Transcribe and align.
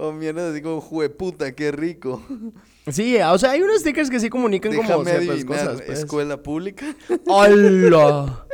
O 0.00 0.12
mierda 0.12 0.50
así 0.50 0.62
como, 0.62 0.80
jueputa, 0.80 1.52
qué 1.52 1.72
rico. 1.72 2.22
Sí, 2.90 3.18
o 3.20 3.38
sea, 3.38 3.50
hay 3.50 3.60
unos 3.60 3.80
stickers 3.80 4.08
que 4.08 4.18
sí 4.18 4.30
comunican 4.30 4.74
como 4.74 4.82
Déjame 5.04 5.10
ciertas 5.10 5.28
adivinar, 5.28 5.66
cosas. 5.66 5.82
pues. 5.82 5.98
escuela 5.98 6.42
pública. 6.42 6.96
¡Hola! 7.26 8.46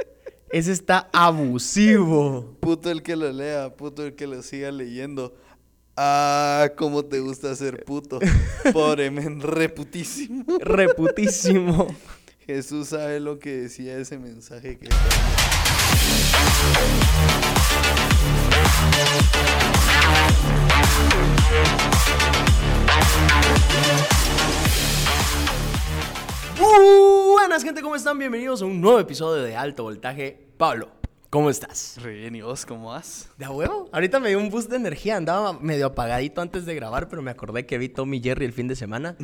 Ese 0.50 0.72
está 0.72 1.08
abusivo. 1.12 2.56
Puto 2.58 2.90
el 2.90 3.04
que 3.04 3.14
lo 3.14 3.30
lea, 3.32 3.76
puto 3.76 4.04
el 4.04 4.16
que 4.16 4.26
lo 4.26 4.42
siga 4.42 4.72
leyendo. 4.72 5.36
Ah, 5.96 6.68
cómo 6.76 7.04
te 7.04 7.20
gusta 7.20 7.54
ser 7.54 7.84
puto. 7.84 8.18
Pobre 8.72 9.12
men, 9.12 9.40
reputísimo. 9.40 10.44
Reputísimo. 10.60 11.86
Jesús 12.44 12.88
sabe 12.88 13.20
lo 13.20 13.38
que 13.38 13.52
decía 13.56 13.96
ese 13.98 14.18
mensaje 14.18 14.78
que 14.78 14.88
Buenas 27.32 27.62
gente, 27.62 27.82
¿cómo 27.82 27.94
están? 27.94 28.18
Bienvenidos 28.18 28.62
a 28.62 28.64
un 28.64 28.80
nuevo 28.80 28.98
episodio 28.98 29.42
de 29.42 29.56
Alto 29.56 29.84
Voltaje. 29.84 30.48
Pablo, 30.56 30.88
¿cómo 31.30 31.50
estás? 31.50 31.98
Re 32.02 32.14
bien, 32.14 32.34
¿y 32.34 32.40
vos 32.42 32.66
cómo 32.66 32.88
vas? 32.88 33.28
¿De 33.38 33.44
a 33.44 33.50
huevo? 33.50 33.88
Ahorita 33.92 34.18
me 34.18 34.30
dio 34.30 34.38
un 34.38 34.50
boost 34.50 34.70
de 34.70 34.76
energía. 34.76 35.16
Andaba 35.16 35.52
medio 35.52 35.86
apagadito 35.86 36.40
antes 36.40 36.66
de 36.66 36.74
grabar, 36.74 37.08
pero 37.08 37.22
me 37.22 37.30
acordé 37.30 37.64
que 37.66 37.78
vi 37.78 37.88
Tommy 37.88 38.20
Jerry 38.20 38.44
el 38.46 38.52
fin 38.52 38.66
de 38.66 38.76
semana 38.76 39.16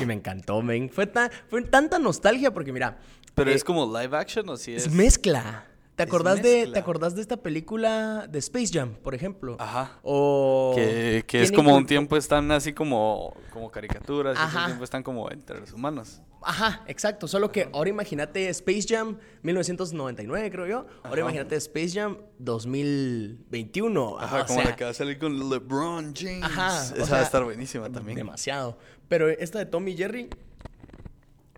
y 0.00 0.04
me 0.06 0.14
encantó, 0.14 0.60
men. 0.62 0.90
Fue, 0.90 1.08
fue 1.48 1.62
tanta 1.62 1.98
nostalgia 1.98 2.52
porque, 2.52 2.72
mira, 2.72 2.98
¿Pero 3.34 3.50
eh, 3.50 3.54
es 3.54 3.62
como 3.62 3.86
live 3.86 4.16
action 4.16 4.48
o 4.48 4.56
si 4.56 4.74
es...? 4.74 4.86
es 4.86 4.92
mezcla. 4.92 5.67
¿Te 5.98 6.04
acordás, 6.04 6.40
de. 6.40 6.68
¿Te 6.68 6.78
acordás 6.78 7.16
de 7.16 7.22
esta 7.22 7.38
película 7.38 8.28
de 8.28 8.38
Space 8.38 8.68
Jam, 8.72 8.94
por 9.02 9.16
ejemplo? 9.16 9.56
Ajá. 9.58 9.98
O... 10.04 10.72
Que, 10.76 11.24
que 11.26 11.42
es 11.42 11.50
como 11.50 11.74
un 11.76 11.86
tiempo 11.86 12.16
están 12.16 12.52
así 12.52 12.72
como, 12.72 13.36
como 13.52 13.68
caricaturas, 13.72 14.36
y 14.36 14.40
Ajá. 14.40 14.48
otro 14.48 14.66
tiempo 14.66 14.84
están 14.84 15.02
como 15.02 15.28
entre 15.28 15.58
los 15.58 15.72
humanos. 15.72 16.22
Ajá, 16.40 16.84
exacto. 16.86 17.26
Solo 17.26 17.50
que 17.50 17.68
ahora 17.72 17.90
imagínate 17.90 18.48
Space 18.50 18.86
Jam 18.88 19.18
1999, 19.42 20.50
creo 20.52 20.66
yo. 20.68 20.86
Ahora 21.02 21.08
Ajá. 21.08 21.20
imagínate 21.22 21.56
Space 21.56 21.90
Jam 21.98 22.18
2021. 22.38 24.18
Ajá, 24.20 24.46
como 24.46 24.60
sea, 24.60 24.70
la 24.70 24.76
que 24.76 24.84
va 24.84 24.90
a 24.90 24.94
salir 24.94 25.18
con 25.18 25.50
LeBron 25.50 26.14
James. 26.14 26.44
Ajá, 26.44 26.84
Esa 26.84 26.94
o 26.94 27.00
va 27.00 27.06
sea, 27.06 27.18
a 27.18 27.22
estar 27.22 27.42
buenísima 27.42 27.90
también. 27.90 28.16
Demasiado. 28.16 28.78
Pero 29.08 29.28
esta 29.28 29.58
de 29.58 29.66
Tommy 29.66 29.96
Jerry, 29.96 30.30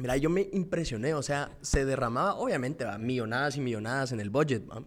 mira, 0.00 0.16
yo 0.16 0.30
me 0.30 0.48
impresioné. 0.52 1.14
O 1.14 1.22
sea, 1.22 1.56
se 1.60 1.84
derramaba, 1.84 2.34
obviamente, 2.36 2.84
va, 2.84 2.98
millonadas 2.98 3.56
y 3.56 3.60
millonadas 3.60 4.12
en 4.12 4.20
el 4.20 4.30
budget, 4.30 4.68
¿va? 4.68 4.82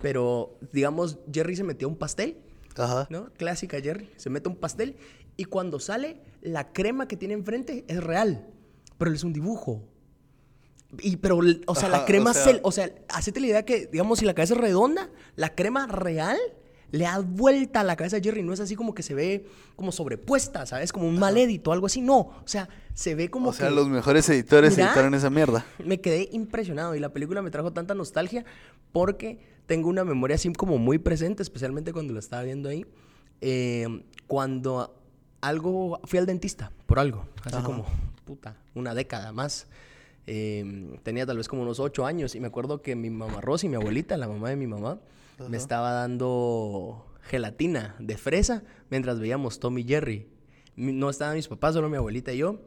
Pero, 0.00 0.58
digamos, 0.72 1.18
Jerry 1.32 1.54
se 1.56 1.64
metió 1.64 1.88
un 1.88 1.96
pastel, 1.96 2.38
Ajá. 2.76 3.06
¿no? 3.10 3.30
Clásica 3.36 3.80
Jerry. 3.80 4.10
Se 4.16 4.30
mete 4.30 4.48
un 4.48 4.56
pastel 4.56 4.96
y 5.36 5.44
cuando 5.44 5.78
sale, 5.80 6.20
la 6.40 6.72
crema 6.72 7.06
que 7.08 7.16
tiene 7.16 7.34
enfrente 7.34 7.84
es 7.88 8.02
real. 8.02 8.46
Pero 8.98 9.12
es 9.12 9.22
un 9.24 9.32
dibujo. 9.32 9.82
Y, 11.00 11.16
pero, 11.18 11.38
o 11.66 11.74
sea, 11.74 11.88
la 11.90 12.04
crema, 12.06 12.30
o 12.30 12.34
sea- 12.34 12.44
se- 12.44 12.60
o 12.62 12.72
sea, 12.72 12.90
hacete 13.10 13.40
la 13.40 13.46
idea 13.46 13.64
que, 13.64 13.86
digamos, 13.86 14.18
si 14.20 14.24
la 14.24 14.34
cabeza 14.34 14.54
es 14.54 14.60
redonda, 14.60 15.10
la 15.36 15.54
crema 15.54 15.86
real 15.86 16.38
le 16.90 17.04
da 17.04 17.18
vuelta 17.20 17.80
a 17.80 17.84
la 17.84 17.96
cabeza 17.96 18.16
de 18.16 18.22
Jerry. 18.22 18.42
No 18.42 18.52
es 18.52 18.60
así 18.60 18.74
como 18.76 18.94
que 18.94 19.02
se 19.02 19.14
ve 19.14 19.46
como 19.76 19.92
sobrepuesta, 19.92 20.64
¿sabes? 20.66 20.92
Como 20.92 21.06
un 21.08 21.18
mal 21.18 21.36
edito 21.36 21.70
o 21.70 21.72
algo 21.72 21.86
así. 21.86 22.00
No, 22.00 22.18
o 22.18 22.42
sea, 22.46 22.68
se 22.94 23.14
ve 23.14 23.30
como 23.30 23.50
O 23.50 23.52
sea, 23.52 23.68
que... 23.68 23.74
los 23.74 23.88
mejores 23.88 24.28
editores 24.30 24.76
Mira. 24.76 24.86
editaron 24.88 25.14
esa 25.14 25.30
mierda. 25.30 25.64
Me 25.84 26.00
quedé 26.00 26.28
impresionado 26.32 26.94
y 26.94 27.00
la 27.00 27.10
película 27.12 27.42
me 27.42 27.50
trajo 27.50 27.72
tanta 27.72 27.94
nostalgia 27.94 28.44
porque 28.92 29.38
tengo 29.66 29.88
una 29.88 30.04
memoria 30.04 30.36
así 30.36 30.52
como 30.54 30.78
muy 30.78 30.98
presente, 30.98 31.42
especialmente 31.42 31.92
cuando 31.92 32.14
la 32.14 32.20
estaba 32.20 32.42
viendo 32.42 32.68
ahí. 32.68 32.86
eh, 33.40 34.02
cuando 34.26 34.94
algo, 35.40 36.00
fui 36.04 36.18
al 36.18 36.26
dentista 36.26 36.72
por 36.86 36.98
algo, 36.98 37.24
hace 37.44 37.56
Ajá. 37.56 37.64
como, 37.64 37.86
puta, 38.24 38.56
una 38.74 38.94
década 38.94 39.32
más. 39.32 39.66
Eh, 40.26 40.96
tenía 41.02 41.24
tal 41.24 41.36
vez 41.38 41.48
como 41.48 41.62
unos 41.62 41.80
ocho 41.80 42.04
años 42.04 42.34
y 42.34 42.40
me 42.40 42.48
acuerdo 42.48 42.82
que 42.82 42.94
mi 42.96 43.08
mamá 43.08 43.40
Rosy, 43.40 43.68
mi 43.68 43.76
abuelita, 43.76 44.16
la 44.16 44.28
mamá 44.28 44.50
de 44.50 44.56
mi 44.56 44.66
mamá, 44.66 44.98
me 45.48 45.56
estaba 45.56 45.92
dando 45.92 47.06
gelatina 47.22 47.94
de 47.98 48.16
fresa 48.16 48.62
mientras 48.90 49.20
veíamos 49.20 49.60
Tommy 49.60 49.84
Jerry. 49.84 50.28
No 50.76 51.10
estaban 51.10 51.36
mis 51.36 51.48
papás, 51.48 51.74
solo 51.74 51.88
mi 51.88 51.96
abuelita 51.96 52.32
y 52.32 52.38
yo. 52.38 52.60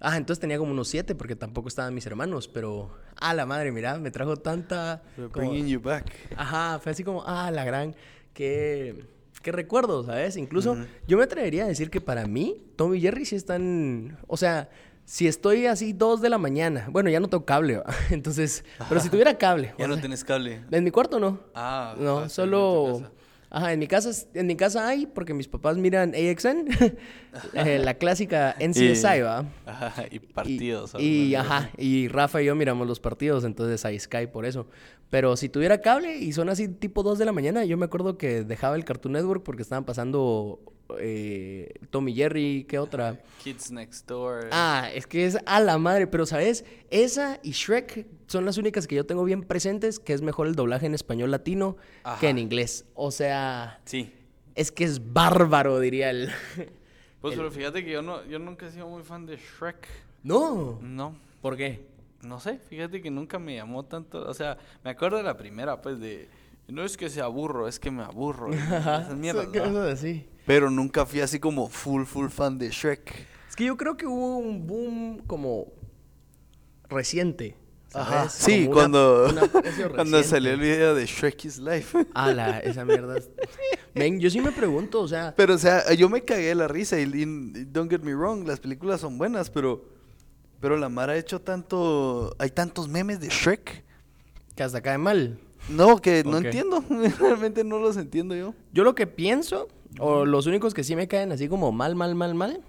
Ah, 0.00 0.16
entonces 0.16 0.40
tenía 0.40 0.58
como 0.58 0.72
unos 0.72 0.88
siete 0.88 1.14
porque 1.14 1.36
tampoco 1.36 1.68
estaban 1.68 1.94
mis 1.94 2.06
hermanos, 2.06 2.48
pero 2.48 2.90
a 3.20 3.34
la 3.34 3.46
madre, 3.46 3.70
mira, 3.70 3.98
me 3.98 4.10
trajo 4.10 4.36
tanta... 4.36 5.02
Como- 5.16 5.28
bringing 5.30 5.68
you 5.68 5.80
back. 5.80 6.12
Ajá, 6.36 6.80
fue 6.80 6.90
así 6.92 7.04
como, 7.04 7.22
ah, 7.24 7.50
la 7.52 7.64
gran, 7.64 7.94
qué, 8.34 9.04
qué 9.42 9.52
recuerdo, 9.52 10.02
¿sabes? 10.02 10.36
Incluso 10.36 10.76
yo 11.06 11.16
me 11.18 11.22
atrevería 11.24 11.64
a 11.64 11.68
decir 11.68 11.88
que 11.88 12.00
para 12.00 12.26
mí, 12.26 12.60
Tommy 12.74 12.98
y 12.98 13.00
Jerry 13.02 13.24
sí 13.24 13.36
están, 13.36 14.18
o 14.26 14.36
sea, 14.36 14.70
si 15.12 15.26
estoy 15.28 15.66
así 15.66 15.92
dos 15.92 16.22
de 16.22 16.30
la 16.30 16.38
mañana, 16.38 16.88
bueno, 16.90 17.10
ya 17.10 17.20
no 17.20 17.28
tengo 17.28 17.44
cable, 17.44 17.76
¿va? 17.76 17.84
entonces, 18.10 18.64
pero 18.88 18.98
si 18.98 19.10
tuviera 19.10 19.36
cable, 19.36 19.74
Ya 19.78 19.86
no 19.86 19.92
sea, 19.94 20.00
tienes 20.00 20.24
cable. 20.24 20.62
en 20.70 20.84
mi 20.84 20.90
cuarto 20.90 21.20
no, 21.20 21.38
Ah, 21.54 21.94
no, 21.98 22.20
ah, 22.20 22.28
solo, 22.30 22.96
en 22.96 23.06
ajá, 23.50 23.74
en 23.74 23.78
mi 23.78 23.86
casa, 23.88 24.10
en 24.32 24.46
mi 24.46 24.56
casa 24.56 24.88
hay, 24.88 25.04
porque 25.04 25.34
mis 25.34 25.48
papás 25.48 25.76
miran 25.76 26.14
AXN, 26.14 26.64
eh, 27.52 27.78
la 27.84 27.92
clásica 27.94 28.56
NCSI, 28.58 29.20
¿va? 29.20 29.44
Ajá, 29.66 30.04
y 30.10 30.16
Y- 30.16 30.18
partidos. 30.20 30.94
Y, 30.98 31.34
alguna 31.34 31.56
ajá, 31.58 31.70
y 31.76 32.08
Rafa 32.08 32.40
y 32.40 32.46
yo 32.46 32.54
miramos 32.54 32.86
los 32.86 32.98
partidos, 32.98 33.44
entonces 33.44 33.84
hay 33.84 34.00
Sky 34.00 34.28
por 34.28 34.46
eso. 34.46 34.66
Pero 35.10 35.36
si 35.36 35.50
tuviera 35.50 35.82
cable 35.82 36.16
y 36.16 36.32
son 36.32 36.48
así 36.48 36.68
tipo 36.68 37.02
2 37.02 37.18
de 37.18 37.26
la 37.26 37.32
mañana, 37.32 37.66
yo 37.66 37.76
me 37.76 37.84
acuerdo 37.84 38.16
que 38.16 38.44
dejaba 38.44 38.76
el 38.76 38.86
Cartoon 38.86 39.12
Network 39.12 39.42
porque 39.42 39.60
estaban 39.60 39.84
pasando 39.84 40.58
eh, 40.98 41.72
Tommy 41.90 42.14
Jerry, 42.14 42.64
¿qué 42.68 42.78
otra? 42.78 43.20
Kids 43.42 43.70
Next 43.70 44.06
Door. 44.08 44.48
Ah, 44.52 44.88
es 44.94 45.06
que 45.06 45.26
es 45.26 45.38
a 45.46 45.60
la 45.60 45.78
madre, 45.78 46.06
pero 46.06 46.26
¿sabes? 46.26 46.64
Esa 46.90 47.38
y 47.42 47.50
Shrek 47.52 48.06
son 48.26 48.44
las 48.44 48.56
únicas 48.58 48.86
que 48.86 48.94
yo 48.94 49.04
tengo 49.06 49.24
bien 49.24 49.42
presentes, 49.42 49.98
que 49.98 50.12
es 50.12 50.22
mejor 50.22 50.46
el 50.46 50.54
doblaje 50.54 50.86
en 50.86 50.94
español 50.94 51.30
latino 51.30 51.76
que 52.20 52.28
en 52.28 52.38
inglés. 52.38 52.84
O 52.94 53.10
sea, 53.10 53.80
Sí. 53.84 54.12
es 54.54 54.70
que 54.72 54.84
es 54.84 55.12
bárbaro, 55.12 55.78
diría 55.80 56.10
el... 56.10 56.30
Pues 57.20 57.36
pero 57.36 57.52
fíjate 57.52 57.84
que 57.84 57.92
yo 57.92 58.02
no, 58.02 58.24
yo 58.26 58.40
nunca 58.40 58.66
he 58.66 58.70
sido 58.72 58.88
muy 58.88 59.04
fan 59.04 59.26
de 59.26 59.36
Shrek. 59.36 59.86
no, 60.24 60.80
No. 60.82 61.14
¿por 61.40 61.56
qué? 61.56 61.86
No 62.20 62.38
sé, 62.40 62.58
fíjate 62.68 63.00
que 63.02 63.10
nunca 63.10 63.38
me 63.38 63.54
llamó 63.56 63.84
tanto. 63.84 64.28
O 64.28 64.34
sea, 64.34 64.56
me 64.84 64.90
acuerdo 64.90 65.16
de 65.18 65.22
la 65.24 65.36
primera, 65.36 65.80
pues, 65.82 65.98
de. 66.00 66.28
No 66.68 66.84
es 66.84 66.96
que 66.96 67.10
sea 67.10 67.24
aburro, 67.24 67.68
es 67.68 67.78
que 67.78 67.90
me 67.90 68.02
aburro. 68.02 68.50
Pero 70.46 70.70
nunca 70.70 71.04
fui 71.06 71.20
así 71.20 71.38
como 71.38 71.68
full, 71.68 72.04
full 72.04 72.28
fan 72.28 72.58
de 72.58 72.70
Shrek. 72.70 73.26
Es 73.48 73.56
que 73.56 73.64
yo 73.66 73.76
creo 73.76 73.96
que 73.96 74.06
hubo 74.06 74.38
un 74.38 74.66
boom 74.66 75.18
como 75.26 75.66
reciente. 76.88 77.56
¿sabes? 77.88 78.08
Ajá. 78.08 78.28
Sí, 78.30 78.64
una- 78.64 78.72
cuando, 78.74 79.34
cuando 79.94 80.22
salió 80.22 80.52
el 80.52 80.60
video 80.60 80.94
de 80.94 81.04
Shrek 81.06 81.44
is 81.44 81.58
Life. 81.58 82.06
Ala, 82.14 82.58
esa 82.64 82.84
mierda. 82.84 83.18
es- 83.18 83.30
Men, 83.94 84.18
yo 84.20 84.30
sí 84.30 84.40
me 84.40 84.50
pregunto, 84.52 85.00
o 85.02 85.08
sea, 85.08 85.34
Pero, 85.36 85.54
o 85.54 85.58
sea, 85.58 85.92
yo 85.92 86.08
me 86.08 86.24
cagué 86.24 86.46
de 86.48 86.54
la 86.54 86.68
risa 86.68 86.98
y, 86.98 87.02
y 87.02 87.64
don't 87.66 87.90
get 87.90 88.00
me 88.00 88.14
wrong, 88.14 88.46
las 88.46 88.58
películas 88.60 89.02
son 89.02 89.18
buenas, 89.18 89.50
pero, 89.50 89.84
pero 90.60 90.78
la 90.78 90.88
Mara 90.88 91.12
ha 91.12 91.16
hecho 91.18 91.42
tanto, 91.42 92.34
hay 92.38 92.48
tantos 92.50 92.88
memes 92.88 93.20
de 93.20 93.28
Shrek. 93.28 93.84
que 94.56 94.62
hasta 94.62 94.80
cae 94.80 94.96
mal. 94.96 95.38
No, 95.68 95.98
que 95.98 96.24
no 96.24 96.38
entiendo, 96.38 96.84
realmente 97.18 97.64
no 97.64 97.78
los 97.78 97.96
entiendo 97.96 98.34
yo. 98.34 98.54
Yo 98.72 98.84
lo 98.84 98.94
que 98.94 99.06
pienso, 99.06 99.68
o 99.98 100.24
los 100.24 100.46
únicos 100.46 100.74
que 100.74 100.84
sí 100.84 100.96
me 100.96 101.08
caen 101.08 101.32
así 101.32 101.48
como 101.48 101.70
mal, 101.72 101.94
mal, 101.94 102.14
mal, 102.14 102.34
mal, 102.34 102.60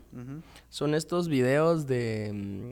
son 0.69 0.93
estos 0.95 1.27
videos 1.27 1.87
de. 1.87 2.31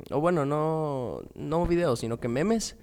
mm, 0.09 0.13
O 0.13 0.21
bueno, 0.21 0.45
no, 0.45 1.21
no 1.35 1.65
videos, 1.65 1.99
sino 1.99 2.19
que 2.19 2.27
memes 2.27 2.75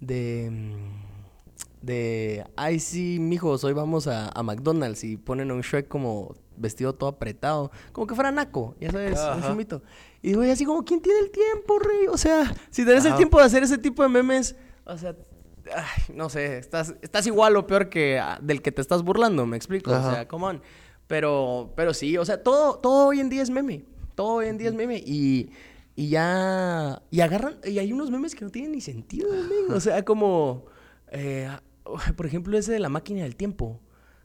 de. 0.00 0.48
mm, 0.50 1.84
De. 1.86 2.44
Ay, 2.56 2.78
sí, 2.80 3.18
mijos, 3.20 3.62
hoy 3.64 3.72
vamos 3.72 4.06
a, 4.08 4.28
a 4.28 4.42
McDonald's 4.42 5.04
y 5.04 5.16
ponen 5.16 5.50
a 5.50 5.54
un 5.54 5.60
Shrek 5.60 5.88
como 5.88 6.34
vestido 6.56 6.94
todo 6.94 7.10
apretado. 7.10 7.70
Como 7.92 8.06
que 8.06 8.14
fuera 8.14 8.30
naco, 8.32 8.74
ya 8.80 8.90
sabes, 8.90 9.18
un 9.20 9.38
Ajá. 9.40 9.48
chumito. 9.50 9.82
Y 10.22 10.28
digo, 10.30 10.42
así 10.42 10.64
como, 10.64 10.84
¿quién 10.84 11.00
tiene 11.00 11.20
el 11.20 11.30
tiempo, 11.30 11.78
rey? 11.78 12.06
O 12.10 12.16
sea, 12.16 12.52
si 12.70 12.84
tenés 12.84 13.04
el 13.04 13.14
tiempo 13.16 13.38
de 13.38 13.44
hacer 13.44 13.62
ese 13.62 13.78
tipo 13.78 14.02
de 14.02 14.08
memes, 14.08 14.56
o 14.84 14.96
sea. 14.96 15.14
Ay, 15.74 16.14
no 16.14 16.28
sé, 16.28 16.58
estás, 16.58 16.94
estás 17.02 17.26
igual 17.26 17.56
o 17.56 17.66
peor 17.66 17.88
que 17.88 18.18
ah, 18.18 18.38
del 18.42 18.62
que 18.62 18.72
te 18.72 18.80
estás 18.80 19.02
burlando, 19.02 19.46
me 19.46 19.56
explico. 19.56 19.90
O 19.90 20.10
sea, 20.10 20.26
come 20.28 20.46
on. 20.46 20.62
Pero, 21.06 21.72
pero 21.76 21.94
sí, 21.94 22.16
o 22.18 22.24
sea, 22.24 22.42
todo, 22.42 22.78
todo 22.78 23.08
hoy 23.08 23.20
en 23.20 23.28
día 23.28 23.42
es 23.42 23.50
meme. 23.50 23.84
Todo 24.14 24.34
hoy 24.34 24.46
en 24.46 24.58
día 24.58 24.68
es 24.68 24.74
meme. 24.74 24.96
Y, 24.98 25.50
y 25.94 26.08
ya. 26.08 27.02
Y 27.10 27.20
agarran. 27.20 27.58
Y 27.64 27.78
hay 27.78 27.92
unos 27.92 28.10
memes 28.10 28.34
que 28.34 28.44
no 28.44 28.50
tienen 28.50 28.72
ni 28.72 28.80
sentido, 28.80 29.30
men. 29.30 29.72
O 29.74 29.80
sea, 29.80 30.04
como. 30.04 30.64
eh, 31.12 31.48
por 32.16 32.26
ejemplo, 32.26 32.58
ese 32.58 32.72
de 32.72 32.80
la 32.80 32.88
máquina 32.88 33.22
del 33.22 33.36
tiempo. 33.36 33.80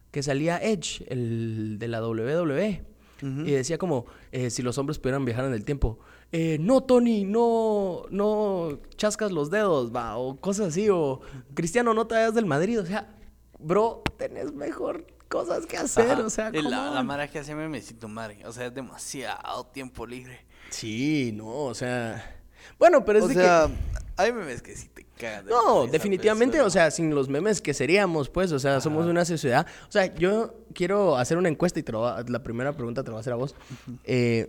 Que 0.09 0.23
salía 0.23 0.57
Edge, 0.57 1.05
el 1.07 1.77
de 1.79 1.87
la 1.87 2.05
WWE. 2.05 2.83
Y 3.21 3.51
decía 3.51 3.77
como, 3.77 4.07
eh, 4.31 4.49
si 4.49 4.63
los 4.63 4.79
hombres 4.79 4.97
pudieran 4.97 5.23
viajar 5.23 5.45
en 5.45 5.53
el 5.53 5.63
tiempo. 5.63 5.99
Eh, 6.31 6.57
no, 6.59 6.81
Tony, 6.81 7.25
no, 7.25 8.03
no 8.09 8.79
chascas 8.95 9.31
los 9.31 9.49
dedos, 9.51 9.93
va. 9.93 10.17
O 10.17 10.39
cosas 10.39 10.69
así. 10.69 10.89
O, 10.89 11.21
Cristiano, 11.53 11.93
no 11.93 12.07
te 12.07 12.15
vayas 12.15 12.33
del 12.33 12.45
Madrid. 12.45 12.79
O 12.79 12.85
sea, 12.85 13.13
bro, 13.59 14.03
tenés 14.17 14.53
mejor 14.53 15.05
cosas 15.27 15.65
que 15.65 15.77
hacer, 15.77 16.11
Ajá. 16.11 16.25
o 16.25 16.29
sea, 16.29 16.51
la, 16.51 16.91
la 16.91 17.03
mara 17.03 17.27
que 17.29 17.39
hace 17.39 17.55
memecito 17.55 18.07
madre. 18.07 18.45
O 18.45 18.51
sea, 18.51 18.67
es 18.67 18.73
demasiado 18.73 19.65
tiempo 19.67 20.05
libre. 20.05 20.45
Sí, 20.69 21.31
no, 21.33 21.47
o 21.47 21.73
sea... 21.73 22.37
Bueno, 22.77 23.03
pero 23.05 23.19
es 23.19 23.25
o 23.25 23.27
de 23.27 23.35
sea, 23.35 23.69
hay 24.17 24.31
memes 24.31 24.61
que 24.61 24.75
sí 24.75 24.87
te 24.87 25.05
cagan. 25.17 25.45
que... 25.45 25.49
de 25.49 25.51
No, 25.51 25.87
definitivamente, 25.87 26.61
o 26.61 26.69
sea, 26.69 26.91
sin 26.91 27.13
los 27.13 27.27
memes 27.27 27.61
que 27.61 27.73
seríamos, 27.73 28.29
pues, 28.29 28.51
o 28.51 28.59
sea, 28.59 28.79
somos 28.81 29.05
una 29.05 29.25
sociedad. 29.25 29.65
O 29.87 29.91
sea, 29.91 30.13
yo 30.15 30.53
quiero 30.73 31.17
hacer 31.17 31.37
una 31.37 31.49
encuesta 31.49 31.79
y 31.79 31.83
te 31.83 31.91
lo 31.91 32.21
la 32.23 32.43
primera 32.43 32.73
pregunta 32.73 33.03
te 33.03 33.09
la 33.09 33.13
voy 33.13 33.19
a 33.19 33.21
hacer 33.21 33.33
a 33.33 33.35
vos. 33.35 33.55
Eh, 34.03 34.47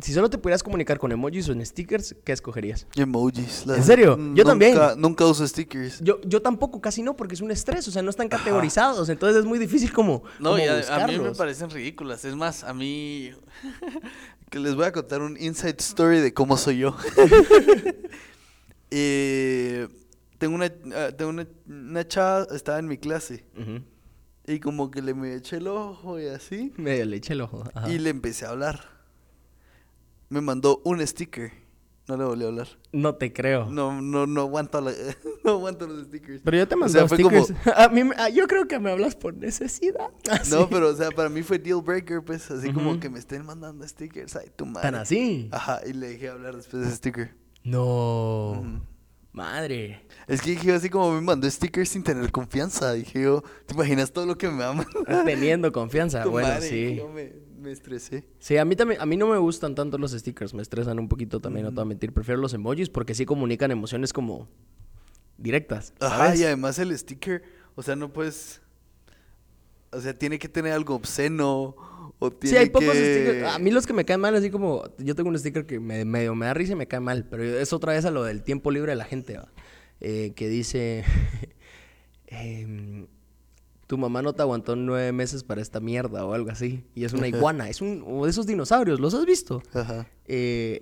si 0.00 0.12
solo 0.12 0.30
te 0.30 0.38
pudieras 0.38 0.62
comunicar 0.62 0.98
con 0.98 1.10
emojis 1.12 1.48
o 1.48 1.52
en 1.52 1.64
stickers, 1.66 2.14
¿qué 2.24 2.32
escogerías? 2.32 2.86
Emojis. 2.96 3.66
la- 3.66 3.76
¿En 3.76 3.82
serio? 3.84 4.16
Yo 4.16 4.22
nunca- 4.24 4.44
también. 4.44 4.76
Nunca 4.98 5.26
uso 5.26 5.46
stickers. 5.46 6.00
Yo, 6.00 6.20
yo 6.22 6.40
tampoco, 6.42 6.80
casi 6.80 7.02
no, 7.02 7.16
porque 7.16 7.34
es 7.34 7.40
un 7.40 7.50
estrés, 7.50 7.86
o 7.88 7.90
sea, 7.90 8.02
no 8.02 8.10
están 8.10 8.28
categorizados, 8.28 9.08
entonces 9.08 9.38
es 9.40 9.44
muy 9.44 9.58
difícil 9.58 9.92
como, 9.92 10.22
No, 10.38 10.50
como 10.50 10.62
y 10.62 10.68
a, 10.68 11.02
a 11.04 11.06
mí 11.06 11.18
me 11.18 11.32
parecen 11.32 11.68
ridículas. 11.70 12.24
Es 12.24 12.34
más, 12.36 12.64
a 12.64 12.72
mí. 12.74 13.30
que 14.50 14.58
les 14.60 14.74
voy 14.74 14.86
a 14.86 14.92
contar 14.92 15.20
un 15.20 15.36
inside 15.38 15.76
story 15.78 16.20
de 16.20 16.32
cómo 16.32 16.56
soy 16.56 16.78
yo. 16.78 16.96
Eh, 18.90 19.86
tengo 20.38 20.54
una, 20.54 20.72
ah, 20.94 21.10
tengo 21.16 21.30
una, 21.30 21.46
una 21.68 22.06
chava, 22.08 22.46
estaba 22.54 22.78
en 22.78 22.88
mi 22.88 22.96
clase. 22.96 23.44
Y 24.46 24.60
como 24.60 24.90
que 24.90 25.02
le 25.02 25.12
me 25.12 25.34
eché 25.34 25.56
el 25.56 25.66
ojo 25.68 26.18
y 26.18 26.26
así. 26.26 26.72
Medio 26.78 27.04
le 27.04 27.16
eché 27.18 27.34
el 27.34 27.42
ojo. 27.42 27.64
ajá. 27.74 27.90
Y 27.90 27.98
le 27.98 28.08
empecé 28.10 28.46
a 28.46 28.50
hablar. 28.50 28.97
Me 30.28 30.40
mandó 30.40 30.80
un 30.84 31.04
sticker. 31.06 31.52
No 32.06 32.16
le 32.16 32.24
volví 32.24 32.44
a 32.44 32.46
hablar. 32.48 32.68
No 32.92 33.16
te 33.16 33.34
creo. 33.34 33.66
No, 33.70 34.00
no, 34.00 34.26
no 34.26 34.40
aguanto 34.40 34.80
la- 34.80 34.92
no 35.44 35.50
aguanto 35.52 35.86
los 35.86 36.06
stickers. 36.06 36.40
Pero 36.42 36.56
yo 36.56 36.66
te 36.68 36.74
O 36.74 36.78
mandé 36.78 36.98
sea, 36.98 37.06
fue 37.08 37.18
como- 37.20 37.44
stickers. 37.44 37.68
A 37.78 37.88
mí, 37.90 38.02
me- 38.04 38.14
ah, 38.16 38.30
yo 38.30 38.46
creo 38.46 38.66
que 38.66 38.78
me 38.78 38.90
hablas 38.90 39.14
por 39.14 39.34
necesidad. 39.34 40.10
Así. 40.30 40.50
No, 40.54 40.68
pero 40.70 40.88
o 40.88 40.94
sea, 40.94 41.10
para 41.10 41.28
mí 41.28 41.42
fue 41.42 41.58
deal 41.58 41.82
breaker, 41.82 42.22
pues, 42.24 42.50
así 42.50 42.72
como 42.72 42.98
que 42.98 43.10
me 43.10 43.18
estén 43.18 43.44
mandando 43.44 43.86
stickers, 43.86 44.36
ay, 44.36 44.50
tu 44.56 44.64
madre. 44.64 44.82
¿Tan 44.90 44.94
así? 44.94 45.48
Ajá, 45.52 45.80
y 45.86 45.92
le 45.92 46.08
dejé 46.08 46.28
hablar 46.30 46.56
después 46.56 46.80
de 46.82 46.88
ese 46.88 46.96
sticker. 46.96 47.34
No. 47.62 48.82
Madre. 49.32 50.00
Es 50.26 50.40
que 50.40 50.50
dije 50.52 50.72
así 50.72 50.88
como 50.88 51.12
me 51.12 51.20
mandó 51.20 51.48
stickers 51.50 51.90
sin 51.90 52.02
tener 52.02 52.32
confianza. 52.32 52.92
Dije 52.94 53.22
yo, 53.22 53.42
¿te 53.66 53.74
imaginas 53.74 54.10
todo 54.12 54.24
lo 54.26 54.36
que 54.38 54.48
me 54.48 54.64
ama? 54.64 54.86
Teniendo 55.26 55.70
confianza. 55.70 56.22
Tu 56.22 56.30
bueno, 56.30 56.48
madre, 56.48 56.68
sí. 56.68 57.00
Me, 57.58 57.72
estresé. 57.72 58.24
Sí, 58.38 58.56
a 58.56 58.64
mí 58.64 58.76
también, 58.76 59.00
a 59.00 59.06
mí 59.06 59.16
no 59.16 59.26
me 59.26 59.38
gustan 59.38 59.74
tanto 59.74 59.98
los 59.98 60.12
stickers, 60.12 60.54
me 60.54 60.62
estresan 60.62 60.98
un 60.98 61.08
poquito 61.08 61.40
también, 61.40 61.64
no 61.64 61.70
te 61.70 61.76
voy 61.76 61.82
a 61.82 61.86
mentir. 61.86 62.12
Prefiero 62.12 62.40
los 62.40 62.54
emojis 62.54 62.88
porque 62.88 63.14
sí 63.14 63.24
comunican 63.26 63.70
emociones 63.70 64.12
como 64.12 64.48
directas. 65.36 65.92
Ajá, 66.00 66.26
¿sabes? 66.26 66.40
y 66.40 66.44
además 66.44 66.78
el 66.78 66.96
sticker, 66.96 67.42
o 67.74 67.82
sea, 67.82 67.96
no 67.96 68.12
puedes. 68.12 68.60
O 69.90 70.00
sea, 70.00 70.16
tiene 70.16 70.38
que 70.38 70.48
tener 70.48 70.72
algo 70.72 70.94
obsceno. 70.94 71.74
O 72.20 72.30
tiene 72.32 72.56
Sí, 72.56 72.62
hay 72.62 72.70
pocos 72.70 72.92
que- 72.92 73.24
stickers. 73.24 73.54
A 73.54 73.58
mí 73.58 73.70
los 73.70 73.86
que 73.86 73.92
me 73.92 74.04
caen 74.04 74.20
mal, 74.20 74.34
así 74.34 74.50
como. 74.50 74.84
Yo 74.98 75.14
tengo 75.14 75.28
un 75.30 75.38
sticker 75.38 75.66
que 75.66 75.78
me, 75.80 76.04
medio 76.04 76.34
me 76.34 76.46
da 76.46 76.54
risa 76.54 76.72
y 76.72 76.76
me 76.76 76.86
cae 76.88 77.00
mal. 77.00 77.26
Pero 77.30 77.42
es 77.44 77.72
otra 77.72 77.92
vez 77.92 78.04
a 78.04 78.10
lo 78.10 78.24
del 78.24 78.42
tiempo 78.42 78.70
libre 78.70 78.92
de 78.92 78.96
la 78.96 79.04
gente, 79.04 79.36
¿va? 79.38 79.48
Eh, 80.00 80.32
que 80.34 80.48
dice. 80.48 81.04
em, 82.26 83.06
tu 83.88 83.98
mamá 83.98 84.22
no 84.22 84.32
te 84.34 84.42
aguantó 84.42 84.76
nueve 84.76 85.10
meses 85.12 85.42
para 85.42 85.60
esta 85.60 85.80
mierda 85.80 86.24
o 86.24 86.32
algo 86.34 86.50
así. 86.50 86.84
Y 86.94 87.04
es 87.04 87.12
una 87.14 87.26
iguana. 87.26 87.68
es 87.68 87.80
un, 87.80 88.04
o 88.06 88.24
de 88.24 88.30
esos 88.30 88.46
dinosaurios. 88.46 89.00
¿Los 89.00 89.14
has 89.14 89.24
visto? 89.26 89.60
Ajá. 89.74 90.06
Eh, 90.26 90.78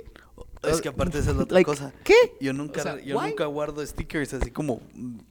Es 0.62 0.82
que 0.82 0.88
aparte 0.90 1.18
esa 1.20 1.30
es 1.30 1.36
la 1.36 1.44
otra 1.44 1.54
like, 1.54 1.66
cosa. 1.70 1.92
¿Qué? 2.04 2.14
Yo 2.40 2.52
nunca, 2.52 2.80
O 2.80 2.82
sea, 2.82 3.00
yo 3.00 3.16
why? 3.18 3.28
nunca 3.30 3.46
guardo 3.46 3.86
stickers 3.86 4.34
así 4.34 4.50
como 4.50 4.80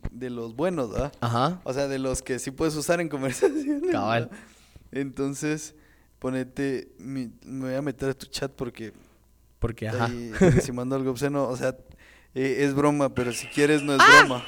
de 0.09 0.29
los 0.31 0.55
buenos, 0.55 0.91
¿verdad? 0.91 1.11
Ajá. 1.19 1.59
O 1.65 1.73
sea, 1.73 1.87
de 1.87 1.99
los 1.99 2.21
que 2.21 2.39
sí 2.39 2.49
puedes 2.51 2.75
usar 2.75 2.99
en 3.01 3.09
conversaciones. 3.09 3.91
Cabal. 3.91 4.29
¿verdad? 4.29 4.37
Entonces, 4.91 5.75
ponete, 6.19 6.93
mi- 6.97 7.31
me 7.45 7.65
voy 7.67 7.75
a 7.75 7.81
meter 7.81 8.09
a 8.09 8.13
tu 8.13 8.25
chat 8.27 8.51
porque 8.53 8.93
Porque, 9.59 9.89
ajá. 9.89 10.05
ahí, 10.05 10.31
si 10.61 10.71
mando 10.71 10.95
algo 10.95 11.11
obsceno, 11.11 11.47
o 11.49 11.57
sea, 11.57 11.75
eh, 12.33 12.57
es 12.59 12.73
broma, 12.73 13.13
pero 13.13 13.33
si 13.33 13.47
quieres 13.47 13.83
no 13.83 13.93
es 13.93 13.99
¡Ah! 14.01 14.19
broma. 14.25 14.45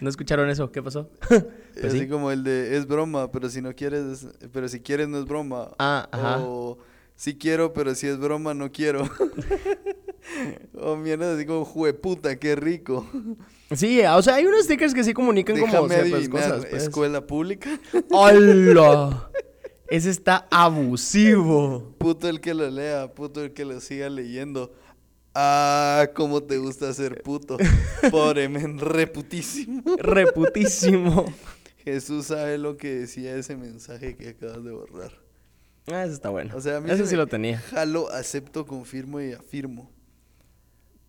¿No 0.00 0.08
escucharon 0.08 0.50
eso? 0.50 0.70
¿Qué 0.72 0.82
pasó? 0.82 1.10
Pues 1.72 1.86
así 1.86 2.00
sí. 2.00 2.08
como 2.08 2.30
el 2.30 2.44
de 2.44 2.76
es 2.76 2.86
broma, 2.86 3.32
pero 3.32 3.48
si 3.48 3.62
no 3.62 3.74
quieres, 3.74 4.26
pero 4.52 4.68
si 4.68 4.80
quieres 4.80 5.08
no 5.08 5.18
es 5.18 5.24
broma. 5.24 5.70
Ah, 5.78 6.06
ajá. 6.12 6.40
O 6.40 6.76
sí 7.16 7.38
quiero, 7.38 7.72
pero 7.72 7.94
si 7.94 8.08
es 8.08 8.18
broma 8.18 8.52
no 8.52 8.70
quiero. 8.70 9.08
o 10.78 10.96
mierda 10.96 11.34
así 11.34 11.46
como 11.46 11.64
jueputa, 11.64 12.36
qué 12.36 12.54
rico. 12.56 13.06
Sí, 13.74 14.02
o 14.04 14.20
sea, 14.22 14.34
hay 14.34 14.44
unos 14.44 14.64
stickers 14.64 14.92
que 14.92 15.02
sí 15.02 15.14
comunican 15.14 15.58
como 15.58 15.66
Déjame 15.72 15.88
ciertas 15.94 16.12
adivinar, 16.12 16.50
cosas. 16.50 16.66
pues. 16.66 16.82
escuela 16.82 17.26
pública. 17.26 17.70
¡Hola! 18.10 19.30
Ese 19.88 20.10
está 20.10 20.46
abusivo. 20.50 21.94
Puto 21.98 22.28
el 22.28 22.40
que 22.40 22.52
lo 22.54 22.70
lea, 22.70 23.12
puto 23.14 23.42
el 23.42 23.52
que 23.52 23.64
lo 23.64 23.80
siga 23.80 24.08
leyendo. 24.10 24.74
Ah, 25.34 26.10
cómo 26.14 26.42
te 26.42 26.58
gusta 26.58 26.92
ser 26.92 27.22
puto. 27.22 27.56
Pobre 28.10 28.48
men, 28.48 28.78
reputísimo. 28.78 29.96
Reputísimo. 29.96 31.24
Jesús 31.84 32.26
sabe 32.26 32.58
lo 32.58 32.76
que 32.76 32.94
decía 33.00 33.34
ese 33.36 33.56
mensaje 33.56 34.16
que 34.16 34.30
acabas 34.30 34.62
de 34.62 34.70
borrar. 34.72 35.12
Ah, 35.86 36.04
ese 36.04 36.14
está 36.14 36.28
bueno. 36.28 36.54
O 36.56 36.60
sea, 36.60 36.76
a 36.76 36.80
mí 36.80 36.88
se 36.90 37.06
sí 37.06 37.16
lo 37.16 37.26
tenía. 37.26 37.58
Jalo, 37.58 38.10
acepto, 38.10 38.66
confirmo 38.66 39.20
y 39.20 39.32
afirmo. 39.32 39.90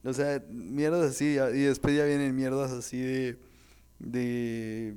O 0.03 0.13
sea, 0.13 0.43
mierdas 0.49 1.11
así, 1.11 1.25
y 1.25 1.61
después 1.61 1.95
ya 1.95 2.05
vienen 2.05 2.35
mierdas 2.35 2.71
así 2.71 2.99
de. 2.99 3.37
de. 3.99 4.95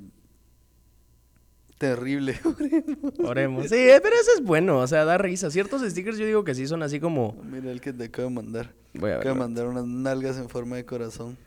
Terrible. 1.77 2.39
Oremos. 3.23 3.67
Sí, 3.69 3.75
eh, 3.75 3.99
pero 4.01 4.15
ese 4.15 4.31
es 4.37 4.43
bueno. 4.43 4.79
O 4.79 4.87
sea, 4.87 5.05
da 5.05 5.17
risa. 5.17 5.49
Ciertos 5.51 5.81
stickers 5.81 6.17
yo 6.17 6.25
digo 6.25 6.43
que 6.43 6.55
sí 6.55 6.67
son 6.67 6.83
así 6.83 6.99
como. 6.99 7.35
Mira 7.43 7.71
el 7.71 7.81
que 7.81 7.93
te 7.93 8.05
acabo 8.05 8.29
de 8.29 8.35
mandar. 8.35 8.73
Voy 8.93 9.11
a 9.11 9.15
Acabo 9.17 9.35
de 9.35 9.39
mandar 9.39 9.67
unas 9.67 9.85
nalgas 9.85 10.37
en 10.37 10.49
forma 10.49 10.75
de 10.77 10.85
corazón. 10.85 11.37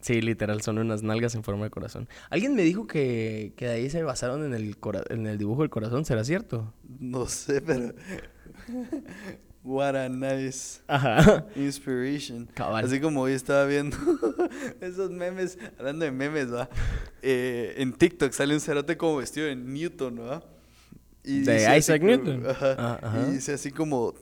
Sí, 0.00 0.20
literal, 0.20 0.60
son 0.60 0.76
unas 0.78 1.02
nalgas 1.02 1.34
en 1.34 1.42
forma 1.42 1.64
de 1.64 1.70
corazón. 1.70 2.08
Alguien 2.28 2.54
me 2.54 2.62
dijo 2.62 2.86
que, 2.86 3.54
que 3.56 3.64
de 3.66 3.72
ahí 3.72 3.88
se 3.88 4.02
basaron 4.02 4.44
en 4.44 4.52
el, 4.52 4.76
cora- 4.78 5.04
en 5.08 5.26
el 5.26 5.38
dibujo 5.38 5.62
del 5.62 5.70
corazón. 5.70 6.04
¿Será 6.04 6.24
cierto? 6.24 6.74
No 7.00 7.24
sé, 7.26 7.62
pero. 7.62 7.94
What 9.64 9.96
a 9.96 10.08
nice 10.10 10.80
Ajá. 10.86 11.46
inspiration. 11.56 12.46
Cabal. 12.54 12.84
Así 12.84 13.00
como 13.00 13.22
hoy 13.22 13.32
estaba 13.32 13.64
viendo 13.64 13.96
esos 14.82 15.10
memes, 15.10 15.58
hablando 15.78 16.04
de 16.04 16.10
memes, 16.10 16.52
¿va? 16.52 16.68
Eh, 17.22 17.74
en 17.78 17.94
TikTok 17.94 18.30
sale 18.32 18.52
un 18.54 18.60
cerote 18.60 18.98
como 18.98 19.16
vestido 19.16 19.46
de 19.46 19.56
Newton, 19.56 20.20
¿va? 20.20 20.42
Y 21.24 21.40
¿De 21.40 21.78
Isaac 21.78 22.00
como- 22.02 22.10
Newton? 22.12 22.46
Ajá. 22.50 22.76
Ah, 22.78 22.98
ajá. 23.02 23.26
Y 23.26 23.32
dice 23.32 23.54
así 23.54 23.70
como 23.70 24.12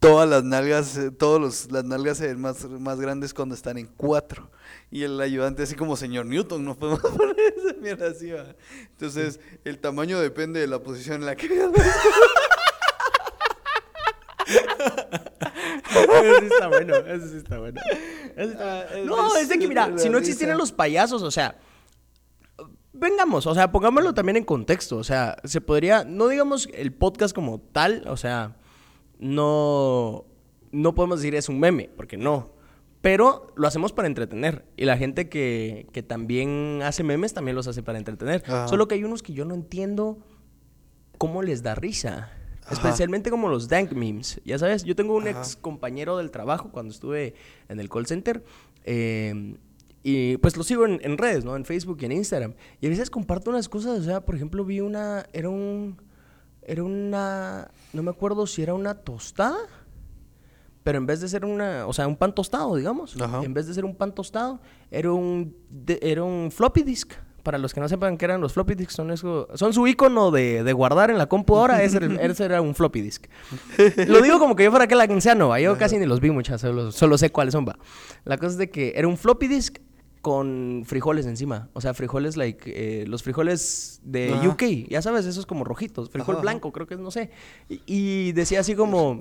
todas 0.00 0.28
las 0.28 0.42
nalgas, 0.42 0.96
eh, 0.96 1.12
todos 1.12 1.40
los, 1.40 1.70
las 1.70 1.84
nalgas 1.84 2.18
se 2.18 2.26
ven 2.26 2.40
más, 2.40 2.64
más 2.68 3.00
grandes 3.00 3.32
cuando 3.32 3.54
están 3.54 3.78
en 3.78 3.86
cuatro. 3.86 4.50
Y 4.90 5.04
el 5.04 5.20
ayudante 5.20 5.62
así 5.62 5.76
como 5.76 5.96
señor 5.96 6.26
Newton, 6.26 6.64
no 6.64 6.76
podemos 6.76 7.00
poner 7.16 7.36
esa 7.56 7.74
mierda 7.80 8.08
así, 8.08 8.32
¿va? 8.32 8.56
Entonces, 8.90 9.38
el 9.64 9.78
tamaño 9.78 10.18
depende 10.20 10.58
de 10.58 10.66
la 10.66 10.80
posición 10.82 11.20
en 11.20 11.26
la 11.26 11.36
que 11.36 11.48
Ese 14.88 16.40
sí 16.40 16.46
está 16.46 16.68
bueno, 16.68 16.94
sí 17.30 17.36
está 17.36 17.58
bueno. 17.58 17.80
Ah, 18.58 18.84
es 18.94 19.04
No, 19.04 19.36
es 19.36 19.48
de 19.48 19.58
que, 19.58 19.68
mira, 19.68 19.86
si 19.96 20.08
no 20.08 20.18
risa. 20.18 20.18
existieran 20.18 20.58
los 20.58 20.72
payasos, 20.72 21.22
o 21.22 21.30
sea, 21.30 21.56
vengamos, 22.92 23.46
o 23.46 23.54
sea, 23.54 23.70
pongámoslo 23.70 24.14
también 24.14 24.36
en 24.36 24.44
contexto, 24.44 24.96
o 24.96 25.04
sea, 25.04 25.36
se 25.44 25.60
podría, 25.60 26.04
no 26.04 26.28
digamos 26.28 26.68
el 26.74 26.92
podcast 26.92 27.34
como 27.34 27.60
tal, 27.60 28.04
o 28.08 28.16
sea, 28.16 28.56
no, 29.18 30.24
no 30.72 30.94
podemos 30.94 31.20
decir 31.20 31.34
es 31.34 31.48
un 31.48 31.60
meme, 31.60 31.90
porque 31.96 32.16
no, 32.16 32.52
pero 33.00 33.52
lo 33.56 33.68
hacemos 33.68 33.92
para 33.92 34.08
entretener, 34.08 34.64
y 34.76 34.84
la 34.84 34.96
gente 34.96 35.28
que, 35.28 35.86
que 35.92 36.02
también 36.02 36.80
hace 36.82 37.02
memes 37.04 37.34
también 37.34 37.54
los 37.56 37.68
hace 37.68 37.82
para 37.82 37.98
entretener, 37.98 38.42
Ajá. 38.46 38.68
solo 38.68 38.88
que 38.88 38.96
hay 38.96 39.04
unos 39.04 39.22
que 39.22 39.32
yo 39.32 39.44
no 39.44 39.54
entiendo 39.54 40.18
cómo 41.18 41.42
les 41.42 41.62
da 41.62 41.74
risa. 41.74 42.32
Ajá. 42.70 42.74
Especialmente 42.74 43.30
como 43.30 43.48
los 43.48 43.68
dank 43.68 43.92
memes. 43.92 44.40
Ya 44.44 44.58
sabes, 44.58 44.84
yo 44.84 44.94
tengo 44.94 45.14
un 45.16 45.26
Ajá. 45.28 45.40
ex 45.40 45.56
compañero 45.56 46.16
del 46.18 46.30
trabajo 46.30 46.70
cuando 46.70 46.92
estuve 46.92 47.34
en 47.68 47.80
el 47.80 47.88
call 47.88 48.06
center. 48.06 48.44
eh, 48.84 49.56
y 50.04 50.36
pues 50.38 50.56
lo 50.56 50.62
sigo 50.62 50.86
en, 50.86 51.00
en 51.02 51.18
redes, 51.18 51.44
¿no? 51.44 51.56
En 51.56 51.64
Facebook 51.64 51.98
y 52.00 52.04
en 52.06 52.12
Instagram. 52.12 52.54
Y 52.80 52.86
a 52.86 52.88
veces 52.88 53.10
comparto 53.10 53.50
unas 53.50 53.68
cosas. 53.68 53.98
O 53.98 54.02
sea, 54.02 54.20
por 54.24 54.36
ejemplo, 54.36 54.64
vi 54.64 54.80
una. 54.80 55.26
Era 55.32 55.48
un. 55.50 56.00
Era 56.62 56.84
una. 56.84 57.70
No 57.92 58.02
me 58.02 58.10
acuerdo 58.10 58.46
si 58.46 58.62
era 58.62 58.74
una 58.74 58.94
tostada. 58.94 59.58
Pero 60.84 60.98
en 60.98 61.06
vez 61.06 61.20
de 61.20 61.28
ser 61.28 61.44
una. 61.44 61.86
O 61.86 61.92
sea, 61.92 62.06
un 62.06 62.16
pan 62.16 62.34
tostado, 62.34 62.76
digamos. 62.76 63.20
Ajá. 63.20 63.42
En 63.42 63.52
vez 63.52 63.66
de 63.66 63.74
ser 63.74 63.84
un 63.84 63.94
pan 63.94 64.14
tostado, 64.14 64.60
era 64.90 65.12
un. 65.12 65.54
de- 65.68 65.98
era 66.00 66.22
un 66.22 66.50
floppy 66.50 66.82
disk. 66.84 67.12
Para 67.48 67.56
los 67.56 67.72
que 67.72 67.80
no 67.80 67.88
sepan 67.88 68.18
qué 68.18 68.26
eran 68.26 68.42
los 68.42 68.52
floppy 68.52 68.74
disks, 68.74 68.92
son, 68.92 69.10
eso, 69.10 69.48
son 69.54 69.72
su 69.72 69.86
icono 69.86 70.30
de, 70.30 70.62
de 70.64 70.72
guardar 70.74 71.08
en 71.10 71.16
la 71.16 71.30
compu 71.30 71.56
ahora. 71.56 71.82
Ese 71.82 71.96
era, 71.96 72.04
el- 72.04 72.20
ese 72.30 72.44
era 72.44 72.60
un 72.60 72.74
floppy 72.74 73.00
disk. 73.00 73.24
Lo 74.06 74.20
digo 74.20 74.38
como 74.38 74.54
que 74.54 74.64
yo 74.64 74.70
fuera 74.70 74.84
aquel 74.84 75.00
anciano. 75.00 75.56
Yo 75.56 75.78
casi 75.78 75.96
ni 75.96 76.04
los 76.04 76.20
vi 76.20 76.30
muchas, 76.30 76.60
solo, 76.60 76.92
solo 76.92 77.16
sé 77.16 77.30
cuáles 77.32 77.52
son, 77.52 77.66
va. 77.66 77.78
La 78.26 78.36
cosa 78.36 78.48
es 78.50 78.58
de 78.58 78.68
que 78.68 78.92
era 78.96 79.08
un 79.08 79.16
floppy 79.16 79.46
disk 79.46 79.78
con 80.20 80.82
frijoles 80.84 81.24
encima. 81.24 81.70
O 81.72 81.80
sea, 81.80 81.94
frijoles, 81.94 82.36
like, 82.36 82.64
eh, 82.66 83.06
los 83.06 83.22
frijoles 83.22 84.00
de 84.04 84.34
Ajá. 84.34 84.46
UK, 84.50 84.62
ya 84.90 85.00
sabes, 85.00 85.24
esos 85.24 85.46
como 85.46 85.64
rojitos, 85.64 86.10
frijol 86.10 86.34
Ajá, 86.34 86.42
blanco, 86.42 86.70
creo 86.70 86.86
que 86.86 86.94
es, 86.96 87.00
no 87.00 87.10
sé. 87.10 87.30
Y, 87.70 87.80
y 87.86 88.32
decía 88.32 88.60
así 88.60 88.74
como 88.74 89.20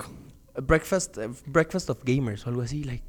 breakfast, 0.61 1.17
eh, 1.17 1.29
breakfast 1.45 1.89
of 1.89 1.99
gamers 2.03 2.45
o 2.45 2.49
algo 2.49 2.61
así, 2.61 2.83
like. 2.83 3.05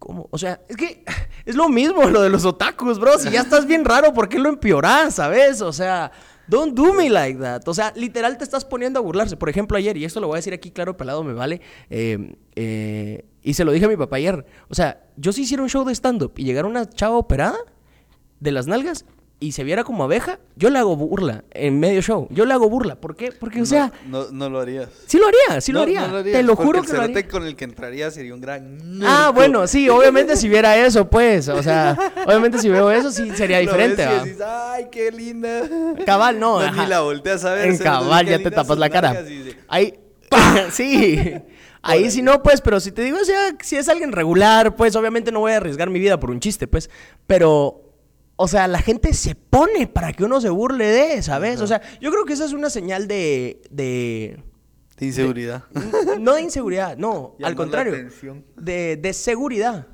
¿Cómo? 0.00 0.28
O 0.32 0.38
sea, 0.38 0.60
es 0.68 0.76
que 0.76 1.04
es 1.44 1.54
lo 1.54 1.68
mismo 1.68 2.02
lo 2.04 2.22
de 2.22 2.30
los 2.30 2.44
otakus, 2.44 2.98
bro. 2.98 3.18
Si 3.18 3.30
ya 3.30 3.42
estás 3.42 3.66
bien 3.66 3.84
raro, 3.84 4.12
¿por 4.12 4.28
qué 4.28 4.38
lo 4.38 4.48
empeorás, 4.48 5.16
sabes? 5.16 5.60
O 5.60 5.72
sea, 5.72 6.10
don't 6.48 6.74
do 6.74 6.92
me 6.94 7.08
like 7.08 7.38
that. 7.38 7.68
O 7.68 7.74
sea, 7.74 7.92
literal 7.94 8.36
te 8.38 8.44
estás 8.44 8.64
poniendo 8.64 8.98
a 8.98 9.02
burlarse. 9.02 9.36
Por 9.36 9.50
ejemplo, 9.50 9.76
ayer, 9.76 9.96
y 9.96 10.04
esto 10.06 10.18
lo 10.18 10.26
voy 10.26 10.36
a 10.36 10.38
decir 10.38 10.54
aquí 10.54 10.70
claro, 10.70 10.96
pelado, 10.96 11.22
me 11.22 11.34
vale. 11.34 11.60
eh, 11.90 12.34
eh, 12.56 13.26
y 13.42 13.54
se 13.54 13.64
lo 13.64 13.72
dije 13.72 13.84
a 13.84 13.88
mi 13.88 13.96
papá 13.96 14.16
ayer. 14.16 14.44
O 14.68 14.74
sea, 14.74 15.04
yo 15.16 15.32
si 15.32 15.42
hiciera 15.42 15.62
un 15.62 15.68
show 15.68 15.84
de 15.84 15.94
stand-up 15.94 16.32
y 16.36 16.44
llegara 16.44 16.66
una 16.66 16.88
chava 16.88 17.16
operada 17.16 17.58
de 18.40 18.52
las 18.52 18.66
nalgas 18.66 19.04
y 19.42 19.52
se 19.52 19.64
viera 19.64 19.84
como 19.84 20.04
abeja, 20.04 20.38
yo 20.54 20.68
le 20.68 20.78
hago 20.78 20.94
burla 20.96 21.44
en 21.52 21.80
medio 21.80 22.02
show. 22.02 22.28
Yo 22.30 22.44
le 22.44 22.52
hago 22.52 22.68
burla. 22.68 22.96
¿Por 22.96 23.16
qué? 23.16 23.32
Porque, 23.32 23.62
o 23.62 23.64
sea, 23.66 23.90
No, 24.06 24.24
no, 24.24 24.30
no 24.32 24.50
lo 24.50 24.60
harías. 24.60 24.90
sí 25.06 25.16
lo 25.18 25.26
haría, 25.28 25.60
sí 25.62 25.72
lo 25.72 25.80
haría. 25.80 26.04
harías, 26.04 26.24
Te 26.24 26.42
lo 26.42 26.54
juro 26.56 26.80
el 26.80 26.86
que 26.86 26.92
lo 26.92 27.00
haría. 27.02 27.26
con 27.28 27.46
el 27.46 27.56
que 27.56 27.64
entraría 27.64 28.10
sería 28.10 28.34
un 28.34 28.40
gran. 28.42 28.78
Ah, 29.02 29.32
bueno, 29.34 29.66
sí, 29.66 29.88
obviamente 29.88 30.36
si 30.36 30.46
viera 30.48 30.76
eso, 30.76 31.08
pues, 31.08 31.48
o 31.48 31.62
sea, 31.62 31.96
obviamente 32.26 32.58
si 32.58 32.68
veo 32.68 32.90
eso 32.90 33.10
sí 33.10 33.30
sería 33.34 33.58
diferente, 33.60 34.04
ves 34.06 34.12
y 34.12 34.14
¿va? 34.18 34.24
decís, 34.24 34.42
Ay, 34.46 34.86
qué 34.92 35.10
linda. 35.10 35.62
Cabal, 36.04 36.38
no, 36.38 36.60
ajá. 36.60 36.82
ni 36.82 36.88
la 36.90 37.00
volteas 37.00 37.42
a 37.46 37.54
ver. 37.54 37.68
En 37.70 37.78
cabal 37.78 38.26
ya 38.26 38.38
te 38.38 38.50
tapas 38.50 38.76
la 38.76 38.90
cara. 38.90 39.22
dice, 39.22 39.56
Ahí, 39.68 39.94
sí. 40.70 41.18
Ahí 41.82 42.10
sí 42.10 42.20
no, 42.20 42.42
pues, 42.42 42.60
pero 42.60 42.78
si 42.78 42.92
te 42.92 43.00
digo, 43.00 43.16
o 43.18 43.24
sea, 43.24 43.56
si 43.62 43.76
es 43.76 43.88
alguien 43.88 44.12
regular, 44.12 44.76
pues, 44.76 44.94
obviamente 44.96 45.32
no 45.32 45.40
voy 45.40 45.52
a 45.52 45.56
arriesgar 45.56 45.88
mi 45.88 45.98
vida 45.98 46.20
por 46.20 46.30
un 46.30 46.40
chiste, 46.40 46.66
pues, 46.68 46.90
pero... 47.26 47.86
O 48.42 48.48
sea, 48.48 48.66
la 48.68 48.80
gente 48.80 49.12
se 49.12 49.34
pone 49.34 49.86
para 49.86 50.14
que 50.14 50.24
uno 50.24 50.40
se 50.40 50.48
burle 50.48 50.86
de, 50.86 51.22
¿sabes? 51.22 51.60
O 51.60 51.66
sea, 51.66 51.82
yo 52.00 52.10
creo 52.10 52.24
que 52.24 52.32
esa 52.32 52.46
es 52.46 52.54
una 52.54 52.70
señal 52.70 53.06
de... 53.06 53.60
de 53.70 54.42
De 54.96 55.06
inseguridad. 55.06 55.64
no 56.18 56.34
de 56.36 56.42
inseguridad, 56.42 56.96
no, 56.96 57.36
al 57.42 57.54
contrario. 57.54 57.94
De, 58.56 58.96
de 58.96 59.12
seguridad. 59.12 59.88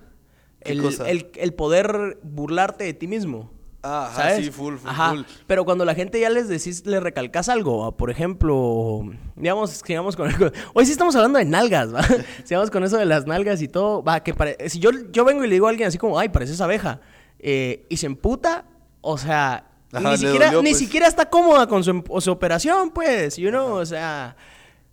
¿Qué 0.62 0.72
El, 0.72 0.82
cosa? 0.82 1.08
el- 1.10 1.30
el 1.34 1.54
poder 1.54 2.18
burlarte 2.22 2.84
de 2.84 2.94
ti 2.94 3.08
mismo. 3.08 3.52
Ah, 3.82 4.06
ajá, 4.10 4.22
¿sabes? 4.30 4.44
sí, 4.46 4.50
full, 4.52 4.76
full, 4.76 4.90
Ajá. 4.90 5.10
full. 5.10 5.22
Pero 5.48 5.64
cuando 5.64 5.84
la 5.84 5.94
gente 5.96 6.18
ya 6.20 6.30
les 6.30 6.48
decís, 6.48 6.86
le 6.86 6.98
recalcas 7.00 7.48
algo, 7.48 7.96
por 7.96 8.10
ejemplo, 8.10 9.02
digamos, 9.36 9.70
sigamos 9.84 10.14
con 10.16 10.28
el- 10.30 10.52
Hoy 10.74 10.86
sí 10.86 10.92
estamos 10.92 11.14
hablando 11.16 11.38
de 11.40 11.44
nalgas, 11.46 11.92
¿va? 11.94 12.02
sigamos 12.44 12.70
con 12.70 12.84
eso 12.84 12.96
de 12.96 13.06
las 13.06 13.26
nalgas 13.26 13.60
y 13.62 13.68
todo, 13.68 14.02
va, 14.04 14.22
que 14.24 14.34
pare- 14.34 14.56
si 14.68 14.78
yo, 14.78 14.90
yo 15.12 15.24
vengo 15.24 15.44
y 15.44 15.48
le 15.48 15.54
digo 15.54 15.66
a 15.66 15.70
alguien 15.70 15.88
así 15.88 15.98
como, 15.98 16.18
ay, 16.18 16.28
pareces 16.30 16.60
abeja, 16.60 17.00
eh, 17.48 17.86
y 17.88 17.96
se 17.96 18.06
emputa, 18.06 18.64
o 19.00 19.16
sea, 19.16 19.68
Ajá, 19.92 20.10
ni, 20.10 20.16
siquiera, 20.18 20.46
dolió, 20.46 20.62
ni 20.62 20.70
pues. 20.70 20.78
siquiera 20.78 21.06
está 21.06 21.30
cómoda 21.30 21.68
con 21.68 21.84
su, 21.84 22.02
su 22.20 22.32
operación, 22.32 22.90
pues, 22.90 23.36
you 23.36 23.50
know, 23.50 23.74
o 23.76 23.86
sea... 23.86 24.34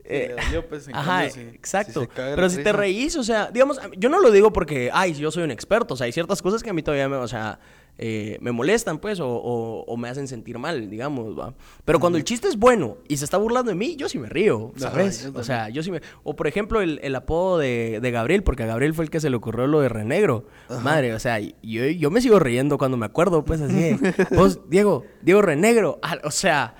le 0.08 0.30
dolió, 0.36 0.68
pues, 0.70 0.88
en 0.88 0.96
ajá, 0.96 1.24
cambio, 1.24 1.32
si- 1.34 1.56
exacto. 1.56 2.02
si 2.02 2.08
Pero 2.16 2.50
si 2.52 2.62
te 2.64 2.72
reís, 2.72 3.16
o 3.16 3.24
sea, 3.24 3.50
digamos, 3.52 3.80
yo 3.98 4.08
no 4.08 4.20
lo 4.20 4.30
digo 4.30 4.54
porque, 4.54 4.92
ay, 4.94 5.16
yo 5.16 5.32
soy 5.32 5.44
un 5.44 5.50
experto, 5.52 5.96
o 5.96 5.98
sea, 5.98 6.06
hay 6.06 6.12
ciertas 6.12 6.42
cosas 6.44 6.62
que 6.62 6.70
a 6.70 6.74
mí 6.74 6.84
todavía 6.84 7.10
me, 7.10 7.16
o 7.16 7.28
sea, 7.28 7.58
eh, 7.98 8.38
me 8.42 8.52
molestan, 8.52 8.98
pues, 9.00 9.20
o, 9.20 9.28
o- 9.30 9.84
o 9.86 9.98
me 9.98 10.10
hacen 10.10 10.28
sentir 10.28 10.58
mal, 10.58 10.90
digamos, 10.90 11.38
¿va? 11.38 11.54
Pero 11.86 12.00
cuando 12.00 12.18
el 12.18 12.24
chiste 12.24 12.48
es 12.48 12.58
bueno 12.58 12.98
y 13.08 13.18
se 13.18 13.26
está 13.26 13.38
burlando 13.38 13.70
de 13.70 13.76
mí, 13.76 13.96
yo 13.96 14.10
sí 14.10 14.18
me 14.20 14.28
río, 14.30 14.72
¿sabes? 14.78 15.26
o 15.40 15.44
sea, 15.44 15.70
yo 15.70 15.84
sí 15.84 15.92
me... 15.92 16.02
O, 16.24 16.36
por 16.36 16.48
ejemplo, 16.48 16.82
el, 16.82 17.00
el 17.04 17.16
apodo 17.16 17.60
de, 17.60 18.00
de 18.02 18.12
Gabriel, 18.12 18.44
porque 18.44 18.64
a 18.64 18.66
Gabriel 18.66 18.94
fue 18.94 19.06
el 19.06 19.12
que 19.12 19.20
se 19.20 19.30
le 19.30 19.36
ocurrió 19.36 19.68
lo 19.68 19.80
de 19.82 19.90
Renegro. 19.90 20.46
Madre, 20.82 21.14
o 21.14 21.20
sea, 21.20 21.40
yo, 21.40 21.52
yo 21.86 22.10
me 22.12 22.20
sigo 22.22 22.40
riendo 22.40 22.78
cuando 22.78 22.98
me 22.98 23.06
acuerdo, 23.06 23.46
pues, 23.46 23.62
así 23.62 23.74
de, 23.76 24.16
vos, 24.32 24.62
Diego, 24.70 25.04
Diego 25.22 25.42
Renegro, 25.42 26.00
ah, 26.02 26.18
o 26.24 26.32
sea... 26.32 26.76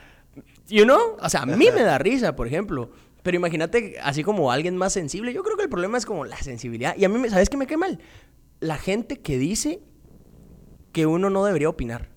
You 0.68 0.86
know? 0.86 1.18
O 1.22 1.30
sea, 1.30 1.42
a 1.42 1.46
mí 1.46 1.68
me 1.76 1.84
da 1.84 1.98
risa, 1.98 2.36
por 2.36 2.48
ejemplo. 2.48 2.90
Pero 3.22 3.36
imagínate, 3.38 3.96
así 4.02 4.24
como 4.24 4.52
alguien 4.52 4.76
más 4.78 4.94
sensible, 4.94 5.34
yo 5.34 5.44
creo 5.44 5.58
que 5.58 5.64
el 5.64 5.70
problema 5.70 5.98
es 5.98 6.06
como 6.06 6.26
la 6.26 6.38
sensibilidad. 6.38 6.96
Y 6.98 7.06
a 7.06 7.10
mí, 7.10 7.20
me- 7.20 7.30
¿sabes 7.30 7.50
qué 7.50 7.58
me 7.58 7.68
cae 7.68 7.78
mal? 7.78 8.00
La 8.60 8.78
gente 8.78 9.20
que 9.20 9.38
dice 9.38 9.82
que 10.94 11.06
uno 11.06 11.30
no 11.30 11.44
debería 11.44 11.68
opinar. 11.68 12.08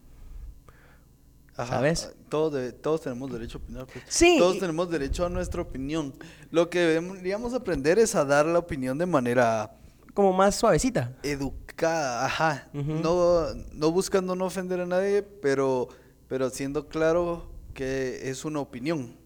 Ajá, 1.56 1.76
¿Sabes? 1.76 2.12
Todos, 2.28 2.75
todos 2.83 3.00
tenemos 3.00 3.33
derecho 3.33 3.59
a 3.59 3.61
opinar. 3.62 3.87
pues. 3.87 4.04
Sí, 4.09 4.37
Todos 4.38 4.59
tenemos 4.59 4.90
derecho 4.90 5.25
a 5.25 5.30
nuestra 5.30 5.62
opinión. 5.62 6.12
Lo 6.50 6.68
que 6.68 6.80
deberíamos 6.80 7.54
aprender 7.54 7.99
es 7.99 8.14
a 8.14 8.25
dar 8.25 8.45
la 8.47 8.59
opinión 8.59 8.99
de 8.99 9.06
manera 9.06 9.73
Como 10.12 10.33
más 10.35 10.54
suavecita. 10.56 11.12
educada, 11.23 12.26
ajá. 12.26 12.68
Ujú. 12.75 12.92
no, 13.02 13.47
no 13.73 13.90
buscando 13.90 14.37
no 14.37 14.45
ofender 14.45 14.80
a 14.80 14.87
nadie, 14.87 15.23
pero, 15.23 15.88
pero 16.28 16.50
siendo 16.50 16.88
claro 16.88 17.49
que 17.73 18.28
es 18.28 18.45
una 18.45 18.61
opinión. 18.61 19.16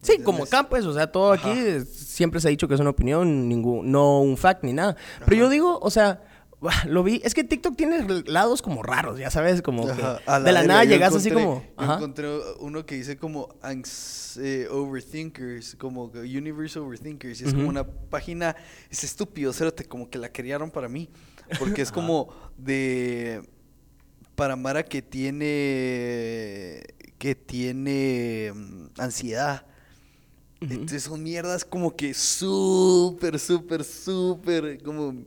Sí, 0.00 0.12
¿Entiendes? 0.12 0.26
como 0.26 0.44
acá, 0.44 0.68
pues, 0.68 0.84
o 0.84 0.92
sea, 0.94 1.10
todo 1.10 1.32
aquí 1.32 1.48
Ajá. 1.50 1.58
es- 1.60 1.88
siempre 1.92 2.40
se 2.40 2.46
ha 2.46 2.50
dicho 2.50 2.68
que 2.68 2.74
es 2.74 2.80
una 2.80 2.90
opinión, 2.90 3.48
ningún, 3.48 3.90
no 3.90 4.20
un 4.20 4.36
fact 4.36 4.62
ni 4.62 4.72
nada. 4.72 4.96
Pero 5.24 5.36
yo 5.36 5.48
digo, 5.48 5.76
o 5.82 5.90
sea, 5.90 6.22
lo 6.86 7.02
vi, 7.04 7.20
es 7.24 7.34
que 7.34 7.44
TikTok 7.44 7.76
tiene 7.76 8.04
lados 8.26 8.62
como 8.62 8.82
raros, 8.82 9.18
ya 9.18 9.30
sabes, 9.30 9.62
como 9.62 9.86
que 9.86 9.92
de 10.02 10.52
la 10.52 10.64
nada 10.64 10.84
llegas 10.84 11.14
así 11.14 11.30
encontré- 11.30 11.34
como... 11.44 11.62
yo 11.62 11.72
Ajá. 11.76 11.94
encontré 11.96 12.28
uno 12.60 12.84
que 12.84 12.96
dice 12.96 13.16
como 13.16 13.48
anx- 13.62 14.38
eh, 14.40 14.66
overthinkers, 14.70 15.76
como 15.76 16.04
universe 16.14 16.78
overthinkers, 16.78 17.40
y 17.40 17.44
es 17.44 17.54
como 17.54 17.68
una 17.68 17.84
página, 17.86 18.56
es 18.90 19.04
estúpido, 19.04 19.52
cerote, 19.52 19.84
como 19.84 20.10
que 20.10 20.18
la 20.18 20.32
crearon 20.32 20.70
para 20.70 20.88
mí, 20.88 21.08
porque 21.58 21.82
es 21.82 21.92
como 21.92 22.28
de 22.56 23.42
para 24.34 24.54
Mara 24.56 24.84
que 24.84 25.02
tiene 25.02 26.82
que 27.18 27.34
tiene 27.34 28.52
mm, 28.54 28.86
ansiedad. 28.98 29.66
Entonces 30.60 31.04
son 31.04 31.22
mierdas 31.22 31.64
como 31.64 31.94
que 31.94 32.14
súper, 32.14 33.38
súper, 33.38 33.84
súper, 33.84 34.82
como 34.82 35.24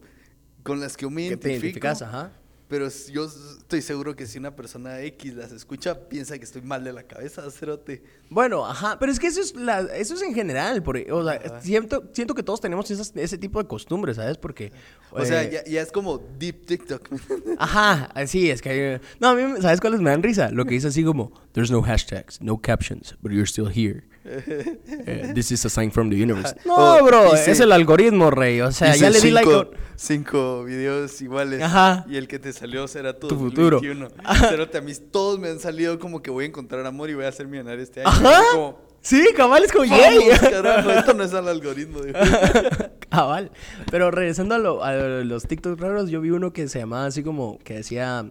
con 0.63 0.79
las 0.79 0.97
que 0.97 1.03
yo 1.03 1.09
me 1.09 1.29
Que 1.29 1.37
te 1.37 1.49
identifico. 1.49 1.55
identificas, 1.87 2.01
ajá. 2.01 2.31
Pero 2.67 2.87
yo 3.11 3.25
estoy 3.25 3.81
seguro 3.81 4.15
que 4.15 4.25
si 4.25 4.37
una 4.39 4.55
persona 4.55 5.01
X 5.01 5.33
las 5.33 5.51
escucha, 5.51 6.07
piensa 6.07 6.37
que 6.37 6.45
estoy 6.45 6.61
mal 6.61 6.85
de 6.85 6.93
la 6.93 7.03
cabeza, 7.03 7.51
cerote. 7.51 8.01
Bueno, 8.29 8.65
ajá, 8.65 8.97
pero 8.97 9.11
es 9.11 9.19
que 9.19 9.27
eso 9.27 9.41
es, 9.41 9.53
la, 9.57 9.81
eso 9.93 10.13
es 10.13 10.21
en 10.21 10.33
general, 10.33 10.81
porque, 10.81 11.11
o 11.11 11.21
sea, 11.21 11.59
siento, 11.59 12.09
siento 12.13 12.33
que 12.33 12.43
todos 12.43 12.61
tenemos 12.61 12.89
esas- 12.89 13.11
ese 13.17 13.37
tipo 13.37 13.61
de 13.61 13.67
costumbres, 13.67 14.15
¿sabes? 14.15 14.37
Porque... 14.37 14.71
O 15.11 15.25
sea, 15.25 15.43
eh, 15.43 15.51
ya, 15.51 15.65
ya 15.69 15.81
es 15.81 15.91
como 15.91 16.17
deep 16.39 16.65
TikTok. 16.65 17.09
Ajá, 17.57 18.09
sí, 18.25 18.49
es 18.49 18.61
que... 18.61 19.01
No, 19.19 19.27
a 19.27 19.35
mí, 19.35 19.61
¿sabes 19.61 19.81
cuáles 19.81 19.99
me 19.99 20.09
dan 20.09 20.23
risa? 20.23 20.49
Lo 20.49 20.63
que 20.63 20.75
dice 20.75 20.87
así 20.87 21.03
como, 21.03 21.33
there's 21.51 21.71
no 21.71 21.81
hashtags, 21.81 22.39
no 22.41 22.57
captions, 22.61 23.17
but 23.21 23.33
you're 23.33 23.45
still 23.45 23.67
here. 23.67 24.03
Eh, 24.23 25.31
this 25.33 25.51
is 25.51 25.65
a 25.65 25.69
sign 25.69 25.91
from 25.91 26.09
the 26.09 26.15
universe. 26.15 26.55
No, 26.65 26.75
Oh, 26.77 27.03
bro, 27.03 27.33
hice- 27.33 27.51
es 27.51 27.59
el 27.59 27.71
algoritmo, 27.71 28.29
rey. 28.31 28.61
O 28.61 28.71
sea, 28.71 28.95
ya 28.95 29.09
le 29.09 29.19
di 29.19 29.31
like... 29.31 29.49
cinco, 29.95 30.63
videos 30.63 31.21
iguales. 31.21 31.61
Ajá. 31.61 32.05
Y 32.09 32.17
el 32.17 32.27
que 32.27 32.39
te 32.39 32.53
salió 32.53 32.87
será 32.87 33.17
tu, 33.17 33.27
Tu 33.27 33.35
futuro. 33.37 33.79
2021. 33.81 34.09
Cerote, 34.49 34.77
a 34.77 34.81
mí 34.81 34.93
todos 35.11 35.39
me 35.39 35.49
han 35.49 35.59
salido 35.59 35.97
como 35.99 36.21
que 36.21 36.29
voy 36.31 36.45
a 36.45 36.47
encontrar 36.47 36.85
amor 36.85 37.09
y 37.09 37.15
voy 37.15 37.25
a 37.25 37.31
ser 37.31 37.47
millonario 37.47 37.81
este 37.83 38.01
año. 38.01 38.09
Ajá. 38.09 38.41
Como, 38.53 38.91
Sí, 39.03 39.29
cabal, 39.35 39.63
es 39.63 39.71
como, 39.71 39.89
vamos, 39.89 39.99
yay. 39.99 40.29
carajo, 40.51 40.91
esto 40.91 41.13
no 41.15 41.23
es 41.23 41.33
el 41.33 41.47
algoritmo. 41.47 42.01
digo. 42.01 42.19
Cabal. 43.09 43.49
Pero 43.89 44.11
regresando 44.11 44.53
a, 44.53 44.59
lo- 44.59 44.83
a 44.83 44.93
los 44.93 45.47
TikTok 45.47 45.79
raros, 45.79 46.11
yo 46.11 46.21
vi 46.21 46.29
uno 46.29 46.53
que 46.53 46.67
se 46.67 46.77
llamaba 46.77 47.07
así 47.07 47.23
como, 47.23 47.57
que 47.63 47.75
decía 47.77 48.29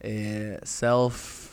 eh, 0.00 0.58
self... 0.62 1.43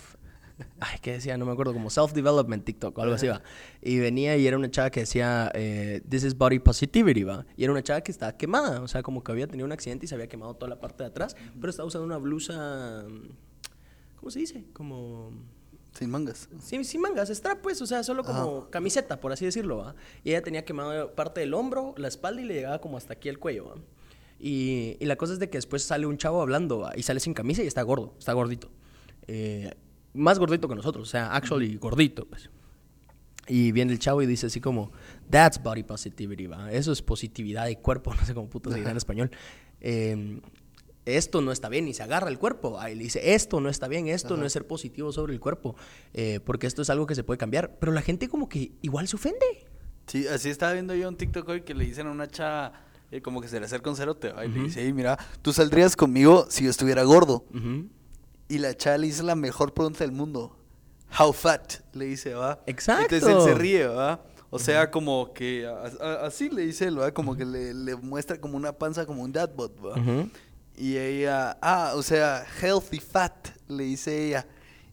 Ay, 0.79 0.97
¿qué 1.01 1.13
decía? 1.13 1.37
No 1.37 1.45
me 1.45 1.51
acuerdo, 1.51 1.73
como 1.73 1.89
self-development 1.89 2.63
TikTok 2.63 2.97
o 2.97 3.01
algo 3.01 3.15
así, 3.15 3.27
va. 3.27 3.41
Y 3.81 3.99
venía 3.99 4.37
y 4.37 4.47
era 4.47 4.57
una 4.57 4.69
chava 4.69 4.89
que 4.89 5.01
decía, 5.01 5.51
eh, 5.53 6.01
this 6.09 6.23
is 6.23 6.37
body 6.37 6.59
positivity, 6.59 7.23
va. 7.23 7.45
Y 7.57 7.63
era 7.63 7.71
una 7.71 7.83
chava 7.83 8.01
que 8.01 8.11
estaba 8.11 8.37
quemada, 8.37 8.81
o 8.81 8.87
sea, 8.87 9.03
como 9.03 9.23
que 9.23 9.31
había 9.31 9.47
tenido 9.47 9.65
un 9.65 9.71
accidente 9.71 10.05
y 10.05 10.09
se 10.09 10.15
había 10.15 10.27
quemado 10.27 10.55
toda 10.55 10.69
la 10.69 10.79
parte 10.79 11.03
de 11.03 11.09
atrás, 11.09 11.35
pero 11.59 11.69
estaba 11.69 11.87
usando 11.87 12.05
una 12.05 12.17
blusa, 12.17 13.05
¿cómo 14.17 14.31
se 14.31 14.39
dice? 14.39 14.65
Como... 14.73 15.31
Sin 15.93 16.09
mangas. 16.09 16.47
Sí, 16.61 16.81
sin 16.85 17.01
mangas, 17.01 17.29
strap 17.29 17.61
pues, 17.61 17.81
o 17.81 17.85
sea, 17.85 18.01
solo 18.03 18.23
como 18.23 18.69
camiseta, 18.69 19.19
por 19.19 19.33
así 19.33 19.43
decirlo, 19.43 19.77
¿va? 19.77 19.95
Y 20.23 20.29
ella 20.29 20.41
tenía 20.41 20.63
quemado 20.63 21.13
parte 21.15 21.41
del 21.41 21.53
hombro, 21.53 21.93
la 21.97 22.07
espalda 22.07 22.41
y 22.41 22.45
le 22.45 22.53
llegaba 22.53 22.79
como 22.79 22.95
hasta 22.95 23.13
aquí 23.13 23.27
el 23.27 23.39
cuello, 23.39 23.65
¿va? 23.65 23.75
Y, 24.39 24.95
y 24.99 25.05
la 25.05 25.17
cosa 25.17 25.33
es 25.33 25.39
de 25.39 25.49
que 25.49 25.57
después 25.57 25.83
sale 25.83 26.05
un 26.05 26.17
chavo 26.17 26.41
hablando, 26.41 26.79
¿va? 26.79 26.93
Y 26.95 27.03
sale 27.03 27.19
sin 27.19 27.33
camisa 27.33 27.61
y 27.61 27.67
está 27.67 27.81
gordo, 27.81 28.15
está 28.17 28.31
gordito. 28.31 28.69
Eh, 29.27 29.71
más 30.13 30.39
gordito 30.39 30.67
que 30.67 30.75
nosotros, 30.75 31.07
o 31.07 31.11
sea, 31.11 31.33
actually 31.33 31.77
gordito, 31.77 32.25
pues. 32.25 32.49
Y 33.47 33.71
viene 33.71 33.91
el 33.91 33.99
chavo 33.99 34.21
y 34.21 34.25
dice 34.25 34.47
así 34.47 34.61
como, 34.61 34.91
that's 35.29 35.61
body 35.61 35.83
positivity, 35.83 36.47
¿va? 36.47 36.71
Eso 36.71 36.91
es 36.91 37.01
positividad 37.01 37.65
de 37.65 37.77
cuerpo, 37.79 38.13
no 38.15 38.25
sé 38.25 38.33
cómo 38.33 38.49
puto 38.49 38.69
se 38.69 38.77
dirá 38.77 38.91
en 38.91 38.97
español. 38.97 39.31
Eh, 39.81 40.39
esto 41.05 41.41
no 41.41 41.51
está 41.51 41.69
bien 41.69 41.87
y 41.87 41.93
se 41.93 42.03
agarra 42.03 42.29
el 42.29 42.37
cuerpo. 42.37 42.79
Ahí 42.79 42.95
le 42.95 43.03
dice, 43.03 43.33
esto 43.33 43.59
no 43.59 43.69
está 43.69 43.87
bien, 43.87 44.07
esto 44.07 44.37
no 44.37 44.45
es 44.45 44.53
ser 44.53 44.67
positivo 44.67 45.11
sobre 45.11 45.33
el 45.33 45.39
cuerpo, 45.39 45.75
eh, 46.13 46.39
porque 46.45 46.67
esto 46.67 46.83
es 46.83 46.89
algo 46.89 47.07
que 47.07 47.15
se 47.15 47.23
puede 47.23 47.37
cambiar. 47.37 47.77
Pero 47.79 47.91
la 47.91 48.01
gente 48.01 48.29
como 48.29 48.47
que 48.47 48.73
igual 48.81 49.07
se 49.07 49.15
ofende. 49.15 49.65
Sí, 50.07 50.27
así 50.27 50.49
estaba 50.49 50.73
viendo 50.73 50.93
yo 50.93 51.07
un 51.07 51.15
TikTok 51.15 51.47
hoy 51.49 51.61
que 51.61 51.73
le 51.73 51.85
dicen 51.85 52.07
a 52.07 52.11
una 52.11 52.27
chava 52.27 52.73
Y 53.11 53.21
como 53.21 53.41
que 53.41 53.47
se 53.47 53.59
le 53.59 53.65
acerca 53.65 53.89
un 53.89 53.95
cerote 53.95 54.31
y 54.45 54.47
le 54.47 54.63
dice, 54.63 54.93
mira, 54.93 55.17
tú 55.41 55.53
saldrías 55.53 55.95
conmigo 55.95 56.47
si 56.49 56.65
yo 56.65 56.69
estuviera 56.69 57.03
gordo. 57.03 57.45
Ujú. 57.53 57.87
Y 58.51 58.57
la 58.57 58.75
chava 58.75 58.97
le 58.97 59.07
hizo 59.07 59.23
la 59.23 59.35
mejor 59.35 59.73
pregunta 59.73 59.99
del 60.03 60.11
mundo. 60.11 60.55
How 61.17 61.31
fat? 61.33 61.75
Le 61.93 62.05
dice, 62.05 62.33
¿va? 62.33 62.61
Exacto. 62.67 63.15
Entonces 63.15 63.29
él 63.29 63.41
se 63.53 63.53
ríe, 63.59 63.85
¿va? 63.87 64.23
O 64.49 64.59
sea, 64.59 64.91
como 64.91 65.33
que 65.33 65.65
a- 65.65 65.91
a- 66.01 66.25
así 66.25 66.49
le 66.49 66.63
dice 66.63 66.85
él, 66.87 66.99
¿va? 66.99 67.13
Como 67.13 67.35
que 67.37 67.45
le, 67.45 67.73
le 67.73 67.95
muestra 67.95 68.39
como 68.41 68.57
una 68.57 68.73
panza, 68.73 69.05
como 69.05 69.21
un 69.23 69.31
dadbot, 69.31 69.73
¿va? 69.85 69.95
Y 70.77 70.97
ella, 70.97 71.57
ah, 71.61 71.93
o 71.95 72.03
sea, 72.03 72.45
healthy 72.61 72.99
fat, 72.99 73.49
le 73.67 73.83
dice 73.85 74.27
ella. 74.27 74.45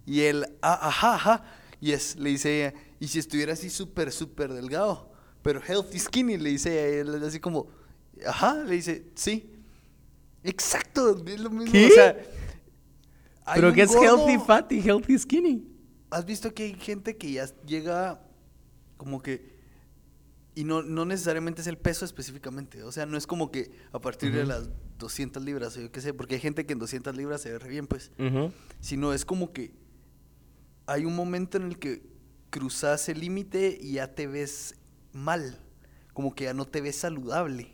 Y 0.07 0.21
él, 0.23 0.47
ah, 0.62 0.88
ajá, 0.88 1.15
ajá. 1.15 1.45
Yes, 1.81 2.17
le 2.17 2.31
dice 2.31 2.57
ella. 2.69 2.75
Y 3.00 3.09
si 3.09 3.19
estuviera 3.19 3.53
así 3.55 3.71
súper, 3.71 4.12
súper 4.12 4.53
delgado, 4.53 5.11
pero 5.43 5.61
healthy 5.61 5.99
skinny, 5.99 6.37
le 6.37 6.50
dice 6.50 6.71
ella. 6.71 6.97
Y 6.97 7.17
él 7.17 7.25
así 7.25 7.41
como, 7.41 7.69
ajá, 8.27 8.55
le 8.65 8.75
dice, 8.75 9.07
sí. 9.15 9.53
Exacto, 10.45 11.17
es 11.27 11.41
lo 11.41 11.50
mismo. 11.50 11.73
¿Qué? 11.73 11.87
O 11.87 11.91
sea, 11.91 12.17
Pero 13.55 13.73
que 13.73 13.83
es 13.83 13.90
gordo- 13.95 14.26
healthy 14.28 14.45
fat 14.45 14.73
y 14.73 14.81
healthy 14.81 15.19
skinny. 15.19 15.67
¿Has 16.11 16.25
visto 16.25 16.52
que 16.55 16.64
hay 16.64 16.75
gente 16.75 17.17
que 17.17 17.33
ya 17.33 17.47
llega 17.67 18.21
como 18.97 19.21
que... 19.23 19.57
Y 20.55 20.64
no, 20.64 20.83
no 20.83 21.05
necesariamente 21.05 21.61
es 21.61 21.67
el 21.69 21.78
peso 21.78 22.05
específicamente. 22.05 22.83
O 22.83 22.90
sea, 22.90 23.07
no 23.07 23.17
es 23.17 23.26
como 23.26 23.50
que 23.52 23.71
a 23.93 24.00
partir 24.00 24.33
de 24.33 24.45
las 24.45 24.71
200 24.99 25.45
libras 25.45 25.76
o 25.76 25.81
yo 25.81 25.93
qué 25.93 26.00
sé, 26.00 26.12
porque 26.14 26.35
hay 26.37 26.40
gente 26.40 26.67
que 26.67 26.73
en 26.73 26.81
200 26.81 27.17
libras 27.17 27.43
se 27.43 27.52
ve 27.52 27.59
re 27.61 27.69
bien, 27.69 27.87
pues. 27.87 28.11
Sino 28.81 29.12
es 29.12 29.25
como 29.25 29.52
que 29.52 29.73
hay 30.87 31.05
un 31.05 31.14
momento 31.14 31.59
en 31.59 31.64
el 31.64 31.78
que 31.78 32.02
cruzas 32.50 33.09
el 33.09 33.21
límite 33.21 33.78
y 33.81 33.93
ya 33.93 34.14
te 34.14 34.26
ves 34.26 34.75
mal. 35.12 35.61
Como 36.12 36.35
que 36.35 36.45
ya 36.45 36.55
no 36.55 36.64
te 36.64 36.81
ves 36.81 36.97
saludable. 36.97 37.73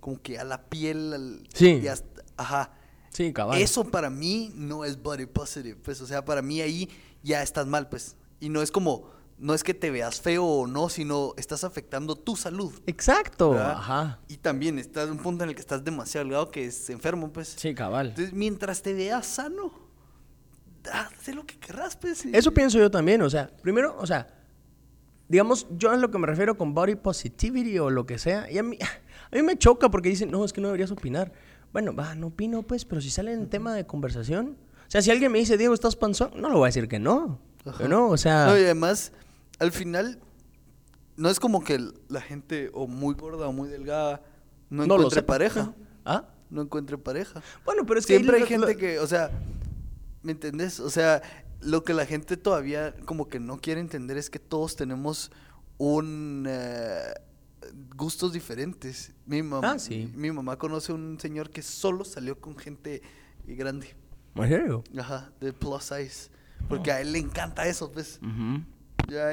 Como 0.00 0.20
que 0.20 0.38
a 0.38 0.44
la 0.44 0.68
piel... 0.68 1.12
al- 1.14 1.48
Sí. 1.54 1.80
ya 1.80 1.94
ajá. 2.36 2.72
Sí, 3.10 3.32
cabal. 3.32 3.60
Eso 3.60 3.84
para 3.84 4.08
mí 4.10 4.52
no 4.54 4.84
es 4.84 5.02
body 5.02 5.26
positive, 5.26 5.76
pues, 5.82 6.00
o 6.00 6.06
sea, 6.06 6.24
para 6.24 6.42
mí 6.42 6.60
ahí 6.60 6.88
ya 7.22 7.42
estás 7.42 7.66
mal, 7.66 7.88
pues. 7.88 8.16
Y 8.40 8.48
no 8.48 8.62
es 8.62 8.70
como, 8.70 9.10
no 9.38 9.52
es 9.54 9.64
que 9.64 9.74
te 9.74 9.90
veas 9.90 10.20
feo 10.20 10.44
o 10.44 10.66
no, 10.66 10.88
sino 10.88 11.34
estás 11.36 11.64
afectando 11.64 12.14
tu 12.16 12.36
salud. 12.36 12.72
Exacto. 12.86 13.50
¿verdad? 13.50 13.72
Ajá. 13.72 14.20
Y 14.28 14.36
también 14.36 14.78
estás 14.78 15.06
en 15.06 15.12
un 15.12 15.18
punto 15.18 15.44
en 15.44 15.50
el 15.50 15.54
que 15.56 15.60
estás 15.60 15.84
demasiado 15.84 16.24
delgado 16.24 16.50
que 16.50 16.66
es 16.66 16.88
enfermo, 16.90 17.32
pues. 17.32 17.54
Sí, 17.56 17.74
cabal. 17.74 18.08
Entonces, 18.10 18.32
mientras 18.32 18.80
te 18.82 18.94
veas 18.94 19.26
sano, 19.26 19.72
haz 20.92 21.28
lo 21.34 21.44
que 21.46 21.58
querrás, 21.58 21.96
pues. 21.96 22.24
y- 22.24 22.30
Eso 22.36 22.52
pienso 22.52 22.78
yo 22.78 22.90
también, 22.90 23.20
o 23.22 23.30
sea, 23.30 23.50
primero, 23.62 23.96
o 23.98 24.06
sea, 24.06 24.28
digamos, 25.28 25.66
yo 25.70 25.90
a 25.90 25.96
lo 25.96 26.10
que 26.10 26.18
me 26.18 26.26
refiero 26.26 26.56
con 26.56 26.74
body 26.74 26.94
positivity 26.96 27.78
o 27.78 27.90
lo 27.90 28.06
que 28.06 28.18
sea, 28.18 28.50
y 28.50 28.58
a 28.58 28.62
mí, 28.62 28.78
a 29.32 29.36
mí 29.36 29.42
me 29.42 29.56
choca 29.58 29.90
porque 29.90 30.08
dicen, 30.08 30.30
no, 30.30 30.44
es 30.44 30.52
que 30.52 30.60
no 30.60 30.68
deberías 30.68 30.90
opinar. 30.90 31.32
Bueno, 31.72 31.94
va, 31.94 32.14
no 32.14 32.28
opino, 32.28 32.62
pues, 32.62 32.84
pero 32.84 33.00
si 33.00 33.10
sale 33.10 33.32
en 33.32 33.48
tema 33.48 33.74
de 33.74 33.86
conversación, 33.86 34.56
o 34.86 34.90
sea, 34.90 35.02
si 35.02 35.10
alguien 35.10 35.30
me 35.30 35.38
dice, 35.38 35.56
Diego, 35.56 35.72
¿estás 35.74 35.94
panzón? 35.96 36.30
No 36.36 36.48
le 36.48 36.54
voy 36.56 36.64
a 36.64 36.66
decir 36.66 36.88
que 36.88 36.98
no. 36.98 37.38
Ajá. 37.64 37.86
No, 37.86 38.08
o 38.08 38.16
sea, 38.16 38.46
No, 38.46 38.58
y 38.58 38.62
además, 38.62 39.12
al 39.58 39.70
final, 39.70 40.18
no 41.16 41.28
es 41.30 41.38
como 41.38 41.62
que 41.62 41.78
la 42.08 42.20
gente 42.20 42.70
o 42.74 42.86
muy 42.86 43.14
gorda 43.14 43.46
o 43.46 43.52
muy 43.52 43.68
delgada 43.68 44.22
no, 44.70 44.86
no 44.86 44.94
encuentre 44.94 45.22
pareja. 45.22 45.72
¿Ah? 46.04 46.24
No 46.48 46.62
encuentre 46.62 46.98
pareja. 46.98 47.42
Bueno, 47.64 47.84
pero 47.86 48.00
es 48.00 48.06
que 48.06 48.14
Siempre 48.14 48.36
hay 48.36 48.42
lo- 48.42 48.46
gente 48.48 48.72
lo- 48.72 48.78
que, 48.78 48.98
o 48.98 49.06
sea, 49.06 49.30
¿me 50.22 50.32
entendés? 50.32 50.80
O 50.80 50.90
sea, 50.90 51.22
lo 51.60 51.84
que 51.84 51.94
la 51.94 52.06
gente 52.06 52.36
todavía 52.36 52.94
como 53.04 53.28
que 53.28 53.38
no 53.38 53.58
quiere 53.60 53.80
entender 53.80 54.16
es 54.16 54.30
que 54.30 54.38
todos 54.40 54.74
tenemos 54.74 55.30
un 55.78 56.46
eh, 56.48 57.12
gustos 57.96 58.32
diferentes. 58.32 59.12
Mi 59.26 59.42
mamá, 59.42 59.72
Ah, 59.72 59.78
sí. 59.78 60.10
mi 60.14 60.30
mamá 60.30 60.56
conoce 60.56 60.92
un 60.92 61.18
señor 61.20 61.50
que 61.50 61.62
solo 61.62 62.04
salió 62.04 62.40
con 62.40 62.56
gente 62.56 63.02
grande, 63.46 63.94
¿En 64.34 64.48
serio? 64.48 64.84
ajá, 64.98 65.32
de 65.40 65.52
plus 65.52 65.84
size, 65.84 66.30
porque 66.68 66.90
Oh. 66.90 66.94
a 66.94 67.00
él 67.00 67.12
le 67.12 67.18
encanta 67.18 67.66
eso, 67.66 67.90
pues. 67.92 68.20
Ya, 69.08 69.30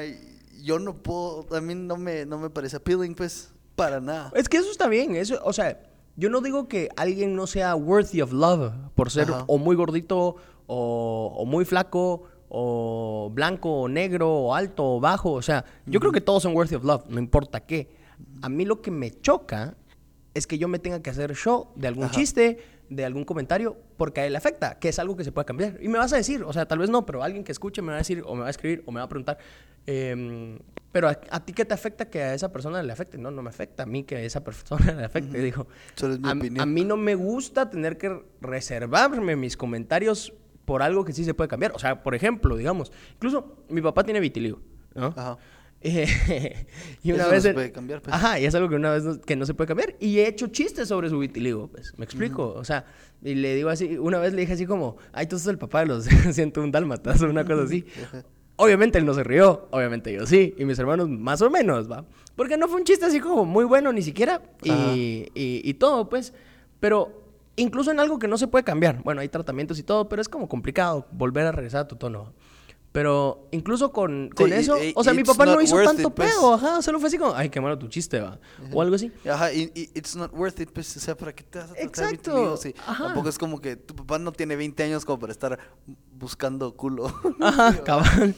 yo 0.62 0.78
no 0.78 0.94
puedo, 0.96 1.46
a 1.56 1.60
mí 1.60 1.74
no 1.74 1.96
me, 1.96 2.26
no 2.26 2.38
me 2.38 2.50
parece 2.50 2.76
appealing, 2.76 3.14
pues, 3.14 3.52
para 3.76 4.00
nada. 4.00 4.32
Es 4.34 4.48
que 4.48 4.56
eso 4.56 4.70
está 4.70 4.88
bien, 4.88 5.14
eso, 5.14 5.38
o 5.44 5.52
sea, 5.52 5.80
yo 6.16 6.30
no 6.30 6.40
digo 6.40 6.66
que 6.66 6.88
alguien 6.96 7.36
no 7.36 7.46
sea 7.46 7.76
worthy 7.76 8.20
of 8.22 8.32
love 8.32 8.72
por 8.96 9.10
ser 9.10 9.30
Ajá. 9.30 9.44
o 9.46 9.56
muy 9.56 9.76
gordito 9.76 10.34
o, 10.66 11.32
o 11.38 11.46
muy 11.46 11.64
flaco 11.64 12.24
o 12.48 13.30
blanco 13.32 13.70
o 13.82 13.88
negro 13.88 14.28
o 14.34 14.54
alto 14.54 14.96
o 14.96 15.00
bajo, 15.00 15.32
o 15.32 15.42
sea, 15.42 15.64
yo 15.86 16.00
creo 16.00 16.10
que 16.12 16.20
todos 16.20 16.42
son 16.42 16.54
worthy 16.56 16.74
of 16.74 16.82
love, 16.84 17.04
no 17.08 17.18
importa 17.20 17.60
qué. 17.60 17.88
A 18.42 18.48
mí 18.48 18.64
lo 18.64 18.80
que 18.82 18.90
me 18.90 19.10
choca 19.10 19.76
es 20.34 20.46
que 20.46 20.58
yo 20.58 20.68
me 20.68 20.78
tenga 20.78 21.02
que 21.02 21.10
hacer 21.10 21.34
show 21.34 21.68
de 21.74 21.88
algún 21.88 22.04
Ajá. 22.04 22.14
chiste, 22.14 22.58
de 22.88 23.04
algún 23.04 23.24
comentario, 23.24 23.76
porque 23.96 24.20
a 24.20 24.26
él 24.26 24.32
le 24.32 24.38
afecta, 24.38 24.78
que 24.78 24.88
es 24.88 24.98
algo 24.98 25.16
que 25.16 25.24
se 25.24 25.32
puede 25.32 25.44
cambiar. 25.44 25.78
Y 25.82 25.88
me 25.88 25.98
vas 25.98 26.12
a 26.12 26.16
decir, 26.16 26.42
o 26.44 26.52
sea, 26.52 26.66
tal 26.66 26.78
vez 26.78 26.88
no, 26.90 27.04
pero 27.04 27.22
alguien 27.22 27.44
que 27.44 27.52
escuche 27.52 27.82
me 27.82 27.88
va 27.88 27.94
a 27.94 27.98
decir, 27.98 28.22
o 28.24 28.34
me 28.34 28.42
va 28.42 28.46
a 28.46 28.50
escribir, 28.50 28.82
o 28.86 28.92
me 28.92 29.00
va 29.00 29.04
a 29.04 29.08
preguntar, 29.08 29.38
em, 29.86 30.58
pero 30.92 31.08
a, 31.08 31.18
a 31.30 31.44
ti 31.44 31.52
qué 31.52 31.64
te 31.64 31.74
afecta 31.74 32.08
que 32.08 32.22
a 32.22 32.34
esa 32.34 32.50
persona 32.52 32.82
le 32.82 32.92
afecte? 32.92 33.18
No, 33.18 33.30
no 33.30 33.42
me 33.42 33.50
afecta 33.50 33.82
a 33.82 33.86
mí 33.86 34.04
que 34.04 34.16
a 34.16 34.20
esa 34.22 34.42
persona 34.44 34.92
le 34.94 35.04
afecte. 35.04 35.38
Dijo, 35.40 35.66
Solo 35.96 36.14
es 36.14 36.20
mi 36.20 36.28
a, 36.28 36.32
opinión. 36.32 36.60
a 36.60 36.66
mí 36.66 36.84
no 36.84 36.96
me 36.96 37.14
gusta 37.14 37.68
tener 37.68 37.98
que 37.98 38.22
reservarme 38.40 39.36
mis 39.36 39.56
comentarios 39.56 40.32
por 40.64 40.82
algo 40.82 41.04
que 41.04 41.12
sí 41.12 41.24
se 41.24 41.34
puede 41.34 41.48
cambiar. 41.48 41.72
O 41.74 41.78
sea, 41.78 42.02
por 42.02 42.14
ejemplo, 42.14 42.56
digamos, 42.56 42.92
incluso 43.14 43.64
mi 43.68 43.80
papá 43.82 44.04
tiene 44.04 44.20
vitiligo, 44.20 44.60
¿no? 44.94 45.06
Ajá. 45.16 45.38
Y 47.02 47.12
una 47.12 47.22
Eso 47.22 47.26
no 47.26 47.30
vez 47.30 47.42
se 47.42 47.48
en- 47.50 47.54
puede 47.54 47.72
cambiar, 47.72 48.02
pues. 48.02 48.14
Ajá, 48.14 48.38
y 48.40 48.44
es 48.46 48.54
algo 48.54 48.68
que 48.68 48.74
una 48.74 48.90
vez 48.90 49.04
no, 49.04 49.20
que 49.20 49.36
no 49.36 49.46
se 49.46 49.54
puede 49.54 49.68
cambiar. 49.68 49.94
Y 50.00 50.18
he 50.18 50.26
hecho 50.28 50.48
chistes 50.48 50.88
sobre 50.88 51.08
su 51.08 51.18
vitiligo, 51.18 51.68
pues. 51.68 51.92
¿Me 51.96 52.04
explico? 52.04 52.52
O 52.54 52.64
sea, 52.64 52.84
y 53.22 53.34
le 53.34 53.54
digo 53.54 53.68
así, 53.70 53.96
una 53.98 54.18
vez 54.18 54.32
le 54.32 54.40
dije 54.40 54.52
así 54.54 54.66
como, 54.66 54.96
ay, 55.12 55.26
tú 55.26 55.38
sos 55.38 55.48
el 55.48 55.58
papá 55.58 55.80
de 55.80 55.86
los 55.86 56.04
101 56.32 56.70
dálmatas 56.72 57.20
o 57.22 57.26
una 57.26 57.44
cosa 57.44 57.62
así. 57.62 57.84
Obviamente 58.56 58.98
él 58.98 59.06
no 59.06 59.14
se 59.14 59.22
rió, 59.22 59.68
obviamente 59.70 60.12
yo 60.12 60.26
sí, 60.26 60.52
y 60.58 60.64
mis 60.64 60.76
hermanos 60.80 61.08
más 61.08 61.40
o 61.42 61.48
menos, 61.50 61.88
¿va? 61.88 62.04
Porque 62.34 62.56
no 62.56 62.66
fue 62.66 62.78
un 62.80 62.84
chiste 62.84 63.04
así 63.06 63.20
como 63.20 63.44
muy 63.44 63.64
bueno 63.64 63.92
ni 63.92 64.02
siquiera, 64.02 64.42
y, 64.64 65.28
y 65.34 65.74
todo, 65.74 66.08
pues. 66.08 66.34
Pero 66.80 67.22
incluso 67.54 67.92
en 67.92 68.00
algo 68.00 68.18
que 68.18 68.26
no 68.26 68.36
se 68.36 68.48
puede 68.48 68.64
cambiar, 68.64 69.00
bueno, 69.04 69.20
hay 69.20 69.28
tratamientos 69.28 69.78
y 69.78 69.84
todo, 69.84 70.08
pero 70.08 70.20
es 70.22 70.28
como 70.28 70.48
complicado 70.48 71.06
volver 71.12 71.46
a 71.46 71.52
regresar 71.52 71.82
a 71.82 71.88
tu 71.88 71.94
tono. 71.94 72.32
Pero 72.90 73.46
incluso 73.50 73.92
con, 73.92 74.30
con 74.34 74.48
Sí, 74.48 74.54
eso, 74.54 74.76
o 74.94 75.04
sea, 75.04 75.12
mi 75.12 75.22
papá 75.22 75.44
no 75.44 75.60
hizo 75.60 75.76
tanto 75.82 76.08
it, 76.08 76.14
pues. 76.14 76.30
pedo, 76.32 76.54
ajá, 76.54 76.80
solo 76.80 76.98
fue 76.98 77.08
así 77.08 77.18
como, 77.18 77.34
ay, 77.34 77.50
qué 77.50 77.60
malo 77.60 77.78
tu 77.78 77.86
chiste, 77.88 78.18
va, 78.18 78.38
o 78.72 78.80
algo 78.80 78.96
así. 78.96 79.12
Ajá, 79.30 79.52
y, 79.52 79.70
y 79.74 79.90
it's 79.94 80.16
not 80.16 80.32
worth 80.32 80.58
it, 80.60 80.70
pues, 80.72 80.96
o 80.96 81.00
sea, 81.00 81.14
¿para 81.16 81.34
qué 81.34 81.44
te 81.44 81.58
vas 81.58 81.70
a 81.70 81.74
tratar 81.74 81.82
de 81.82 81.86
Exacto, 81.86 82.30
vitiligo? 82.32 82.56
Sí, 82.56 82.74
ajá. 82.86 83.04
Tampoco 83.04 83.28
es 83.28 83.38
como 83.38 83.60
que 83.60 83.76
tu 83.76 83.94
papá 83.94 84.18
no 84.18 84.32
tiene 84.32 84.56
20 84.56 84.82
años 84.82 85.04
como 85.04 85.18
para 85.18 85.32
estar 85.32 85.58
buscando 86.12 86.74
culo. 86.76 87.12
Ajá, 87.40 87.76
cabal. 87.84 88.34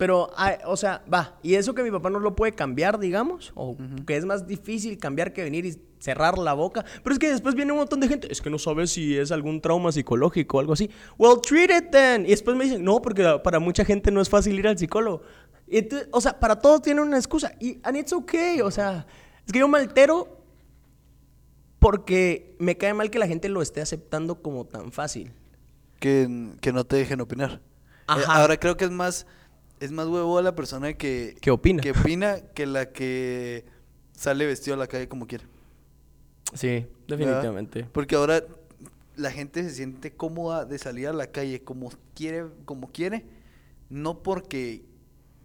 Pero, 0.00 0.30
ay, 0.34 0.54
o 0.64 0.78
sea, 0.78 1.04
va, 1.12 1.36
y 1.42 1.56
eso 1.56 1.74
que 1.74 1.82
mi 1.82 1.90
papá 1.90 2.08
no 2.08 2.20
lo 2.20 2.34
puede 2.34 2.52
cambiar, 2.52 2.98
digamos, 2.98 3.52
o 3.54 3.76
que 4.06 4.16
es 4.16 4.24
más 4.24 4.46
difícil 4.46 4.96
cambiar 4.96 5.34
que 5.34 5.42
venir 5.42 5.66
y 5.66 5.76
cerrar 5.98 6.38
la 6.38 6.54
boca. 6.54 6.86
Pero 7.02 7.12
es 7.12 7.18
que 7.18 7.30
después 7.30 7.54
viene 7.54 7.72
un 7.72 7.80
montón 7.80 8.00
de 8.00 8.08
gente, 8.08 8.32
es 8.32 8.40
que 8.40 8.48
no 8.48 8.58
sabes 8.58 8.92
si 8.92 9.18
es 9.18 9.30
algún 9.30 9.60
trauma 9.60 9.92
psicológico 9.92 10.56
o 10.56 10.60
algo 10.60 10.72
así. 10.72 10.90
Well, 11.18 11.38
treat 11.42 11.70
it 11.70 11.90
then. 11.90 12.24
Y 12.24 12.30
después 12.30 12.56
me 12.56 12.64
dicen, 12.64 12.82
no, 12.82 13.02
porque 13.02 13.40
para 13.44 13.58
mucha 13.60 13.84
gente 13.84 14.10
no 14.10 14.22
es 14.22 14.30
fácil 14.30 14.58
ir 14.58 14.68
al 14.68 14.78
psicólogo. 14.78 15.20
Y 15.68 15.76
entonces, 15.76 16.08
o 16.12 16.20
sea, 16.22 16.40
para 16.40 16.58
todos 16.58 16.80
tiene 16.80 17.02
una 17.02 17.18
excusa. 17.18 17.52
Y, 17.60 17.78
and 17.82 17.98
it's 17.98 18.14
okay, 18.14 18.62
o 18.62 18.70
sea, 18.70 19.06
es 19.46 19.52
que 19.52 19.58
yo 19.58 19.68
me 19.68 19.80
altero 19.80 20.42
porque 21.78 22.56
me 22.58 22.78
cae 22.78 22.94
mal 22.94 23.10
que 23.10 23.18
la 23.18 23.26
gente 23.26 23.50
lo 23.50 23.60
esté 23.60 23.82
aceptando 23.82 24.40
como 24.40 24.64
tan 24.64 24.92
fácil. 24.92 25.30
que, 25.98 26.52
que 26.62 26.72
no 26.72 26.84
te 26.84 26.96
dejen 26.96 27.20
opinar. 27.20 27.60
Eh, 27.60 28.04
Ajá. 28.06 28.40
ahora 28.40 28.56
creo 28.58 28.78
que 28.78 28.86
es 28.86 28.90
más, 28.90 29.26
es 29.80 29.90
más 29.90 30.06
huevo 30.06 30.40
la 30.42 30.54
persona 30.54 30.92
que... 30.92 31.36
Que 31.40 31.50
opina. 31.50 31.82
Que 31.82 31.90
opina 31.90 32.40
que 32.54 32.66
la 32.66 32.92
que 32.92 33.64
sale 34.12 34.46
vestido 34.46 34.74
a 34.74 34.78
la 34.78 34.86
calle 34.86 35.08
como 35.08 35.26
quiere. 35.26 35.44
Sí, 36.54 36.86
¿verdad? 37.08 37.54
Porque 37.92 38.14
ahora 38.14 38.44
la 39.16 39.30
gente 39.30 39.62
se 39.62 39.70
siente 39.70 40.12
cómoda 40.12 40.64
de 40.64 40.78
salir 40.78 41.08
a 41.08 41.12
la 41.12 41.28
calle 41.28 41.62
como 41.62 41.90
quiere, 42.14 42.46
como 42.64 42.92
quiere, 42.92 43.24
no 43.88 44.22
porque 44.22 44.84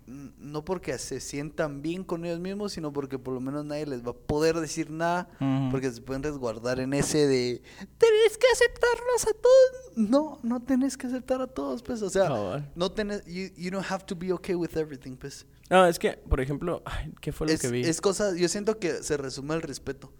no 0.07 0.63
porque 0.63 0.97
se 0.99 1.19
sientan 1.19 1.81
bien 1.81 2.03
con 2.03 2.25
ellos 2.25 2.39
mismos, 2.39 2.73
sino 2.73 2.93
porque 2.93 3.17
por 3.17 3.33
lo 3.33 3.41
menos 3.41 3.65
nadie 3.65 3.85
les 3.87 4.05
va 4.05 4.11
a 4.11 4.13
poder 4.13 4.59
decir 4.59 4.91
nada, 4.91 5.27
porque 5.71 5.91
se 5.91 6.01
pueden 6.01 6.21
resguardar 6.21 6.79
en 6.79 6.93
ese 6.93 7.25
de 7.27 7.61
tenés 7.97 8.37
que 8.37 8.47
aceptarlos 8.53 9.23
a 9.23 9.33
todos. 9.33 9.97
No, 9.97 10.39
no 10.43 10.61
tenés 10.61 10.97
que 10.97 11.07
aceptar 11.07 11.41
a 11.41 11.47
todos, 11.47 11.81
pues, 11.81 12.01
o 12.01 12.09
sea, 12.09 12.27
Cabal. 12.27 12.71
no 12.75 12.91
tenés 12.91 13.25
you, 13.25 13.47
you 13.57 13.71
don't 13.71 13.85
have 13.89 14.05
to 14.05 14.15
be 14.15 14.31
okay 14.31 14.53
with 14.55 14.75
everything, 14.77 15.15
pues. 15.15 15.45
No, 15.69 15.85
es 15.87 15.97
que, 15.97 16.11
por 16.13 16.39
ejemplo, 16.39 16.83
ay, 16.85 17.11
¿qué 17.21 17.31
fue 17.31 17.47
lo 17.47 17.53
Es, 17.53 17.61
que 17.61 17.69
vi? 17.69 17.81
es 17.81 17.99
cosa, 17.99 18.35
yo 18.35 18.47
siento 18.47 18.77
que 18.77 19.01
se 19.01 19.17
resume 19.17 19.55
el 19.55 19.61
respeto. 19.63 20.13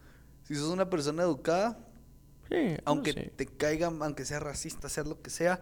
Si 0.44 0.56
sos 0.56 0.70
una 0.72 0.90
persona 0.90 1.24
educada, 1.24 1.78
Sí, 2.50 2.78
aunque 2.86 3.14
te 3.36 3.48
caiga, 3.48 3.88
aunque 3.88 4.24
sea 4.24 4.40
racista, 4.40 4.88
sea 4.88 5.04
lo 5.04 5.20
que 5.20 5.32
sea, 5.32 5.60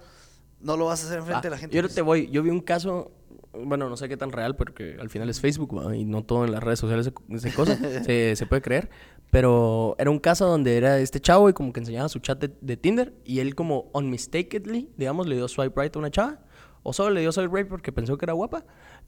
no 0.60 0.76
lo 0.78 0.86
vas 0.86 1.02
a 1.04 1.08
hacer 1.08 1.20
enfrente 1.20 1.40
Ah, 1.40 1.42
de 1.42 1.50
la 1.50 1.58
gente. 1.58 1.76
Yo 1.76 1.82
pues. 1.82 1.96
te 1.96 2.02
voy, 2.02 2.30
yo 2.30 2.44
vi 2.44 2.50
un 2.50 2.60
caso, 2.60 3.12
bueno, 3.54 3.90
no 3.90 3.98
sé 3.98 4.10
qué 4.10 4.18
tan 4.18 4.32
real, 4.32 4.56
porque 4.56 4.98
al 5.00 5.10
final 5.10 5.30
es 5.30 5.40
Facebook, 5.40 5.74
y 5.96 6.06
no 6.06 6.24
todo 6.24 6.46
en 6.46 6.52
las 6.52 6.64
redes 6.64 6.80
sociales 6.80 7.12
se, 7.30 7.40
se 7.40 7.54
cosa, 7.54 7.78
se, 8.04 8.36
se 8.36 8.46
puede 8.46 8.62
creer, 8.62 8.90
Pero 9.32 9.96
era 10.00 10.10
un 10.10 10.20
caso 10.20 10.46
donde 10.48 10.78
era 10.78 11.00
este 11.00 11.20
chavo 11.20 11.50
y 11.50 11.54
como 11.54 11.72
que 11.74 11.80
enseñaba 11.80 12.10
su 12.10 12.20
chat 12.20 12.40
de, 12.40 12.52
de 12.62 12.78
Tinder 12.78 13.14
y 13.26 13.40
él 13.40 13.56
como 13.56 13.90
unmistakably, 13.94 14.90
digamos, 14.98 15.28
le 15.28 15.36
dio 15.36 15.48
swipe 15.48 15.82
right 15.82 15.96
a 15.96 16.00
una 16.00 16.12
chava. 16.12 16.40
O 16.84 16.92
solo 16.94 17.12
le 17.12 17.22
dio 17.22 17.32
swipe 17.32 17.56
right 17.56 17.68
porque 17.68 17.92
pensó 17.92 18.18
que 18.18 18.26
era 18.26 18.34
guapa. 18.34 18.66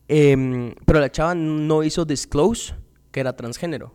Em, 0.08 0.74
pero 0.86 1.00
la 1.00 1.12
chava 1.12 1.36
no 1.36 1.84
hizo 1.84 2.06
disclose 2.06 2.74
que 3.12 3.20
era 3.20 3.36
transgénero. 3.36 3.94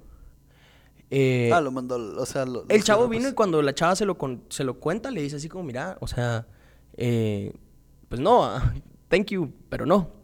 Eh, 1.10 1.50
ah, 1.52 1.60
lo 1.60 1.72
mandó, 1.72 1.96
o 2.20 2.26
sea, 2.26 2.44
lo- 2.46 2.64
el 2.68 2.84
chavo 2.84 3.08
vino 3.08 3.28
y 3.28 3.32
cuando 3.32 3.60
la 3.62 3.74
chava 3.74 3.96
se 3.96 4.04
lo, 4.06 4.16
con- 4.16 4.44
se 4.48 4.62
lo 4.62 4.78
cuenta, 4.78 5.10
le 5.10 5.22
dice 5.22 5.36
así 5.36 5.48
como, 5.48 5.64
mira, 5.64 5.96
o 6.00 6.06
sea, 6.06 6.46
eh, 6.96 7.52
pues 8.08 8.20
no, 8.20 8.44
ah, 8.44 8.72
thank 9.08 9.26
you, 9.30 9.50
pero 9.68 9.86
no. 9.86 10.19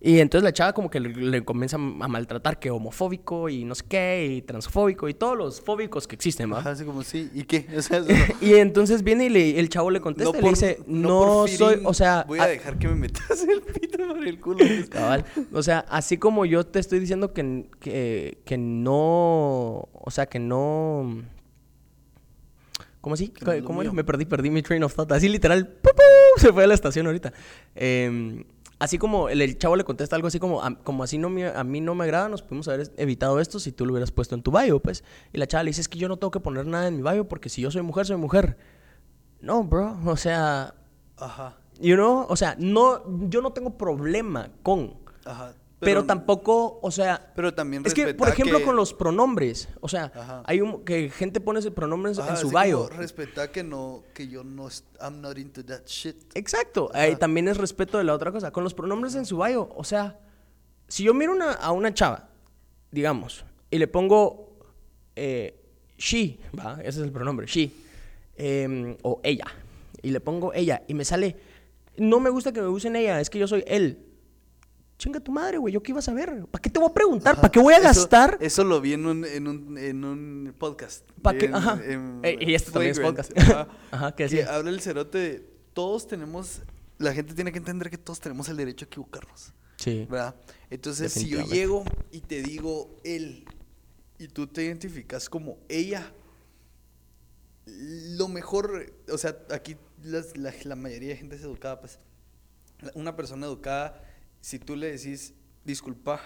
Y 0.00 0.20
entonces 0.20 0.44
la 0.44 0.52
chava 0.52 0.72
como 0.74 0.88
que 0.90 1.00
le, 1.00 1.08
le 1.08 1.44
comienza 1.44 1.74
a 1.76 1.78
maltratar 1.80 2.60
que 2.60 2.70
homofóbico 2.70 3.48
y 3.48 3.64
no 3.64 3.74
sé 3.74 3.84
qué, 3.88 4.26
y 4.36 4.42
transfóbico 4.42 5.08
y 5.08 5.14
todos 5.14 5.36
los 5.36 5.60
fóbicos 5.60 6.06
que 6.06 6.14
existen, 6.14 6.52
¿va? 6.52 6.60
Ajá, 6.60 6.70
así 6.70 6.84
como, 6.84 7.02
sí, 7.02 7.28
¿y 7.34 7.42
qué? 7.42 7.66
O 7.76 7.82
sea, 7.82 7.98
eso 7.98 8.08
no- 8.40 8.46
Y 8.48 8.54
entonces 8.54 9.02
viene 9.02 9.26
y 9.26 9.28
le- 9.28 9.58
el 9.58 9.68
chavo 9.68 9.90
le 9.90 10.00
contesta 10.00 10.38
y 10.38 10.40
le 10.42 10.48
dice, 10.50 10.78
no, 10.86 11.18
por 11.40 11.48
soy, 11.50 11.80
o 11.84 11.92
sea, 11.94 12.24
Voy 12.28 12.38
a 12.38 12.44
a- 12.44 12.46
dejar 12.46 12.78
que 12.78 12.86
me 12.86 12.94
metas 12.94 13.42
el 13.48 13.60
pito 13.60 13.98
por 14.06 14.24
el 14.24 14.38
culo. 14.40 14.64
Cabal. 14.88 15.24
O 15.52 15.64
sea, 15.64 15.80
así 15.88 16.16
como 16.16 16.44
yo 16.46 16.64
te 16.64 16.78
estoy 16.78 17.00
diciendo 17.00 17.32
que, 17.32 17.66
que, 17.80 18.38
que 18.44 18.56
no. 18.56 19.88
O 19.92 20.10
sea, 20.12 20.26
que 20.26 20.38
no. 20.38 21.24
¿Cómo 23.00 23.14
así? 23.14 23.32
No 23.44 23.64
¿Cómo 23.64 23.80
mío. 23.80 23.92
Me 23.92 24.04
perdí, 24.04 24.24
perdí 24.26 24.50
mi 24.50 24.62
train 24.62 24.82
of 24.82 24.94
thought. 24.94 25.10
Así 25.12 25.28
literal, 25.28 25.66
¡pu, 25.66 25.90
pu! 25.90 26.40
se 26.40 26.52
fue 26.52 26.64
a 26.64 26.66
la 26.66 26.74
estación 26.74 27.06
ahorita. 27.06 27.32
Eh, 27.74 28.44
así 28.78 28.98
como 28.98 29.28
el, 29.28 29.40
el 29.42 29.58
chavo 29.58 29.76
le 29.76 29.84
contesta 29.84 30.16
algo 30.16 30.28
así 30.28 30.38
como, 30.38 30.62
"A- 30.62 30.76
como 30.84 31.02
así 31.04 31.18
no 31.18 31.30
me, 31.30 31.46
a 31.48 31.64
mí 31.64 31.80
no 31.80 31.94
me 31.94 32.04
agrada, 32.04 32.28
nos 32.28 32.42
pudimos 32.42 32.68
haber 32.68 32.92
evitado 32.96 33.40
esto 33.40 33.58
si 33.60 33.72
tú 33.72 33.84
lo 33.86 33.92
hubieras 33.92 34.10
puesto 34.12 34.34
en 34.34 34.42
tu 34.42 34.50
bio, 34.50 34.80
pues. 34.80 35.04
Y 35.32 35.38
la 35.38 35.46
chava 35.46 35.64
le 35.64 35.70
dice, 35.70 35.80
es 35.80 35.88
que 35.88 35.98
yo 35.98 36.08
no 36.08 36.16
tengo 36.16 36.30
que 36.30 36.40
poner 36.40 36.66
nada 36.66 36.86
en 36.88 36.96
mi 36.96 37.02
bio 37.08 37.26
porque 37.28 37.48
si 37.48 37.62
yo 37.62 37.70
soy 37.70 37.82
mujer, 37.82 38.06
soy 38.06 38.16
mujer. 38.16 38.56
No, 39.40 39.62
bro. 39.64 39.98
O 40.06 40.16
sea, 40.16 40.74
Ajá, 41.16 41.56
you 41.80 41.94
know, 41.96 42.26
o 42.28 42.36
sea, 42.36 42.56
no, 42.58 43.02
yo 43.28 43.40
no 43.42 43.52
tengo 43.52 43.76
problema 43.76 44.50
con... 44.62 44.94
ajá. 45.24 45.54
Pero, 45.80 46.04
tampoco, 46.04 46.80
o 46.82 46.90
sea, 46.90 47.32
Pero 47.36 47.54
también 47.54 47.84
es 47.86 47.94
que, 47.94 48.12
por 48.14 48.28
ejemplo, 48.28 48.58
que- 48.58 48.64
con 48.64 48.74
los 48.74 48.94
pronombres, 48.94 49.68
o 49.80 49.88
sea, 49.88 50.10
Ajá. 50.14 50.42
hay 50.44 50.60
un 50.60 50.84
que 50.84 51.08
gente 51.08 51.40
pone 51.40 51.60
ese 51.60 51.70
pronombres 51.70 52.18
Ajá, 52.18 52.30
en 52.30 52.36
su 52.36 52.50
bio. 52.50 52.88
Respeta 52.88 53.52
que 53.52 53.62
no, 53.62 54.02
que 54.12 54.26
yo 54.26 54.42
no, 54.42 54.68
I'm 55.00 55.20
not 55.20 55.38
into 55.38 55.64
that 55.66 55.82
shit. 55.86 56.16
Exacto, 56.34 56.90
ahí 56.92 57.14
también 57.14 57.46
es 57.46 57.56
respeto 57.58 57.96
de 57.98 58.04
la 58.04 58.14
otra 58.14 58.32
cosa. 58.32 58.50
Con 58.50 58.64
los 58.64 58.74
pronombres 58.74 59.14
en 59.14 59.24
su 59.24 59.38
bio, 59.38 59.68
o 59.76 59.84
sea, 59.84 60.18
si 60.88 61.04
yo 61.04 61.14
miro 61.14 61.32
una- 61.32 61.52
a 61.52 61.70
una 61.70 61.94
chava, 61.94 62.28
digamos, 62.90 63.44
y 63.70 63.78
le 63.78 63.86
pongo 63.86 64.48
eh, 65.14 65.54
she, 65.96 66.38
va, 66.58 66.74
ese 66.80 66.88
es 67.00 67.04
el 67.04 67.12
pronombre, 67.12 67.46
she, 67.46 67.70
em, 68.36 68.96
o 69.02 69.20
ella, 69.22 69.46
y 70.02 70.10
le 70.10 70.20
pongo 70.20 70.52
ella, 70.54 70.82
y 70.86 70.94
me 70.94 71.04
sale, 71.04 71.36
no 71.96 72.20
me 72.20 72.30
gusta 72.30 72.52
que 72.52 72.60
me 72.60 72.68
usen 72.68 72.94
ella, 72.96 73.20
es 73.20 73.28
que 73.30 73.38
yo 73.38 73.46
soy 73.48 73.62
él. 73.66 74.04
Chinga 74.98 75.20
tu 75.20 75.30
madre, 75.30 75.58
güey, 75.58 75.72
¿yo 75.72 75.80
qué 75.82 75.92
iba 75.92 76.00
a 76.00 76.02
saber? 76.02 76.44
¿Para 76.50 76.60
qué 76.60 76.68
te 76.70 76.80
voy 76.80 76.90
a 76.90 76.92
preguntar? 76.92 77.36
¿Para 77.36 77.50
qué 77.50 77.60
voy 77.60 77.72
a 77.72 77.76
Eso- 77.78 77.84
gastar? 77.86 78.36
Eso, 78.40 78.64
lo 78.64 78.80
vi 78.80 78.94
en 78.94 79.06
un, 79.06 79.24
en 79.24 79.46
un, 79.46 79.78
en 79.78 80.04
un 80.04 80.54
podcast. 80.58 81.08
¿Pa' 81.22 81.34
qué? 81.34 81.48
Ajá. 81.52 81.80
en 81.84 82.20
Eh, 82.24 82.36
y 82.40 82.54
este 82.54 82.72
también 82.72 82.90
es 82.92 82.98
podcast. 83.00 83.30
Ajá. 83.38 83.68
Ajá, 83.92 84.10
¿qué 84.12 84.16
Que 84.16 84.22
decía? 84.24 84.54
habla 84.54 84.70
el 84.70 84.80
cerote 84.80 85.48
todos 85.72 86.08
tenemos, 86.08 86.62
la 86.98 87.14
gente 87.14 87.32
tiene 87.34 87.52
que 87.52 87.58
entender 87.58 87.88
que 87.90 87.96
todos 87.98 88.18
tenemos 88.18 88.48
el 88.48 88.56
derecho 88.56 88.84
a 88.84 88.88
equivocarnos. 88.88 89.52
Sí. 89.76 90.04
¿Verdad? 90.10 90.34
Entonces, 90.68 91.12
si 91.12 91.28
yo 91.28 91.42
llego 91.46 91.84
y 92.10 92.20
te 92.20 92.42
digo 92.42 92.96
él 93.04 93.44
y 94.18 94.26
tú 94.26 94.48
te 94.48 94.64
identificas 94.64 95.28
como 95.30 95.58
ella, 95.68 96.12
lo 97.66 98.26
mejor, 98.26 98.92
o 99.12 99.18
sea, 99.18 99.38
aquí 99.52 99.76
las- 100.02 100.36
la, 100.36 100.52
la 100.64 100.74
mayoría 100.74 101.10
de 101.10 101.16
gente 101.16 101.36
es 101.36 101.42
educada, 101.42 101.78
pues. 101.80 102.00
Una 102.94 103.14
persona 103.14 103.46
educada, 103.46 104.02
si 104.40 104.58
tú 104.58 104.76
le 104.76 104.92
decís, 104.92 105.34
disculpa, 105.64 106.20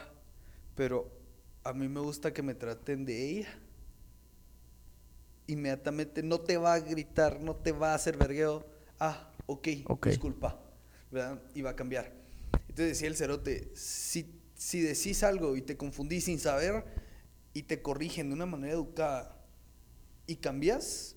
pero 0.75 1.11
a 1.65 1.73
mí 1.73 1.89
me 1.89 2.01
gusta 2.01 2.33
que 2.33 2.43
me 2.43 2.55
traten 2.55 3.05
de 3.05 3.31
ella, 3.31 3.49
inmediatamente 5.47 6.23
no 6.23 6.41
te 6.41 6.57
va 6.57 6.75
a 6.75 6.81
gritar, 6.81 7.41
no 7.41 7.57
te 7.57 7.73
va 7.73 7.93
a 7.93 7.95
hacer 7.95 8.17
vergueo. 8.17 8.67
Ah, 8.99 9.31
ok, 9.47 9.69
Ok. 9.87 10.07
disculpa, 10.09 10.61
¿verdad? 11.11 11.41
Y 11.55 11.63
va 11.63 11.71
a 11.71 11.77
cambiar. 11.77 12.13
Entonces 12.69 12.89
decía 12.89 13.09
el 13.09 13.17
cerote, 13.17 13.71
si, 13.75 14.41
si 14.55 14.81
decís 14.81 15.23
algo 15.23 15.57
y 15.57 15.63
te 15.63 15.77
confundís 15.77 16.25
sin 16.25 16.39
saber 16.39 16.85
y 17.53 17.65
te 17.65 17.83
corrigen 17.83 18.29
de 18.29 18.35
una 18.35 18.47
manera 18.47 18.73
educada 18.75 19.37
y 20.27 20.37
cambias, 20.37 21.17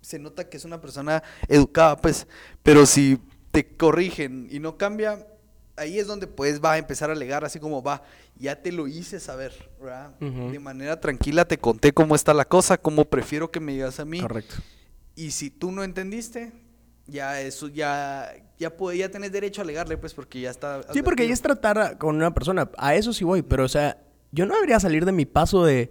se 0.00 0.18
nota 0.18 0.48
que 0.48 0.56
es 0.56 0.64
una 0.64 0.80
persona 0.80 1.22
educada, 1.48 1.96
pues, 2.00 2.26
pero 2.62 2.86
si 2.86 3.18
te 3.50 3.76
corrigen 3.76 4.46
y 4.50 4.60
no 4.60 4.78
cambia, 4.78 5.26
ahí 5.76 5.98
es 5.98 6.06
donde 6.06 6.26
pues 6.26 6.60
va 6.64 6.72
a 6.72 6.78
empezar 6.78 7.10
a 7.10 7.12
alegar 7.12 7.44
así 7.44 7.58
como 7.60 7.82
va, 7.82 8.02
ya 8.36 8.60
te 8.62 8.72
lo 8.72 8.86
hice 8.86 9.20
saber, 9.20 9.52
¿verdad? 9.80 10.10
De 10.20 10.58
manera 10.58 11.00
tranquila 11.00 11.44
te 11.46 11.58
conté 11.58 11.92
cómo 11.92 12.14
está 12.14 12.32
la 12.34 12.44
cosa, 12.44 12.78
cómo 12.78 13.04
prefiero 13.04 13.50
que 13.50 13.60
me 13.60 13.72
digas 13.72 14.00
a 14.00 14.04
mí. 14.04 14.20
Correcto. 14.20 14.56
Y 15.14 15.30
si 15.30 15.50
tú 15.50 15.72
no 15.72 15.82
entendiste, 15.84 16.52
ya 17.06 17.40
eso 17.40 17.68
ya 17.68 18.32
ya 18.58 18.76
puede, 18.76 18.98
ya 18.98 19.10
tenés 19.10 19.32
derecho 19.32 19.60
a 19.60 19.64
alegarle 19.64 19.96
pues 19.98 20.12
porque 20.14 20.40
ya 20.40 20.50
está 20.50 20.82
Sí, 20.92 21.02
porque 21.02 21.22
advertido. 21.24 21.32
es 21.34 21.42
tratar 21.42 21.78
a- 21.78 21.98
con 21.98 22.16
una 22.16 22.32
persona. 22.34 22.70
A 22.78 22.94
eso 22.94 23.12
sí 23.12 23.22
voy, 23.24 23.42
pero 23.42 23.64
o 23.64 23.68
sea, 23.68 23.98
yo 24.32 24.46
no 24.46 24.54
debería 24.54 24.80
salir 24.80 25.04
de 25.04 25.12
mi 25.12 25.24
paso 25.26 25.64
de, 25.64 25.90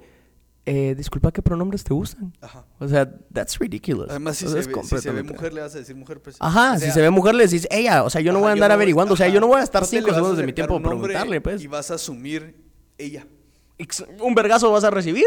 eh, 0.65 0.95
disculpa, 0.95 1.31
¿qué 1.31 1.41
pronombres 1.41 1.83
te 1.83 1.93
gustan? 1.93 2.33
Ajá. 2.41 2.65
O 2.79 2.87
sea, 2.87 3.09
that's 3.31 3.59
ridiculous. 3.59 4.09
Además 4.09 4.37
si, 4.37 4.45
O 4.45 4.49
sea, 4.49 4.61
se 4.63 4.67
ve, 4.69 4.73
si 4.73 4.79
se 4.81 4.81
ve 4.81 4.89
completamente- 4.89 5.33
mujer 5.33 5.53
le 5.53 5.61
vas 5.61 5.75
a 5.75 5.79
decir 5.79 5.95
mujer 5.95 6.21
pues. 6.21 6.37
Ajá, 6.39 6.73
O 6.73 6.79
si 6.79 6.91
se 6.91 7.01
ve 7.01 7.09
mujer 7.09 7.35
le 7.35 7.43
decís 7.45 7.67
ella, 7.71 8.03
o 8.03 8.09
sea, 8.09 8.21
yo 8.21 8.31
no 8.31 8.39
Ajá, 8.39 8.43
voy 8.43 8.49
a 8.49 8.53
andar 8.53 8.69
no 8.69 8.73
averiguando, 8.75 9.13
o 9.13 9.17
sea, 9.17 9.27
yo 9.27 9.39
no 9.39 9.47
voy 9.47 9.59
a 9.59 9.63
estar 9.63 9.81
no 9.83 9.87
cinco 9.87 10.13
segundos 10.13 10.37
de 10.37 10.45
mi 10.45 10.53
tiempo 10.53 10.73
a 10.73 10.77
un 10.77 10.83
nombre 10.83 11.09
preguntarle, 11.13 11.41
pues. 11.41 11.61
Y 11.63 11.67
vas 11.67 11.91
a 11.91 11.95
asumir 11.95 12.55
ella. 12.97 13.27
Un 14.21 14.33
vergazo 14.35 14.71
vas 14.71 14.83
a 14.85 14.89
recibir. 14.89 15.25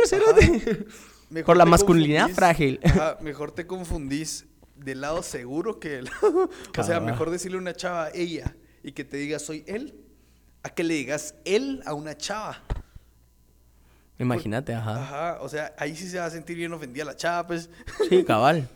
Mejor 1.31 1.47
Por 1.47 1.57
la 1.59 1.67
masculinidad 1.67 2.29
frágil. 2.31 2.81
Ajá, 2.83 3.19
mejor 3.21 3.53
te 3.53 3.67
confundís 3.67 4.47
del 4.75 5.03
lado 5.03 5.23
seguro 5.23 5.79
que 5.79 6.03
lado. 6.03 6.49
o 6.79 6.83
sea, 6.83 7.01
mejor 7.01 7.31
decirle 7.31 7.59
a 7.59 7.61
una 7.61 7.75
chava 7.75 8.09
ella 8.15 8.57
y 8.83 8.93
que 8.93 9.05
te 9.05 9.19
diga 9.19 9.39
soy 9.39 9.65
él, 9.67 9.95
a 10.63 10.71
que 10.71 10.85
le 10.85 10.95
digas 10.95 11.35
él 11.45 11.83
a 11.85 11.93
una 11.95 12.17
chava. 12.17 12.63
Imagínate, 14.19 14.75
ajá. 14.75 15.03
Ajá, 15.03 15.39
o 15.41 15.49
sea, 15.49 15.73
ahí 15.79 15.95
sí 15.95 16.09
se 16.09 16.19
va 16.19 16.27
a 16.27 16.31
sentir 16.31 16.57
bien 16.57 16.73
ofendida 16.73 17.05
la 17.05 17.17
chava, 17.17 17.47
pues. 17.47 17.71
Sí, 18.09 18.25
cabal. 18.25 18.69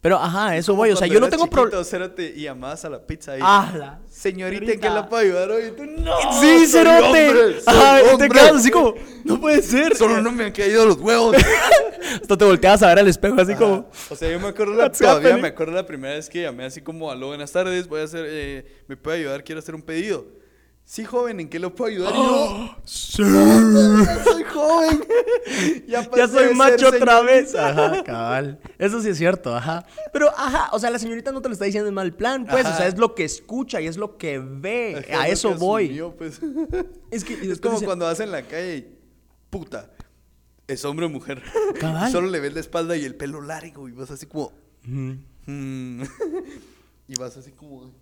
Pero 0.00 0.18
ajá, 0.18 0.56
eso 0.56 0.74
voy, 0.74 0.90
o 0.92 0.96
sea, 0.96 1.06
yo 1.08 1.18
no 1.18 1.28
tengo 1.28 1.48
problema. 1.48 1.82
cérate, 1.82 2.32
y 2.36 2.42
llamabas 2.42 2.84
a 2.84 2.90
la 2.90 3.00
pizza 3.04 3.32
ahí. 3.32 3.40
¡Hala! 3.42 3.98
Señorita, 4.08 4.72
¿en 4.72 4.80
qué 4.80 4.88
la 4.88 5.08
puedo 5.08 5.22
ayudar 5.22 5.50
hoy? 5.50 5.72
Tú, 5.76 5.84
no. 5.84 6.14
Sí, 6.40 6.66
cerote. 6.66 7.28
hombre, 7.28 7.56
Ajá, 7.66 8.16
te 8.16 8.28
quedas 8.28 8.52
así 8.56 8.70
como, 8.70 8.94
no 9.24 9.40
puede 9.40 9.62
ser. 9.62 9.96
Solo 9.96 10.20
no 10.22 10.30
me 10.30 10.44
han 10.44 10.52
caído 10.52 10.86
los 10.86 10.98
huevos. 10.98 11.36
Hasta 12.22 12.36
te 12.36 12.44
volteas 12.44 12.82
a 12.82 12.88
ver 12.88 13.00
al 13.00 13.08
espejo 13.08 13.40
así 13.40 13.52
Ajá. 13.52 13.58
como, 13.60 13.90
O 14.10 14.14
sea, 14.16 14.30
yo 14.30 14.38
me 14.38 14.48
acuerdo, 14.48 14.74
la, 14.74 14.92
todavía 14.92 15.28
happening? 15.30 15.42
me 15.42 15.48
acuerdo 15.48 15.72
la 15.74 15.86
primera 15.86 16.14
vez 16.14 16.28
que 16.28 16.42
llamé 16.42 16.66
así 16.66 16.80
como, 16.80 17.10
aló, 17.10 17.28
buenas 17.28 17.50
tardes, 17.50 17.88
voy 17.88 18.00
a 18.02 18.04
hacer, 18.04 18.24
eh, 18.28 18.64
¿me 18.86 18.96
puede 18.96 19.18
ayudar? 19.18 19.42
Quiero 19.42 19.58
hacer 19.58 19.74
un 19.74 19.82
pedido. 19.82 20.24
Sí, 20.88 21.04
joven, 21.04 21.40
¿en 21.40 21.48
qué 21.48 21.58
lo 21.58 21.74
puedo 21.74 21.90
ayudar? 21.90 22.12
Y 22.14 22.16
yo, 22.16 22.76
sí. 22.84 23.20
"Ya 23.24 24.24
soy 24.24 24.44
joven. 24.44 25.04
ya, 25.88 26.08
Ya 26.16 26.28
soy 26.28 26.54
macho 26.54 26.88
otra 26.90 27.22
vez. 27.22 27.50
señorita". 27.50 27.86
Ajá, 27.88 28.04
cabal. 28.04 28.60
Eso 28.78 29.02
sí 29.02 29.08
es 29.08 29.18
cierto, 29.18 29.52
ajá. 29.56 29.84
Pero, 30.12 30.28
ajá, 30.30 30.68
o 30.72 30.78
sea, 30.78 30.90
la 30.90 31.00
señorita 31.00 31.32
no 31.32 31.42
te 31.42 31.48
lo 31.48 31.54
está 31.54 31.64
diciendo 31.64 31.88
en 31.88 31.94
mal 31.94 32.14
plan, 32.14 32.46
pues. 32.46 32.64
O 32.66 32.76
sea, 32.76 32.86
es 32.86 32.98
lo 32.98 33.16
que 33.16 33.24
escucha 33.24 33.80
y 33.80 33.88
es 33.88 33.96
lo 33.96 34.16
que 34.16 34.38
ve. 34.38 35.04
Ajá, 35.10 35.22
a 35.22 35.26
es 35.26 35.40
eso 35.40 35.56
voy. 35.56 35.86
asumió, 35.86 36.16
pues. 36.16 36.40
Es 37.10 37.24
que 37.24 37.34
Es 37.34 37.58
como 37.60 37.74
dice, 37.74 37.86
cuando 37.86 38.04
vas 38.04 38.20
en 38.20 38.30
la 38.30 38.42
calle 38.42 38.76
y, 38.76 38.98
puta, 39.50 39.90
es 40.68 40.84
hombre 40.84 41.06
o 41.06 41.08
mujer. 41.08 41.42
Cabal. 41.80 42.12
Solo 42.12 42.28
le 42.28 42.38
ves 42.38 42.54
la 42.54 42.60
espalda 42.60 42.96
y 42.96 43.04
el 43.04 43.16
pelo 43.16 43.40
largo 43.40 43.88
y 43.88 43.92
vas 43.92 44.12
así 44.12 44.26
como... 44.26 44.52
"Ujú, 44.84 45.16
"Hmm". 45.46 46.02
y 47.08 47.14
vas 47.18 47.36
así 47.36 47.50
como... 47.50 47.92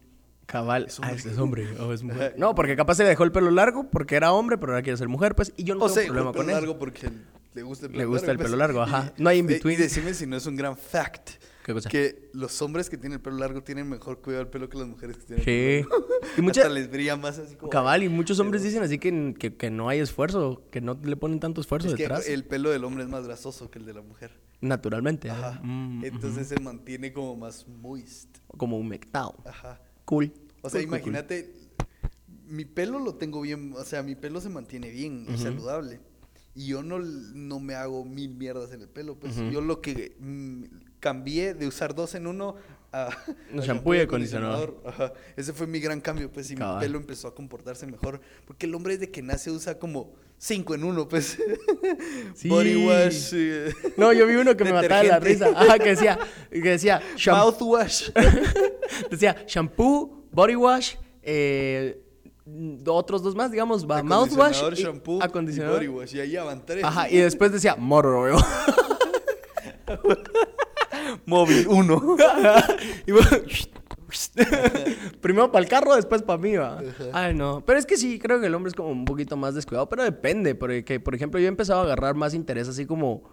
Cabal. 0.47 0.87
Es 0.87 0.99
Ah, 1.01 1.03
hombre. 1.09 1.17
es, 1.17 1.27
es 1.27 1.39
hombre 1.39 1.81
o 1.81 1.93
es 1.93 2.03
mujer. 2.03 2.35
No, 2.39 2.55
porque 2.55 2.77
capaz 2.77 2.97
se 2.97 3.03
le 3.05 3.09
dejó 3.11 3.25
el 3.25 3.33
pelo 3.33 3.51
largo 3.51 3.91
porque 3.91 4.17
era 4.17 4.33
hombre, 4.33 4.59
pero 4.59 4.73
ahora 4.73 4.83
quiere 4.83 4.97
ser 4.97 5.09
mujer, 5.09 5.35
pues. 5.35 5.53
Y 5.57 5.65
yo 5.65 5.75
no 5.75 5.85
O 5.85 5.87
tengo 5.87 5.95
sea, 5.95 6.03
el 6.03 6.09
problema 6.09 6.33
pelo 6.33 6.43
con 6.45 6.51
eso. 6.51 6.61
largo 6.61 6.79
porque 6.79 7.11
le 7.55 7.63
gusta 7.63 7.87
el 7.87 7.93
Le 7.93 7.99
pelo 7.99 8.11
gusta 8.11 8.27
largo. 8.29 8.43
el 8.43 8.47
pelo 8.47 8.51
pues. 8.51 8.59
largo, 8.59 8.83
ajá. 8.83 9.13
No 9.17 9.31
hay 9.31 9.39
in 9.39 9.47
between. 9.47 9.79
Y 9.79 9.83
decime 9.83 10.13
si 10.15 10.27
no 10.27 10.37
es 10.37 10.47
un 10.47 10.57
gran 10.57 10.77
fact. 10.77 11.31
¿Qué 11.65 11.73
cosa? 11.73 11.89
Que 11.89 12.29
los 12.35 12.61
hombres 12.61 12.91
que 12.91 12.99
tienen 12.99 13.17
el 13.17 13.23
pelo 13.23 13.39
largo 13.39 13.63
tienen 13.63 13.89
mejor 13.89 14.21
cuidado 14.21 14.45
del 14.45 14.51
pelo 14.51 14.69
que 14.69 14.77
las 14.77 14.87
mujeres 14.87 15.17
que 15.17 15.25
tienen 15.25 15.45
Sí. 15.47 15.51
el 15.51 15.85
pelo 15.87 15.99
largo. 15.99 16.17
Y 16.37 16.43
mucha- 16.43 16.61
Hasta 16.61 16.75
les 16.75 16.91
brilla 16.91 17.17
más 17.17 17.39
así 17.39 17.57
como... 17.57 17.71
Cabal, 17.71 18.03
y 18.03 18.11
muchos 18.11 18.39
hombres 18.39 18.63
dicen 18.63 18.83
así 18.83 18.99
que, 18.99 19.35
que, 19.39 19.57
que 19.57 19.71
no 19.71 19.89
hay 19.89 20.01
esfuerzo, 20.01 20.63
que 20.71 20.83
no 20.83 20.99
le 21.03 21.17
ponen 21.17 21.41
tanto 21.41 21.63
esfuerzo 21.63 21.89
Es 21.89 21.95
que 21.95 22.03
detrás. 22.03 22.29
el 22.29 22.45
pelo 22.45 22.69
del 22.71 22.85
hombre 22.85 23.05
es 23.05 23.09
más 23.09 23.27
grasoso 23.27 23.71
que 23.71 23.79
el 23.79 23.87
de 23.87 23.95
la 23.95 24.03
mujer. 24.03 24.33
Naturalmente. 24.61 25.31
Ajá. 25.31 25.59
Mm, 25.63 26.05
Entonces 26.05 26.49
se 26.49 26.61
mantiene 26.61 27.15
como 27.15 27.35
más 27.35 27.67
moist. 27.67 28.37
Como 28.59 28.77
humectado. 28.79 29.37
Ajá. 29.47 29.81
Cool. 30.05 30.33
O 30.63 30.71
sea, 30.71 30.81
Cool, 30.81 30.89
cool, 30.91 31.01
cool. 31.01 31.11
imagínate, 31.11 31.55
mi 32.47 32.65
pelo 32.65 32.99
lo 32.99 33.15
tengo 33.15 33.41
bien, 33.41 33.73
o 33.77 33.85
sea, 33.85 34.03
mi 34.03 34.15
pelo 34.15 34.41
se 34.41 34.49
mantiene 34.49 34.91
bien 34.91 35.27
y 35.29 35.35
Ujú. 35.35 35.43
saludable. 35.43 36.01
Y 36.55 36.67
yo 36.69 36.83
no, 36.83 36.99
no 37.01 37.59
me 37.59 37.75
hago 37.75 38.05
mil 38.05 38.35
mierdas 38.35 38.73
en 38.73 38.83
el 38.83 38.89
pelo. 38.89 39.17
Pues 39.19 39.35
yo 39.51 39.61
lo 39.61 39.81
que 39.81 40.17
mm, 40.21 40.65
cambié 41.01 41.53
de 41.55 41.67
usar 41.67 41.95
dos 41.95 42.15
en 42.15 42.27
uno 42.29 42.55
a, 42.95 43.11
No, 43.51 43.63
a 43.63 43.65
shampoo 43.65 43.95
y 43.95 44.01
acondicionador. 44.01 44.81
Ajá. 44.87 45.13
Ese 45.37 45.53
fue 45.53 45.67
mi 45.67 45.81
gran 45.81 46.01
cambio, 46.01 46.31
pues, 46.31 46.51
y 46.51 46.55
Cabal. 46.55 46.77
mi 46.77 46.83
pelo 46.87 46.99
empezó 46.99 47.29
a 47.29 47.35
comportarse 47.35 47.87
mejor. 47.87 48.21
Porque 48.47 48.67
el 48.67 48.75
hombre 48.75 48.97
desde 48.97 49.11
que 49.11 49.21
nace 49.23 49.51
usa 49.51 49.79
como 49.79 50.13
cinco 50.39 50.75
en 50.75 50.85
uno, 50.85 51.09
pues. 51.09 51.39
Sí. 52.35 52.49
Body 52.49 52.87
wash. 52.87 53.31
eh, 53.35 53.73
No, 53.97 54.13
yo 54.13 54.27
vi 54.27 54.35
uno 54.37 54.57
que 54.57 54.65
me 54.65 54.73
mataba 54.73 55.03
de 55.03 55.09
la 55.09 55.21
risa. 55.21 55.49
Ajá, 55.55 55.79
que 55.79 55.91
decía, 55.91 56.19
que 56.51 56.61
decía, 56.61 57.01
sham- 57.17 57.37
Mouthwash. 57.39 58.11
decía 59.11 59.37
shampoo, 59.47 60.25
body 60.33 60.57
wash, 60.57 60.95
eh, 61.23 62.01
mm, 62.45 62.79
otros 62.89 63.23
dos 63.23 63.35
más, 63.35 63.51
digamos, 63.53 63.89
va, 63.89 64.03
mouthwash, 64.03 64.57
Acondicionador, 64.59 64.79
y- 64.79 64.83
shampoo 64.83 65.23
acondicionador. 65.23 65.83
y 65.85 65.87
body 65.87 65.99
wash. 66.01 66.15
Y 66.17 66.21
ahí 66.21 66.37
van 66.37 66.65
tres. 66.67 66.83
Ajá, 66.85 67.09
y 67.09 67.19
después 67.19 67.53
decía 67.53 67.77
motor 67.77 68.15
oil. 68.15 68.35
Móvil 71.27 71.67
uno. 71.69 72.17
Y 73.07 73.13
bueno, 73.13 73.29
Primero 75.21 75.51
para 75.51 75.65
el 75.65 75.69
carro, 75.69 75.95
después 75.97 76.23
para 76.23 76.39
mí, 76.39 76.57
va. 76.57 76.81
Ay, 77.13 77.35
no. 77.35 77.63
Pero 77.65 77.79
es 77.79 77.87
que 77.87 77.97
sí, 77.97 78.19
creo 78.19 78.41
que 78.41 78.47
el 78.47 78.55
hombre 78.55 78.69
es 78.69 78.75
como 78.75 78.91
un 78.91 79.05
poquito 79.05 79.37
más 79.37 79.55
descuidado, 79.55 79.89
pero 79.89 80.05
depende. 80.05 80.55
Porque, 80.55 81.01
por 81.01 81.15
ejemplo, 81.15 81.41
yo 81.41 81.47
he 81.47 81.49
empezado 81.49 81.81
a 81.81 81.85
agarrar 81.85 82.15
más 82.15 82.35
interés 82.35 82.69
así 82.69 82.87
como 82.87 83.25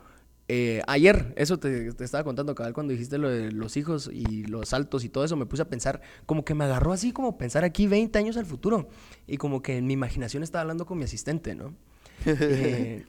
eh, 0.47 0.81
ayer. 0.87 1.33
Eso 1.37 1.59
te, 1.59 1.93
te 1.93 2.03
estaba 2.03 2.23
contando, 2.23 2.55
cabal, 2.55 2.73
cuando 2.73 2.91
dijiste 2.91 3.17
lo 3.17 3.29
de 3.29 3.51
los 3.51 3.77
hijos 3.77 4.09
y 4.11 4.45
los 4.45 4.69
saltos 4.69 5.03
y 5.03 5.09
todo 5.09 5.23
eso. 5.23 5.35
Me 5.35 5.45
puse 5.45 5.61
a 5.61 5.69
pensar, 5.69 6.01
como 6.25 6.43
que 6.45 6.55
me 6.55 6.65
agarró 6.65 6.93
así 6.93 7.11
como 7.11 7.37
pensar 7.37 7.63
aquí 7.63 7.87
20 7.87 8.17
años 8.17 8.37
al 8.37 8.45
futuro. 8.45 8.87
Y 9.27 9.37
como 9.37 9.61
que 9.61 9.77
en 9.77 9.85
mi 9.85 9.93
imaginación 9.93 10.43
estaba 10.43 10.61
hablando 10.61 10.85
con 10.85 10.97
mi 10.97 11.03
asistente, 11.03 11.55
¿no? 11.55 11.73
Eh, 12.25 13.03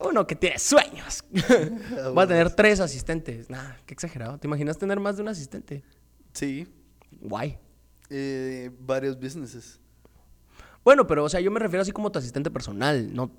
uno 0.00 0.26
que 0.26 0.36
tiene 0.36 0.58
sueños. 0.58 1.24
Voy 2.14 2.24
a 2.24 2.26
tener 2.26 2.54
tres 2.54 2.80
asistentes. 2.80 3.50
Nah, 3.50 3.74
qué 3.86 3.94
exagerado. 3.94 4.38
¿Te 4.38 4.46
imaginas 4.46 4.78
tener 4.78 5.00
más 5.00 5.16
de 5.16 5.22
un 5.22 5.28
asistente? 5.28 5.82
Sí. 6.32 6.66
Guay. 7.20 7.58
Eh, 8.10 8.70
varios 8.80 9.18
businesses. 9.18 9.80
Bueno, 10.84 11.06
pero 11.06 11.24
o 11.24 11.28
sea, 11.28 11.40
yo 11.40 11.50
me 11.50 11.58
refiero 11.60 11.82
así 11.82 11.92
como 11.92 12.12
tu 12.12 12.18
asistente 12.18 12.50
personal, 12.50 13.12
no 13.14 13.30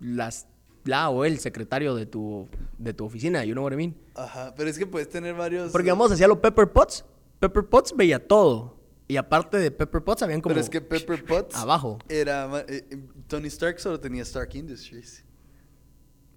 las 0.00 0.46
la 0.84 1.08
o 1.08 1.24
el 1.24 1.38
secretario 1.38 1.94
de 1.94 2.04
tu 2.04 2.48
de 2.78 2.92
tu 2.92 3.04
oficina, 3.06 3.44
you 3.44 3.52
know 3.52 3.64
what 3.64 3.72
I 3.72 3.76
mean? 3.76 3.96
Ajá. 4.16 4.52
Pero 4.56 4.68
es 4.68 4.78
que 4.78 4.86
puedes 4.86 5.08
tener 5.08 5.34
varios. 5.34 5.70
Porque 5.72 5.90
vamos 5.90 6.10
hacía 6.12 6.26
lo 6.28 6.40
Pepper 6.40 6.70
Potts. 6.72 7.04
Pepper 7.40 7.64
Potts 7.66 7.94
veía 7.96 8.26
todo. 8.26 8.74
Y 9.06 9.16
aparte 9.16 9.58
de 9.58 9.70
Pepper 9.70 10.02
Potts 10.02 10.22
habían 10.22 10.40
como 10.40 10.50
Pero 10.54 10.60
es 10.62 10.70
que 10.70 10.80
Pepper 10.80 11.24
Potts. 11.26 11.54
abajo. 11.56 11.98
Era. 12.08 12.64
eh, 12.68 12.86
eh, 12.90 12.98
Tony 13.28 13.48
Stark 13.48 13.78
solo 13.78 14.00
tenía 14.00 14.22
Stark 14.22 14.54
Industries. 14.54 15.24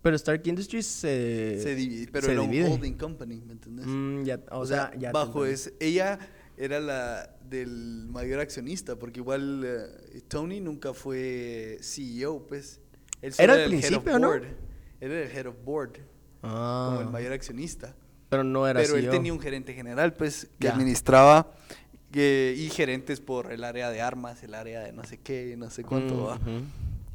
Pero 0.02 0.16
Stark 0.16 0.46
Industries 0.48 0.86
se 0.86 1.60
se 1.62 1.76
divide, 1.76 2.08
pero 2.12 2.28
se 2.28 2.34
era 2.34 2.42
divide. 2.42 2.66
un 2.66 2.72
holding 2.74 2.94
company, 2.94 3.42
¿me 3.46 3.54
entendés? 3.54 3.86
Mm, 3.88 4.24
ya, 4.24 4.40
o, 4.52 4.66
sea, 4.66 4.92
ya 4.98 5.10
te 5.10 5.14
bajo 5.14 5.46
es 5.46 5.74
ella 5.80 6.20
era 6.56 6.80
la 6.80 7.36
del 7.50 8.08
mayor 8.10 8.40
accionista, 8.40 8.96
porque 8.98 9.20
igual 9.20 9.64
eh, 9.66 10.22
Tony 10.28 10.60
nunca 10.60 10.94
fue 10.94 11.78
CEO, 11.82 12.46
pues. 12.48 12.80
Él 13.22 13.34
Era 13.38 13.54
al 13.54 13.60
el 13.62 13.74
head 13.74 13.78
of 13.78 13.82
principio, 14.04 14.20
¿no? 14.20 14.28
board. 14.28 14.44
Él 15.00 15.12
era 15.12 15.26
el 15.30 15.32
head 15.38 15.46
of 15.48 15.56
board, 15.64 15.98
Ah, 16.44 16.88
como 16.90 17.02
el 17.02 17.08
mayor 17.12 17.34
accionista. 17.34 17.96
pero 18.30 18.44
no 18.44 18.68
era 18.68 18.80
Pero 18.82 18.96
él 18.96 19.04
CEO. 19.04 19.12
tenía 19.12 19.34
un 19.34 19.40
gerente 19.40 19.74
general, 19.74 20.14
pues, 20.14 20.48
que 20.60 20.66
Ya. 20.68 20.74
administraba 20.74 21.52
que- 22.12 22.56
y 22.58 22.70
gerentes 22.70 23.20
por 23.22 23.52
el 23.52 23.64
área 23.64 23.90
de 23.92 24.02
armas, 24.02 24.42
el 24.44 24.54
área 24.54 24.82
de 24.82 24.92
no 24.94 25.04
sé 25.04 25.18
qué, 25.20 25.56
no 25.58 25.70
sé 25.70 25.84
cuánto 25.84 26.16
Mm, 26.16 26.50
ujú. 26.50 26.64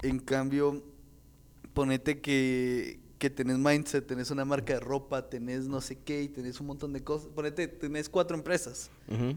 En 0.03 0.19
cambio, 0.19 0.83
ponete 1.75 2.21
que, 2.21 3.01
que 3.19 3.31
tenés 3.31 3.59
mindset, 3.59 4.07
tenés 4.07 4.31
una 4.31 4.45
marca 4.45 4.75
de 4.75 4.81
ropa, 4.81 5.29
tenés 5.29 5.69
no 5.69 5.81
sé 5.81 5.97
qué 5.99 6.23
y 6.23 6.29
tenés 6.29 6.61
un 6.61 6.67
montón 6.67 6.93
de 6.93 7.03
cosas. 7.03 7.29
Ponete, 7.35 7.69
tenés 7.69 8.09
cuatro 8.09 8.37
empresas. 8.37 8.91
Ujú. 9.09 9.37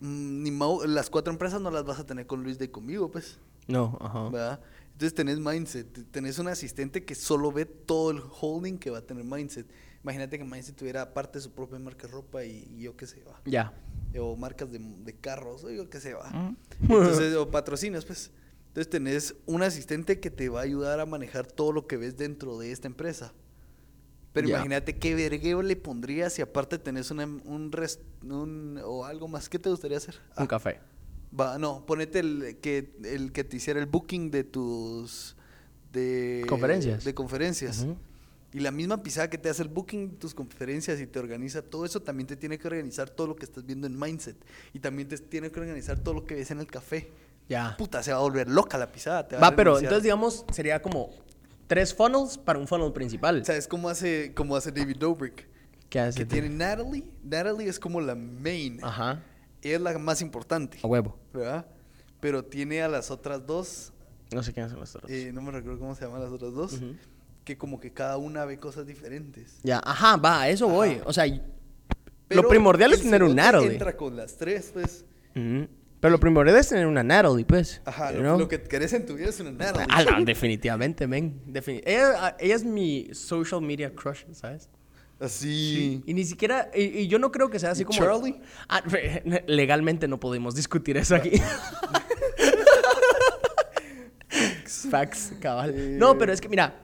Mm, 0.00 0.42
Ni 0.42 0.50
mau- 0.50 0.84
las 0.86 1.10
cuatro 1.10 1.32
empresas 1.32 1.60
no 1.60 1.70
las 1.70 1.84
vas 1.84 1.98
a 2.00 2.06
tener 2.06 2.26
con 2.26 2.42
Luis 2.42 2.58
de 2.58 2.70
conmigo, 2.70 3.10
pues. 3.10 3.38
No, 3.68 3.96
ajá. 4.00 4.28
¿verdad? 4.30 4.60
Entonces 4.92 5.14
tenés 5.14 5.38
mindset, 5.38 6.10
tenés 6.10 6.38
un 6.38 6.48
asistente 6.48 7.04
que 7.04 7.14
solo 7.14 7.50
ve 7.52 7.64
todo 7.64 8.10
el 8.10 8.20
holding 8.40 8.78
que 8.78 8.90
va 8.90 8.98
a 8.98 9.02
tener 9.02 9.24
mindset. 9.24 9.66
Imagínate 10.02 10.36
que 10.38 10.44
mindset 10.44 10.74
tuviera 10.76 11.14
parte 11.14 11.38
de 11.38 11.42
su 11.44 11.52
propia 11.52 11.78
marca 11.78 12.06
de 12.06 12.12
ropa 12.12 12.44
y, 12.44 12.66
y 12.76 12.82
yo 12.82 12.96
qué 12.96 13.06
sé, 13.06 13.22
va. 13.24 13.40
Ya. 13.44 13.72
O 14.18 14.36
marcas 14.36 14.70
de, 14.70 14.78
de 14.80 15.14
carros, 15.14 15.62
o 15.64 15.70
yo 15.70 15.88
qué 15.88 16.00
sé, 16.00 16.14
va. 16.14 16.28
Mm. 16.30 16.56
Entonces, 16.82 17.34
o 17.36 17.50
patrocinios, 17.50 18.04
pues. 18.04 18.30
Entonces 18.72 18.88
tenés 18.88 19.34
un 19.44 19.62
asistente 19.62 20.18
que 20.18 20.30
te 20.30 20.48
va 20.48 20.60
a 20.60 20.62
ayudar 20.62 20.98
a 20.98 21.04
manejar 21.04 21.46
todo 21.46 21.72
lo 21.72 21.86
que 21.86 21.98
ves 21.98 22.16
dentro 22.16 22.58
de 22.58 22.72
esta 22.72 22.86
empresa. 22.88 23.34
Pero 24.32 24.48
imagínate 24.48 24.96
qué 24.98 25.14
vergueo 25.14 25.60
le 25.60 25.76
pondrías 25.76 26.32
si 26.32 26.40
aparte 26.40 26.78
tenés 26.78 27.10
una, 27.10 27.26
un, 27.26 27.70
res- 27.70 28.00
un 28.22 28.80
o 28.82 29.04
algo 29.04 29.28
más. 29.28 29.50
¿Qué 29.50 29.58
te 29.58 29.68
gustaría 29.68 29.98
hacer? 29.98 30.14
Un 30.38 30.44
Ah, 30.44 30.48
café. 30.48 30.80
Va, 31.38 31.58
no, 31.58 31.84
ponete 31.84 32.20
el 32.20 32.56
que, 32.62 32.94
el 33.04 33.32
que 33.32 33.44
te 33.44 33.58
hiciera 33.58 33.78
el 33.78 33.84
booking 33.86 34.30
de 34.30 34.44
tus... 34.44 35.36
De, 35.92 36.44
Conferencias. 36.48 37.04
De 37.04 37.12
conferencias. 37.14 37.86
Y 38.54 38.60
la 38.60 38.70
misma 38.70 39.02
pisada 39.02 39.28
que 39.28 39.36
te 39.36 39.50
hace 39.50 39.62
el 39.62 39.68
booking 39.68 40.12
de 40.12 40.16
tus 40.16 40.32
conferencias 40.32 40.98
y 40.98 41.06
te 41.06 41.18
organiza 41.18 41.60
todo 41.60 41.84
eso, 41.84 42.00
también 42.00 42.26
te 42.26 42.36
tiene 42.36 42.58
que 42.58 42.66
organizar 42.66 43.10
todo 43.10 43.26
lo 43.26 43.36
que 43.36 43.44
estás 43.44 43.66
viendo 43.66 43.86
en 43.86 43.98
Mindset. 43.98 44.36
Y 44.72 44.78
también 44.78 45.08
te 45.08 45.18
tiene 45.18 45.50
que 45.50 45.60
organizar 45.60 45.98
todo 45.98 46.14
lo 46.14 46.24
que 46.24 46.34
ves 46.36 46.50
en 46.50 46.60
el 46.60 46.66
café. 46.66 47.10
Ya. 47.52 47.76
Puta, 47.76 48.02
se 48.02 48.12
va 48.12 48.18
a 48.18 48.20
volver 48.22 48.48
loca 48.48 48.78
la 48.78 48.90
pisada. 48.90 49.28
te 49.28 49.36
va 49.36 49.46
a 49.46 49.50
Va, 49.50 49.56
pero 49.56 49.72
renunciar. 49.72 49.88
entonces 49.90 50.02
digamos 50.04 50.44
sería 50.52 50.80
como 50.80 51.10
tres 51.66 51.94
funnels 51.94 52.38
para 52.38 52.58
un 52.58 52.66
funnel 52.66 52.92
principal. 52.92 53.44
¿Sabes 53.44 53.68
cómo 53.68 53.88
hace, 53.90 54.32
cómo 54.34 54.56
hace 54.56 54.72
David 54.72 54.96
Dobrik? 54.98 55.48
¿Qué 55.90 56.00
hace? 56.00 56.18
Que 56.20 56.24
tiene 56.26 56.48
Natalie. 56.48 57.04
Natalie 57.22 57.68
es 57.68 57.78
como 57.78 58.00
la 58.00 58.14
main. 58.14 58.78
Ajá. 58.82 59.22
Ella 59.60 59.76
es 59.76 59.80
la 59.82 59.98
más 59.98 60.22
importante. 60.22 60.78
A 60.82 60.86
huevo. 60.86 61.18
¿Verdad? 61.32 61.66
Pero 62.20 62.44
tiene 62.44 62.82
a 62.82 62.88
las 62.88 63.10
otras 63.10 63.46
dos 63.46 63.92
No 64.32 64.42
sé 64.42 64.52
quiénes 64.54 64.70
son 64.72 64.80
los 64.80 64.94
otros. 64.96 65.10
Eh, 65.10 65.30
no 65.34 65.42
me 65.42 65.50
recuerdo 65.50 65.78
cómo 65.78 65.94
se 65.94 66.04
llaman 66.06 66.22
las 66.22 66.30
otras 66.32 66.54
dos, 66.54 66.72
Ujú. 66.74 66.94
que 67.44 67.58
como 67.58 67.78
que 67.80 67.92
cada 67.92 68.16
una 68.16 68.44
ve 68.46 68.58
cosas 68.58 68.86
diferentes. 68.86 69.58
Ya, 69.62 69.78
ajá, 69.84 70.16
va, 70.16 70.40
a 70.42 70.48
eso 70.48 70.68
voy. 70.68 71.00
O 71.04 71.12
sea, 71.12 71.24
Pero 72.28 72.42
lo 72.42 72.48
primordial 72.48 72.92
es 72.94 73.02
tener 73.02 73.22
un 73.22 73.36
Natalie. 73.36 73.72
entra 73.72 73.94
con 73.96 74.16
las 74.16 74.36
tres, 74.38 74.70
pues. 74.72 75.04
Ujú. 75.36 75.68
Pero 76.02 76.10
lo 76.10 76.18
primordial 76.18 76.56
es 76.56 76.68
tener 76.68 76.88
una 76.88 77.04
Natalie, 77.04 77.44
pues. 77.44 77.80
Ajá, 77.84 78.10
you 78.10 78.16
lo, 78.16 78.22
know? 78.24 78.38
lo 78.40 78.48
que 78.48 78.60
querés 78.60 78.92
en 78.92 79.06
tu 79.06 79.14
vida 79.14 79.28
es 79.28 79.38
una 79.38 79.52
Natalie. 79.52 79.86
Ah, 79.88 80.02
no, 80.02 80.24
definitivamente, 80.24 81.06
men. 81.06 81.40
Defini- 81.46 81.80
ella, 81.86 82.36
ella 82.40 82.56
es 82.56 82.64
mi 82.64 83.08
social 83.12 83.62
media 83.62 83.94
crush, 83.94 84.24
¿sabes? 84.32 84.68
Así. 85.20 86.02
Y 86.04 86.12
ni 86.12 86.24
siquiera, 86.24 86.72
y, 86.74 86.82
y 87.02 87.06
yo 87.06 87.20
no 87.20 87.30
creo 87.30 87.48
que 87.50 87.60
sea 87.60 87.70
así 87.70 87.82
¿Y 87.82 87.84
como... 87.84 88.00
Charlie? 88.00 88.40
Ah, 88.68 88.82
legalmente 89.46 90.08
no 90.08 90.18
podemos 90.18 90.56
discutir 90.56 90.96
eso 90.96 91.14
aquí. 91.14 91.30
Facts, 94.90 95.34
cabal. 95.40 95.96
No, 95.98 96.18
pero 96.18 96.32
es 96.32 96.40
que 96.40 96.48
mira, 96.48 96.74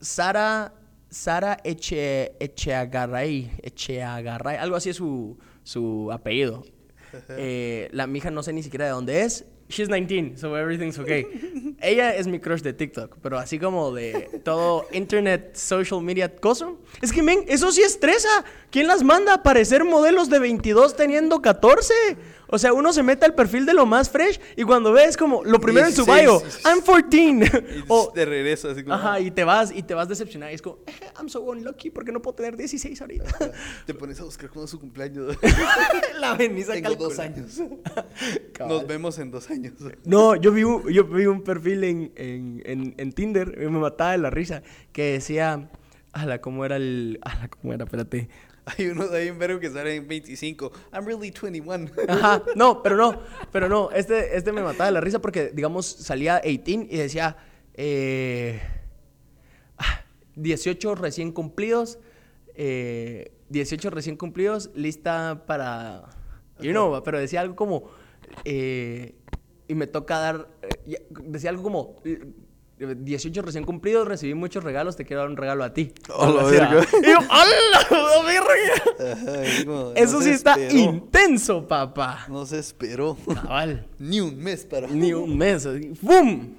Sara, 0.00 0.72
Sara 1.10 1.58
Eche, 1.64 2.36
Echeagaray, 2.38 3.50
Echeagaray, 3.60 4.56
algo 4.58 4.76
así 4.76 4.90
es 4.90 4.96
su, 4.96 5.36
su 5.64 6.12
apellido. 6.12 6.62
Eh, 7.30 7.88
la 7.92 8.06
mija 8.06 8.30
no 8.30 8.42
sé 8.42 8.52
ni 8.52 8.62
siquiera 8.62 8.86
de 8.86 8.90
dónde 8.92 9.22
es. 9.22 9.44
She's 9.68 9.88
19, 9.88 10.36
so 10.36 10.56
everything's 10.56 10.98
okay. 10.98 11.26
Ella 11.80 12.14
es 12.14 12.28
mi 12.28 12.38
crush 12.38 12.60
de 12.60 12.72
TikTok, 12.72 13.16
pero 13.20 13.36
así 13.36 13.58
como 13.58 13.92
de 13.92 14.40
todo 14.44 14.86
internet, 14.92 15.56
social 15.56 16.00
media, 16.02 16.34
cosa. 16.36 16.70
Es 17.02 17.12
que, 17.12 17.22
men, 17.22 17.44
eso 17.48 17.72
sí 17.72 17.82
estresa. 17.82 18.44
¿Quién 18.70 18.86
las 18.86 19.02
manda 19.02 19.32
a 19.32 19.36
aparecer 19.36 19.84
modelos 19.84 20.30
de 20.30 20.38
22 20.38 20.94
teniendo 20.94 21.42
14? 21.42 21.92
O 22.48 22.58
sea, 22.58 22.72
uno 22.72 22.92
se 22.92 23.02
mete 23.02 23.24
al 23.24 23.34
perfil 23.34 23.66
de 23.66 23.74
lo 23.74 23.86
más 23.86 24.10
fresh 24.10 24.40
y 24.56 24.62
cuando 24.62 24.92
ves 24.92 25.16
como 25.16 25.44
lo 25.44 25.60
primero 25.60 25.86
en 25.86 25.92
su 25.92 26.04
16, 26.04 26.22
bio. 26.22 26.42
I'm 26.64 26.80
14. 26.80 27.18
Y 27.78 27.84
o, 27.88 28.12
así 28.70 28.82
como. 28.82 28.94
ajá, 28.94 29.20
y 29.20 29.30
te 29.30 29.44
vas 29.44 29.72
y 29.74 29.82
te 29.82 29.94
vas 29.94 30.08
decepcionado 30.08 30.52
y 30.52 30.54
es 30.54 30.62
como, 30.62 30.78
"Eh, 30.86 30.92
I'm 31.18 31.28
so 31.28 31.40
unlucky 31.42 31.90
porque 31.90 32.12
no 32.12 32.22
puedo 32.22 32.36
tener 32.36 32.56
16 32.56 33.00
ahorita. 33.00 33.52
Te 33.86 33.94
pones 33.94 34.20
a 34.20 34.24
buscar 34.24 34.48
cuándo 34.48 34.64
es 34.64 34.70
su 34.70 34.80
cumpleaños. 34.80 35.36
La 36.20 36.34
venís 36.34 36.68
a 36.68 36.74
Tengo 36.74 36.94
dos 36.94 37.18
años. 37.18 37.60
Nos 38.60 38.86
vemos 38.86 39.18
en 39.18 39.30
dos 39.30 39.50
años. 39.50 39.74
No, 40.04 40.36
yo 40.36 40.52
vi 40.52 40.64
un, 40.64 40.88
yo 40.88 41.04
vi 41.04 41.26
un 41.26 41.42
perfil 41.42 41.84
en, 41.84 42.12
en, 42.16 42.62
en, 42.64 42.94
en 42.96 43.12
Tinder 43.12 43.58
y 43.60 43.66
me 43.66 43.78
mataba 43.78 44.12
de 44.12 44.18
la 44.18 44.30
risa 44.30 44.62
que 44.92 45.12
decía, 45.12 45.68
ala, 46.12 46.40
¿cómo 46.40 46.64
era 46.64 46.76
el...? 46.76 47.18
Ala, 47.22 47.48
¿cómo 47.48 47.72
era? 47.72 47.84
Espérate. 47.84 48.28
Hay 48.66 48.88
unos 48.88 49.12
ahí 49.12 49.28
en 49.28 49.38
verbo 49.38 49.60
que 49.60 49.70
salen 49.70 50.02
en 50.02 50.08
25. 50.08 50.72
I'm 50.92 51.06
really 51.06 51.30
21. 51.30 51.88
Ajá, 52.08 52.42
no, 52.56 52.82
pero 52.82 52.96
no, 52.96 53.20
pero 53.52 53.68
no, 53.68 53.92
este, 53.92 54.36
este 54.36 54.50
me 54.52 54.60
mataba 54.60 54.86
de 54.86 54.92
la 54.92 55.00
risa 55.00 55.20
porque, 55.20 55.50
digamos, 55.54 55.86
salía 55.86 56.40
18 56.40 56.88
y 56.90 56.96
decía, 56.96 57.36
eh, 57.74 58.60
ah, 59.78 60.04
18 60.34 60.96
recién 60.96 61.30
cumplidos, 61.30 62.00
eh, 62.56 63.32
18 63.50 63.90
recién 63.90 64.16
cumplidos, 64.16 64.70
lista 64.74 65.44
para, 65.46 66.08
you 66.58 66.72
know, 66.72 67.00
pero 67.04 67.20
decía 67.20 67.42
algo 67.42 67.54
como, 67.54 67.90
eh, 68.44 69.14
y 69.68 69.74
me 69.76 69.86
toca 69.86 70.18
dar, 70.18 70.48
eh, 70.86 71.06
decía 71.22 71.50
algo 71.50 71.62
como, 71.62 71.96
eh, 72.04 72.32
18 72.78 73.42
recién 73.42 73.64
cumplidos, 73.64 74.06
recibí 74.06 74.34
muchos 74.34 74.62
regalos, 74.62 74.96
te 74.96 75.04
quiero 75.06 75.22
dar 75.22 75.30
un 75.30 75.36
regalo 75.36 75.64
a 75.64 75.72
ti. 75.72 75.92
A 76.14 76.18
la 76.18 76.24
Algo 76.26 76.40
así, 76.40 76.50
verga. 76.50 76.74
¿va? 76.76 76.84
Y 77.02 77.06
yo, 77.06 77.18
¡Hala, 77.30 77.54
la 77.90 78.22
verga! 78.22 79.64
No 79.64 79.92
Eso 79.94 80.20
sí 80.20 80.30
está 80.30 80.54
esperó. 80.54 80.78
intenso, 80.78 81.66
papá. 81.66 82.26
No 82.28 82.44
se 82.44 82.58
esperó. 82.58 83.16
Cabal. 83.34 83.86
Ni 83.98 84.20
un 84.20 84.38
mes 84.38 84.66
para. 84.66 84.88
Ni 84.88 85.12
un 85.14 85.36
mes. 85.38 85.66
¡Bum! 86.02 86.54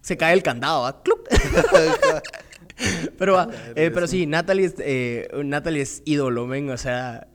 Se 0.00 0.16
cae 0.16 0.34
el 0.34 0.42
candado, 0.42 0.82
¿va? 0.82 1.02
¡Clup! 1.02 1.26
Pero, 3.18 3.32
va, 3.34 3.48
eh, 3.74 3.90
pero 3.92 4.06
sí, 4.06 4.26
Natalie 4.26 4.66
es, 4.66 4.74
eh, 4.78 5.28
Natalie 5.42 5.80
es 5.80 6.02
ídolo, 6.04 6.46
men, 6.46 6.68
o 6.68 6.76
sea, 6.76 7.26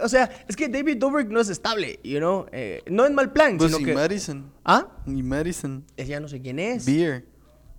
o 0.00 0.08
sea, 0.08 0.30
es 0.48 0.54
que 0.54 0.68
David 0.68 0.98
Dobrik 0.98 1.28
no 1.30 1.40
es 1.40 1.48
estable, 1.48 1.98
you 2.04 2.18
know, 2.18 2.46
eh, 2.52 2.80
no 2.86 3.04
en 3.04 3.12
mal 3.12 3.32
plan, 3.32 3.58
Pues 3.58 3.72
sino 3.72 3.82
y 3.82 3.86
que... 3.86 3.94
Madison. 3.94 4.52
¿Ah? 4.64 4.86
Y 5.04 5.22
Madison. 5.24 5.84
Ella 5.96 6.20
no 6.20 6.28
sé 6.28 6.40
quién 6.40 6.60
es. 6.60 6.86
Beer. 6.86 7.24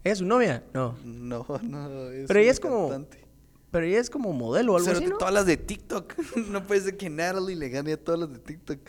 ¿Es 0.06 0.20
su 0.20 0.26
novia? 0.26 0.63
No. 0.74 0.96
No, 1.04 1.46
no. 1.63 2.10
Es 2.12 2.28
Pero 2.28 2.39
ella 2.39 2.52
es 2.52 2.60
como- 2.62 2.88
cantante. 2.89 3.26
Pero 3.72 3.86
ella 3.88 4.00
es 4.00 4.10
como 4.10 4.32
modelo 4.32 4.74
o 4.74 4.78
algo 4.78 4.86
Pero 4.88 5.00
así, 5.00 5.08
¿no? 5.10 5.18
todas 5.18 5.34
las 5.34 5.46
de 5.46 5.58
TikTok. 5.58 6.13
no 6.50 6.65
puede 6.65 6.80
ser 6.82 6.96
que 6.96 7.10
Natalie 7.10 7.56
le 7.58 7.68
gane 7.70 7.91
a 7.94 7.98
todas 7.98 8.22
las 8.22 8.32
de 8.32 8.39
TikTok. 8.39 8.80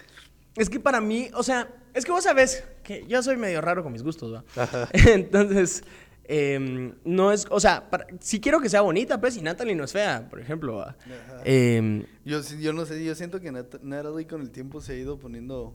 Es 0.55 0.71
que 0.71 0.79
para 0.79 1.01
mí, 1.01 1.29
o 1.35 1.43
sea, 1.43 1.75
es 1.95 2.05
que 2.05 2.13
vos 2.13 2.23
sabes 2.23 2.63
que 2.85 3.05
yo 3.09 3.21
soy 3.23 3.37
medio 3.37 3.61
raro 3.61 3.83
con 3.83 3.93
mis 3.93 4.03
gustos, 4.05 4.33
¿va? 4.33 4.45
Ajá. 4.63 4.89
Entonces, 4.93 5.83
em, 6.25 6.95
no 7.05 7.33
es, 7.33 7.47
o 7.51 7.59
sea, 7.61 7.89
para- 7.91 8.07
si 8.21 8.39
quiero 8.41 8.61
que 8.61 8.69
sea 8.69 8.83
bonita, 8.83 9.21
pues, 9.21 9.37
y 9.37 9.43
Natalie 9.43 9.75
no 9.75 9.85
es 9.85 9.93
fea, 9.93 10.29
por 10.31 10.39
ejemplo, 10.39 10.77
¿va? 10.77 10.97
Ajá. 11.01 11.41
Em, 11.45 12.05
Yo, 12.25 12.41
yo 12.61 12.73
no 12.75 12.85
sé, 12.87 13.03
yo 13.05 13.15
siento 13.15 13.41
que 13.41 13.51
Nat- 13.51 13.81
Natalie 13.83 14.27
con 14.27 14.41
el 14.43 14.51
tiempo 14.51 14.81
se 14.83 14.93
ha 14.93 14.97
ido 14.97 15.19
poniendo 15.19 15.75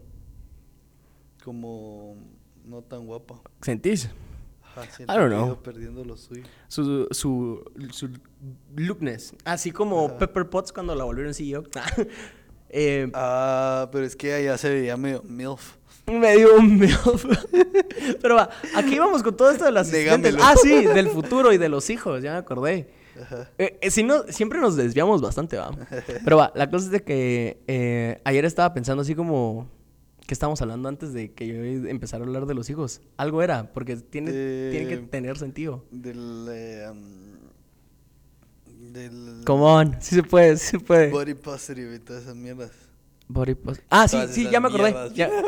como 1.44 2.16
no 2.66 2.82
tan 2.84 3.06
guapa. 3.08 3.42
¿Sentís? 3.62 4.10
Ajá, 4.76 4.84
I 5.02 5.06
don't 5.18 5.30
know. 5.32 5.62
perdiendo 5.62 6.04
lo 6.04 6.16
suyo. 6.18 6.44
Su, 6.68 7.08
su, 7.12 7.64
su 7.92 8.10
lookness. 8.76 9.34
Así 9.44 9.72
como 9.72 10.06
Ajá. 10.08 10.18
Pepper 10.18 10.50
Potts 10.50 10.72
cuando 10.72 10.96
la 10.96 11.04
volvieron 11.04 11.34
CEO. 11.34 11.64
Eh, 12.74 13.12
Ah, 13.14 13.90
pero 13.92 14.06
es 14.06 14.16
que 14.16 14.40
ella 14.40 14.58
se 14.58 14.70
veía 14.70 14.96
medio 14.96 15.22
MILF. 15.24 15.76
Me 16.08 16.38
dio 16.38 16.56
un 16.56 16.80
milf. 16.80 17.26
Pero 18.22 18.36
va, 18.36 18.50
aquí 18.76 18.98
vamos 18.98 19.22
con 19.24 19.36
todo 19.36 19.52
esto 19.52 19.66
de 19.66 19.72
las 19.74 19.90
asistentes. 19.90 20.36
Ah, 20.42 20.56
sí, 20.62 20.86
del 20.86 21.10
futuro 21.10 21.52
y 21.52 21.58
de 21.58 21.68
los 21.70 21.90
hijos, 21.90 22.24
ya 22.24 22.32
me 22.32 22.38
acordé. 22.38 22.90
Ajá. 23.22 23.50
Eh, 23.58 23.78
eh, 23.82 23.92
si 23.92 24.04
no, 24.04 24.24
siempre 24.30 24.60
nos 24.60 24.78
desviamos 24.78 25.22
bastante, 25.22 25.58
va. 25.58 25.72
Pero 26.24 26.38
va, 26.38 26.52
la 26.56 26.70
cosa 26.72 26.86
es 26.86 26.92
de 26.92 27.04
que 27.04 27.62
eh, 27.68 28.22
ayer 28.24 28.46
estaba 28.46 28.74
pensando 28.74 29.02
así 29.02 29.16
como 29.16 29.70
que 30.32 30.34
estábamos 30.34 30.62
hablando 30.62 30.88
antes 30.88 31.12
de 31.12 31.34
que 31.34 31.46
yo 31.46 31.56
empezara 31.90 32.24
a 32.24 32.26
hablar 32.26 32.46
de 32.46 32.54
los 32.54 32.70
hijos. 32.70 33.02
Algo 33.18 33.44
era, 33.44 33.74
porque 33.74 33.98
tiene, 33.98 34.32
De- 34.32 34.70
tiene 34.72 34.88
que 34.88 34.98
tener 35.00 35.38
sentido. 35.38 35.84
Del. 35.92 36.48
eh, 36.50 36.88
um, 36.90 38.94
del. 38.94 39.42
Come 39.46 39.62
on, 39.64 39.98
sí 40.00 40.16
se 40.16 40.24
puede, 40.24 40.56
sí 40.56 40.68
se 40.68 40.80
puede. 40.80 41.10
Body 41.10 41.34
positive 41.34 41.96
y 41.96 42.00
todas 42.00 42.24
esas 42.24 42.36
mierdas. 42.38 42.72
Body 43.28 43.56
pos- 43.56 43.82
Ah, 43.90 44.08
sí, 44.08 44.20
sí, 44.30 44.48
ya 44.50 44.62
me 44.62 44.70
acordé. 44.70 44.96
Ya. 45.16 45.28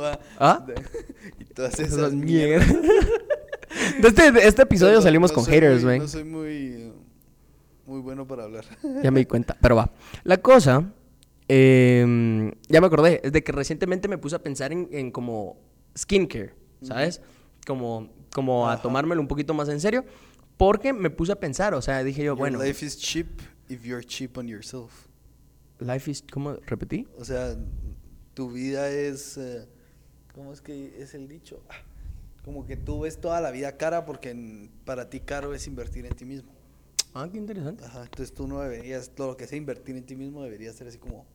Va. 0.00 0.20
¿Ah? 0.38 0.64
Y 1.40 1.44
todas 1.46 1.80
Esas 1.80 1.94
esas 1.98 2.12
mierdas. 2.12 2.68
De 4.00 4.06
este, 4.08 4.30
de 4.30 4.46
este 4.46 4.62
episodio 4.62 5.02
salimos 5.02 5.32
no 5.32 5.34
con 5.34 5.46
haters, 5.46 5.82
man. 5.82 5.98
No 5.98 6.06
soy 6.06 6.22
muy. 6.22 6.92
Muy 7.86 8.00
bueno 8.00 8.24
para 8.24 8.44
hablar. 8.44 8.64
Ya 9.02 9.10
me 9.10 9.18
di 9.18 9.26
cuenta, 9.26 9.56
pero 9.60 9.74
va. 9.74 9.90
La 10.22 10.36
cosa, 10.36 10.92
eh, 11.54 12.54
ya 12.68 12.80
me 12.80 12.86
acordé, 12.86 13.20
es 13.22 13.30
de 13.32 13.44
que 13.44 13.52
recientemente 13.52 14.08
me 14.08 14.16
puse 14.16 14.36
a 14.36 14.42
pensar 14.42 14.72
en, 14.72 14.88
en 14.90 15.10
como 15.10 15.58
skincare, 15.96 16.54
¿sabes? 16.80 17.20
Como, 17.66 18.10
como 18.32 18.68
a 18.70 18.80
tomármelo 18.80 19.20
un 19.20 19.28
poquito 19.28 19.52
más 19.52 19.68
en 19.68 19.78
serio, 19.80 20.04
porque 20.56 20.94
me 20.94 21.10
puse 21.10 21.32
a 21.32 21.36
pensar, 21.36 21.74
o 21.74 21.82
sea, 21.82 22.02
dije 22.02 22.20
yo, 22.24 22.32
Your 22.32 22.38
bueno, 22.38 22.62
life 22.62 22.84
is 22.84 22.96
cheap 22.98 23.26
if 23.68 23.84
you're 23.84 24.04
cheap 24.04 24.38
on 24.38 24.48
yourself. 24.48 25.08
life 25.78 26.10
is, 26.10 26.24
¿cómo 26.32 26.54
repetí? 26.66 27.06
O 27.18 27.24
sea, 27.24 27.54
tu 28.34 28.50
vida 28.50 28.88
es. 28.88 29.36
eh, 29.36 29.66
¿Cómo 30.34 30.52
es 30.54 30.62
que 30.62 30.94
es 31.02 31.12
el 31.12 31.28
dicho? 31.28 31.62
Ah, 31.68 31.74
Como 32.46 32.64
que 32.66 32.76
tú 32.78 33.00
ves 33.00 33.20
toda 33.20 33.42
la 33.42 33.50
vida 33.50 33.76
cara 33.76 34.06
porque 34.06 34.30
en- 34.30 34.70
para 34.86 35.10
ti 35.10 35.20
caro 35.20 35.52
es 35.52 35.66
invertir 35.66 36.06
en 36.06 36.14
ti 36.14 36.24
mismo. 36.24 36.50
Ah, 37.12 37.28
qué 37.30 37.36
interesante. 37.36 37.84
Ajá, 37.84 38.04
entonces 38.04 38.32
tú 38.32 38.48
no 38.48 38.60
deberías, 38.60 39.10
todo 39.10 39.26
lo 39.28 39.36
que 39.36 39.46
sea 39.46 39.58
invertir 39.58 39.94
en 39.96 40.04
ti 40.06 40.16
mismo 40.16 40.42
debería 40.42 40.72
ser 40.72 40.88
así 40.88 40.96
como... 40.96 41.26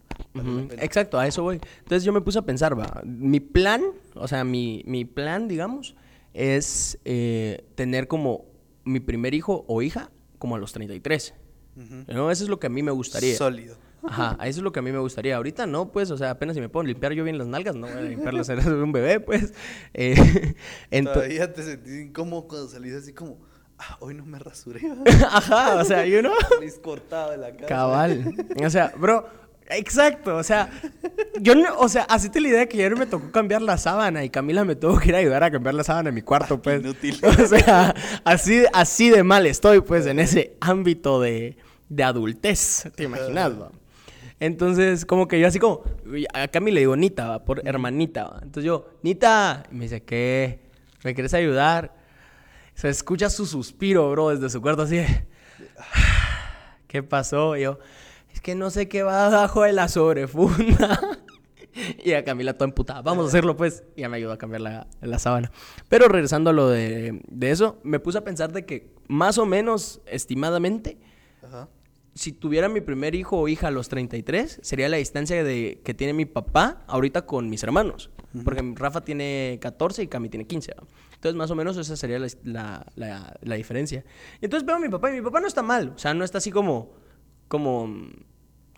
Exacto, 0.80 1.19
a 1.19 1.27
eso 1.27 1.43
voy. 1.43 1.60
Entonces 1.80 2.03
yo 2.03 2.13
me 2.13 2.21
puse 2.21 2.39
a 2.39 2.43
pensar, 2.43 2.77
va, 2.77 3.01
mi 3.06 3.39
plan, 3.39 3.84
o 4.15 4.27
sea, 4.27 4.43
mi, 4.43 4.84
mi 4.86 5.06
plan, 5.06 5.47
digamos, 5.47 5.95
es 6.34 6.99
eh, 7.06 7.65
tener 7.75 8.08
como 8.08 8.45
mi 8.84 8.99
primer 8.99 9.34
hijo 9.34 9.65
o 9.67 9.82
hija 9.82 10.12
como 10.38 10.56
a 10.56 10.60
los 10.60 10.73
33. 10.73 11.34
Ujú. 11.75 12.13
¿no? 12.13 12.32
Eso 12.32 12.43
es 12.43 12.49
lo 12.49 12.60
que 12.60 12.67
a 12.67 12.69
mí 12.69 12.84
me 12.84 12.91
gustaría. 12.91 13.36
Sólido. 13.36 13.75
Ajá, 14.03 14.38
eso 14.45 14.60
es 14.60 14.63
lo 14.63 14.71
que 14.71 14.80
a 14.80 14.82
mí 14.82 14.91
me 14.91 14.99
gustaría. 14.99 15.36
Ahorita 15.36 15.65
no, 15.65 15.91
pues, 15.91 16.12
o 16.12 16.17
sea, 16.17 16.32
apenas 16.32 16.56
si 16.56 16.62
me 16.62 16.69
puedo 16.69 16.86
limpiar 16.86 17.13
yo 17.13 17.23
bien 17.23 17.38
las 17.38 17.47
nalgas, 17.47 17.75
no 17.75 17.88
voy 17.88 17.97
a 17.97 18.01
limpiar 18.01 18.34
las 18.34 18.47
de 18.47 18.56
un 18.56 18.91
bebé, 18.91 19.19
pues. 19.19 19.53
Eh, 19.93 21.03
Todavía 21.03 21.51
te 21.51 21.63
sentís 21.63 22.06
incómodo 22.06 22.47
cuando 22.47 22.69
salís 22.69 22.93
así 22.93 23.13
como, 23.13 23.39
ah, 23.77 23.97
hoy 23.99 24.13
no 24.13 24.25
me 24.25 24.39
rasuré. 24.39 24.82
Ajá, 25.25 25.75
o 25.75 25.84
sea, 25.84 26.06
you 26.06 26.19
know. 26.19 26.34
Salís 26.58 26.80
cortado 26.80 27.32
de 27.32 27.38
la 27.38 27.51
cara. 27.51 27.67
Cabal. 27.67 28.36
O 28.63 28.69
sea, 28.69 28.93
bro, 28.97 29.27
exacto, 29.69 30.36
o 30.36 30.43
sea, 30.43 30.69
yo 31.39 31.56
no, 31.56 31.77
o 31.77 31.89
sea, 31.89 32.03
así 32.03 32.30
te 32.30 32.41
la 32.41 32.49
idea 32.49 32.65
que 32.67 32.77
ayer 32.77 32.95
me 32.95 33.06
tocó 33.06 33.32
cambiar 33.32 33.62
la 33.62 33.77
sábana 33.77 34.23
y 34.23 34.30
Camila 34.30 34.63
me 34.65 34.75
tuvo 34.75 34.99
que 34.99 35.10
ir 35.10 35.15
a 35.15 35.19
ayudar 35.19 35.43
a 35.43 35.51
cambiar 35.51 35.75
la 35.75 35.84
sábana 35.84 36.10
en 36.10 36.15
mi 36.15 36.21
cuarto, 36.21 36.62
pues. 36.62 36.82
inútil. 36.82 37.19
O 37.23 37.45
sea, 37.47 37.93
así, 38.23 38.63
así 38.73 39.10
de 39.10 39.23
mal 39.23 39.45
estoy, 39.45 39.82
pues, 39.82 40.06
en 40.06 40.19
ese 40.19 40.56
ámbito 40.60 41.21
de, 41.21 41.58
de 41.89 42.03
adultez, 42.03 42.89
¿te 42.95 43.03
imaginas, 43.03 43.53
no? 43.53 43.71
Entonces, 44.39 45.06
como 45.06 45.27
que 45.27 45.39
yo 45.39 45.47
así 45.47 45.60
como, 45.60 45.84
a 46.34 46.47
Cami 46.47 46.71
le 46.71 46.82
digo 46.82 46.95
Nita, 46.95 47.27
¿va? 47.27 47.43
por 47.43 47.67
hermanita, 47.67 48.25
¿va? 48.25 48.39
Entonces 48.43 48.65
yo, 48.65 48.88
Nita, 49.01 49.63
y 49.71 49.75
me 49.75 49.86
dice, 49.86 50.03
¿qué? 50.03 50.60
¿Me 51.03 51.15
quieres 51.15 51.34
ayudar? 51.34 51.95
Se 52.75 52.89
escucha 52.89 53.30
su 53.30 53.47
suspiro, 53.47 54.12
bro, 54.12 54.30
desde 54.30 54.49
su 54.49 54.62
cuarto 54.62 54.84
así 54.84 54.97
de, 54.97 55.25
¿Qué 56.88 57.03
pasó? 57.03 57.58
Y 57.58 57.62
yo, 57.62 57.80
es 58.38 58.41
que 58.41 58.54
no 58.54 58.69
sé 58.69 58.88
qué 58.88 59.02
va 59.02 59.26
abajo 59.26 59.63
de 59.63 59.73
la 59.73 59.88
sobrefunda. 59.88 61.17
y 62.04 62.13
a 62.13 62.23
Camila 62.23 62.54
toda 62.54 62.67
emputada, 62.69 63.02
vamos 63.02 63.26
a 63.26 63.28
hacerlo 63.30 63.56
pues. 63.58 63.84
Y 63.95 64.02
ya 64.02 64.10
me 64.10 64.17
ayudó 64.17 64.32
a 64.34 64.38
cambiar 64.38 64.62
la, 64.62 64.88
la 65.02 65.17
sábana. 65.19 65.52
Pero 65.89 66.08
regresando 66.08 66.52
a 66.52 66.54
lo 66.54 66.69
de, 66.69 67.19
de 67.28 67.52
eso, 67.52 67.80
me 67.84 68.00
puse 68.00 68.19
a 68.19 68.23
pensar 68.23 68.52
de 68.54 68.65
que 68.65 68.91
más 69.08 69.38
o 69.39 69.45
menos, 69.47 70.02
estimadamente, 70.06 71.00
Ajá. 71.43 71.67
si 72.13 72.32
tuviera 72.32 72.69
mi 72.69 72.82
primer 72.82 73.15
hijo 73.15 73.38
o 73.39 73.47
hija 73.47 73.69
a 73.69 73.71
los 73.71 73.89
33, 73.89 74.60
sería 74.62 74.88
la 74.88 74.97
distancia 74.97 75.43
de, 75.43 75.82
que 75.84 75.93
tiene 75.95 76.13
mi 76.13 76.26
papá 76.26 76.84
ahorita 76.88 77.26
con 77.26 77.50
mis 77.50 77.63
hermanos. 77.63 78.12
Porque 78.43 78.62
Rafa 78.76 79.02
tiene 79.02 79.58
14 79.62 80.04
y 80.04 80.08
Cami 80.08 80.30
tiene 80.30 80.45
15. 80.45 80.73
¿va? 80.80 80.84
Entonces, 81.15 81.36
más 81.36 81.50
o 81.50 81.56
menos 81.56 81.76
esa 81.78 81.95
sería 81.95 82.19
la, 82.19 82.28
la- 82.43 82.86
la- 82.95 83.36
la 83.41 83.56
diferencia. 83.56 84.04
Y 84.41 84.45
entonces 84.45 84.63
veo 84.63 84.76
a 84.76 84.80
mi 84.80 84.89
papá 84.89 85.10
y 85.10 85.15
mi 85.15 85.21
papá 85.21 85.39
no 85.39 85.47
está 85.47 85.63
mal. 85.63 85.93
O 85.95 85.97
sea, 85.97 86.13
no 86.13 86.23
está 86.23 86.38
así 86.38 86.52
como, 86.52 86.91
como, 87.47 88.10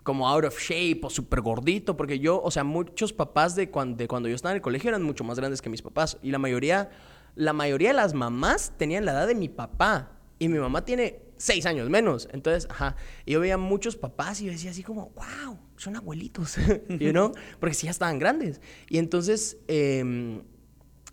como 0.02 0.28
out 0.28 0.44
of 0.44 0.58
shape 0.58 1.00
o 1.02 1.10
súper 1.10 1.40
gordito. 1.40 1.96
Porque 1.96 2.18
yo, 2.18 2.40
o 2.42 2.50
sea, 2.50 2.64
muchos 2.64 3.12
papás 3.12 3.54
de 3.54 3.70
cuando, 3.70 3.96
de 3.96 4.08
cuando 4.08 4.28
yo 4.28 4.34
estaba 4.34 4.52
en 4.52 4.56
el 4.56 4.62
colegio 4.62 4.88
eran 4.88 5.02
mucho 5.02 5.24
más 5.24 5.38
grandes 5.38 5.62
que 5.62 5.70
mis 5.70 5.82
papás. 5.82 6.18
Y 6.22 6.30
la 6.30 6.38
mayoría, 6.38 6.90
la 7.34 7.52
mayoría 7.52 7.88
de 7.88 7.94
las 7.94 8.14
mamás 8.14 8.72
tenían 8.76 9.04
la 9.04 9.12
edad 9.12 9.26
de 9.26 9.34
mi 9.34 9.48
papá. 9.48 10.12
Y 10.38 10.48
mi 10.48 10.58
mamá 10.58 10.84
tiene 10.84 11.20
seis 11.40 11.66
años 11.66 11.88
menos. 11.88 12.28
Entonces, 12.32 12.68
ajá. 12.70 12.96
Y 13.24 13.32
yo 13.32 13.40
veía 13.40 13.56
muchos 13.56 13.96
papás 13.96 14.40
y 14.40 14.46
yo 14.46 14.52
decía 14.52 14.70
así 14.70 14.82
como, 14.82 15.10
wow, 15.10 15.58
son 15.76 15.96
abuelitos, 15.96 16.56
you 16.88 17.10
know? 17.10 17.32
Porque 17.58 17.74
sí 17.74 17.86
ya 17.86 17.90
estaban 17.90 18.18
grandes. 18.18 18.60
Y 18.88 18.98
entonces, 18.98 19.56
em, 19.66 20.42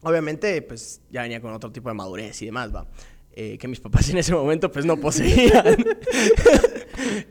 obviamente, 0.01 0.61
pues 0.61 1.01
ya 1.09 1.21
venía 1.21 1.41
con 1.41 1.53
otro 1.53 1.71
tipo 1.71 1.89
de 1.89 1.95
madurez 1.95 2.41
y 2.41 2.45
demás, 2.47 2.75
va. 2.75 2.87
Eh, 3.39 3.59
que 3.59 3.67
mis 3.67 3.79
papás 3.79 4.09
en 4.09 4.17
ese 4.17 4.33
momento, 4.33 4.71
pues 4.71 4.83
no 4.83 4.97
poseían. 4.97 5.77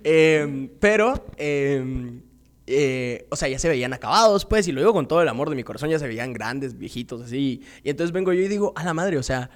Em, 0.05 0.69
pero, 0.79 1.27
em, 1.37 2.23
eh, 2.69 3.27
o 3.29 3.35
sea, 3.35 3.49
ya 3.49 3.59
se 3.59 3.69
veían 3.69 3.93
acabados, 3.93 4.45
pues, 4.45 4.69
y 4.69 4.73
lo 4.73 4.81
digo 4.81 4.93
con 4.93 5.09
todo 5.09 5.21
el 5.21 5.27
amor 5.27 5.51
de 5.51 5.57
mi 5.57 5.65
corazón, 5.65 5.91
ya 5.91 5.99
se 5.99 6.07
veían 6.07 6.33
grandes, 6.33 6.79
viejitos, 6.79 7.23
así. 7.23 7.63
Y 7.83 7.91
entonces 7.91 8.13
vengo 8.13 8.33
yo 8.33 8.43
y 8.43 8.49
digo, 8.49 8.73
a 8.77 8.85
la 8.85 8.95
madre, 8.95 9.19
o 9.19 9.25
sea, 9.25 9.51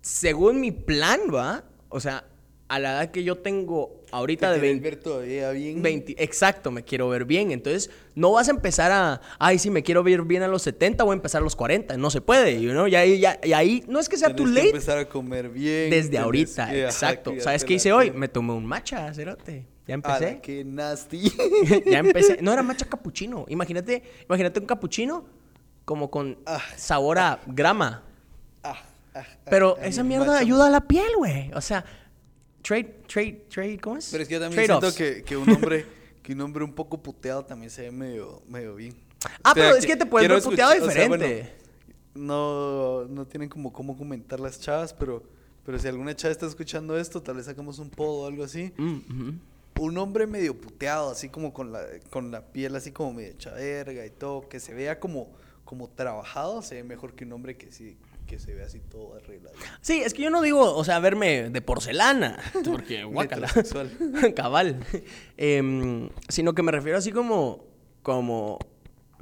según 0.00 0.58
mi 0.60 0.72
plan, 0.72 1.20
va, 1.32 1.64
o 1.90 2.00
sea, 2.00 2.24
a 2.68 2.78
la 2.78 2.92
edad 2.92 3.10
que 3.10 3.24
yo 3.24 3.36
tengo 3.36 4.02
ahorita 4.10 4.48
de 4.52 4.56
Te 4.56 4.60
querés 4.60 4.82
20, 4.82 4.90
ver 4.90 5.02
todavía 5.02 5.50
bien. 5.52 5.82
20, 5.82 6.22
exacto, 6.22 6.70
me 6.70 6.82
quiero 6.84 7.08
ver 7.08 7.24
bien. 7.24 7.50
Entonces, 7.50 7.90
no 8.14 8.32
vas 8.32 8.48
a 8.48 8.50
empezar 8.50 8.92
a, 8.92 9.20
ay, 9.38 9.58
sí, 9.58 9.70
me 9.70 9.82
quiero 9.82 10.02
ver 10.02 10.22
bien 10.22 10.42
a 10.42 10.48
los 10.48 10.62
70, 10.62 11.02
voy 11.04 11.12
a 11.12 11.16
empezar 11.16 11.40
a 11.40 11.44
los 11.44 11.56
40. 11.56 11.96
No 11.96 12.10
se 12.10 12.20
puede, 12.20 12.60
you 12.60 12.70
know? 12.72 12.86
Y 12.86 12.94
ahí, 12.94 13.20
ya- 13.20 13.38
y 13.42 13.52
ahí 13.54 13.84
no 13.88 13.98
es 13.98 14.08
que 14.08 14.16
sea 14.18 14.28
Tenés 14.28 14.36
too 14.36 14.44
que 14.44 14.50
late 14.52 14.66
empezar 14.68 14.98
a 14.98 15.08
comer 15.08 15.48
bien. 15.48 15.90
desde 15.90 16.18
ahorita, 16.18 16.68
que, 16.70 16.80
ajá, 16.84 16.90
exacto. 16.90 17.30
cuidarte 17.30 17.44
¿Sabes 17.44 17.64
qué 17.64 17.74
hice 17.74 17.92
hoy? 17.92 18.10
Me 18.10 18.28
tomé 18.28 18.52
un 18.52 18.66
matcha, 18.66 19.12
cerote. 19.14 19.64
Ya 19.86 19.94
empecé. 19.94 20.40
qué 20.42 20.62
nasty. 20.64 21.32
ya 21.90 22.00
empecé. 22.00 22.38
No 22.42 22.52
era 22.52 22.62
matcha 22.62 22.84
capuchino. 22.84 23.46
Imagínate, 23.48 24.02
imagínate 24.28 24.60
un 24.60 24.66
capuchino 24.66 25.24
como 25.86 26.10
con 26.10 26.36
Ah. 26.44 26.60
sabor 26.76 27.18
a 27.18 27.40
grama. 27.46 28.02
ah, 28.62 28.76
Pero 29.48 29.78
a 29.80 29.86
esa 29.86 30.02
mi 30.02 30.10
mierda 30.10 30.38
ayuda 30.38 30.66
a 30.66 30.70
la 30.70 30.82
piel, 30.82 31.08
güey. 31.16 31.50
O 31.54 31.62
sea, 31.62 31.82
trade, 32.68 32.84
trade, 33.06 33.46
trade, 33.48 33.78
¿cómo 33.80 33.96
es? 33.96 34.08
Pero 34.10 34.22
es 34.22 34.28
que 34.28 34.34
yo 34.34 34.40
también 34.40 34.66
siento 34.66 34.94
que, 34.94 35.22
que 35.24 35.36
un 35.36 35.48
hombre 35.50 35.86
que 36.22 36.34
un 36.34 36.40
hombre 36.42 36.62
un 36.64 36.74
poco 36.74 37.02
puteado 37.02 37.44
también 37.44 37.70
se 37.70 37.82
ve 37.82 37.90
medio, 37.90 38.42
medio 38.46 38.74
bien. 38.74 38.94
Ah, 39.42 39.52
O 39.52 39.54
sea, 39.54 39.54
pero 39.54 39.76
es 39.76 39.86
que 39.86 39.96
te 39.96 40.04
puedes 40.04 40.28
ver 40.28 40.42
puteado 40.42 40.72
escuchar- 40.74 40.88
o 40.88 40.92
sea, 40.92 41.08
bueno, 41.08 41.24
diferente. 41.24 41.54
no, 42.14 43.04
no 43.06 43.26
tienen 43.26 43.48
como 43.48 43.72
cómo 43.72 43.96
comentar 43.96 44.38
las 44.38 44.60
chavas, 44.60 44.92
pero, 44.92 45.22
pero 45.64 45.78
si 45.78 45.88
alguna 45.88 46.14
chava 46.14 46.32
está 46.32 46.46
escuchando 46.46 46.98
esto, 46.98 47.22
tal 47.22 47.36
vez 47.36 47.46
sacamos 47.46 47.78
un 47.78 47.88
podo 47.90 48.24
o 48.24 48.26
algo 48.26 48.44
así. 48.44 48.72
Mm. 48.76 49.38
Un 49.80 49.96
hombre 49.98 50.26
medio 50.26 50.60
puteado, 50.60 51.10
así 51.10 51.28
como 51.28 51.52
con 51.52 51.72
la, 51.72 51.82
con 52.10 52.30
la 52.30 52.42
piel 52.44 52.74
así 52.76 52.90
como 52.92 53.12
medio 53.14 53.30
hecha 53.30 53.52
verga 53.52 54.04
y 54.04 54.10
todo, 54.10 54.48
que 54.48 54.60
se 54.60 54.74
vea 54.74 54.98
como, 55.00 55.30
como 55.64 55.88
trabajado, 55.88 56.62
se 56.62 56.74
ve 56.74 56.84
mejor 56.84 57.14
que 57.14 57.24
un 57.24 57.32
hombre 57.32 57.56
que 57.56 57.70
sí, 57.72 57.96
que 58.28 58.38
se 58.38 58.54
ve 58.54 58.62
así 58.62 58.78
todo 58.78 59.14
arreglado. 59.14 59.56
Sí, 59.80 60.02
es 60.04 60.14
que 60.14 60.22
yo 60.22 60.30
no 60.30 60.42
digo, 60.42 60.76
o 60.76 60.84
sea, 60.84 61.00
verme 61.00 61.50
de 61.50 61.60
porcelana, 61.60 62.38
porque 62.64 63.02
guácala. 63.02 63.48
Cabal. 64.36 64.84
Em, 65.36 66.10
sino 66.28 66.54
que 66.54 66.62
me 66.62 66.70
refiero 66.70 66.98
así 66.98 67.10
como, 67.10 67.64
como 68.02 68.58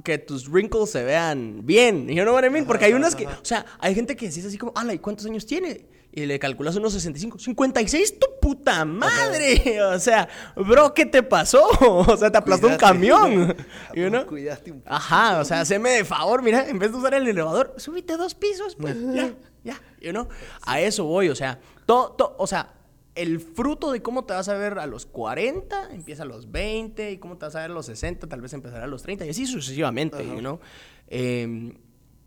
que 0.03 0.17
tus 0.17 0.49
wrinkles 0.49 0.91
se 0.91 1.03
vean 1.03 1.65
bien. 1.65 2.07
You 2.07 2.23
know 2.23 2.35
what 2.35 2.43
I 2.43 2.49
mean? 2.49 2.65
Porque 2.65 2.85
hay 2.85 2.93
unas 2.93 3.15
que, 3.15 3.25
o 3.25 3.45
sea, 3.45 3.65
hay 3.79 3.95
gente 3.95 4.15
que 4.15 4.27
dice 4.27 4.47
así 4.47 4.57
como, 4.57 4.73
ala, 4.75 4.93
¿y 4.93 4.99
cuántos 4.99 5.25
años 5.25 5.45
tiene? 5.45 5.85
Y 6.11 6.25
le 6.25 6.39
calculas 6.39 6.75
unos 6.75 6.93
65. 6.93 7.37
56, 7.37 8.19
tu 8.19 8.27
puta 8.41 8.85
madre. 8.85 9.81
O 9.93 9.99
sea, 9.99 10.27
bro, 10.55 10.93
¿qué 10.93 11.05
te 11.05 11.23
pasó? 11.23 11.63
O 11.79 12.17
sea, 12.17 12.31
te 12.31 12.37
aplastó 12.37 12.67
un 12.67 12.77
camión. 12.77 13.55
You 13.95 14.09
know? 14.09 14.25
Cuídate 14.25 14.71
un 14.71 14.81
poco. 14.81 14.95
Ajá, 14.95 15.39
o 15.39 15.45
sea, 15.45 15.61
haceme 15.61 15.91
de 15.91 16.05
favor, 16.05 16.41
mira, 16.41 16.67
en 16.67 16.79
vez 16.79 16.91
de 16.91 16.97
usar 16.97 17.13
el 17.13 17.27
elevador, 17.27 17.73
súbite 17.77 18.17
dos 18.17 18.35
pisos, 18.35 18.75
pues, 18.75 18.95
ya, 19.13 19.33
ya, 19.63 19.81
you 20.01 20.11
know? 20.11 20.27
A 20.65 20.81
eso 20.81 21.03
voy, 21.03 21.29
o 21.29 21.35
sea, 21.35 21.59
todo, 21.85 22.11
todo, 22.11 22.35
o 22.37 22.47
sea, 22.47 22.73
el 23.15 23.39
fruto 23.39 23.91
de 23.91 24.01
cómo 24.01 24.25
te 24.25 24.33
vas 24.33 24.47
a 24.47 24.53
ver 24.53 24.77
a 24.77 24.85
los 24.85 25.05
40 25.07 25.89
empieza 25.91 26.23
a 26.23 26.25
los 26.25 26.51
20 26.51 27.11
y 27.11 27.17
cómo 27.17 27.37
te 27.37 27.45
vas 27.45 27.55
a 27.55 27.61
ver 27.61 27.71
a 27.71 27.73
los 27.73 27.87
60 27.87 28.27
tal 28.27 28.41
vez 28.41 28.53
empezará 28.53 28.83
a 28.83 28.87
los 28.87 29.01
30 29.01 29.25
y 29.25 29.29
así 29.29 29.47
sucesivamente, 29.47 30.23
you 30.23 30.39
know? 30.39 30.59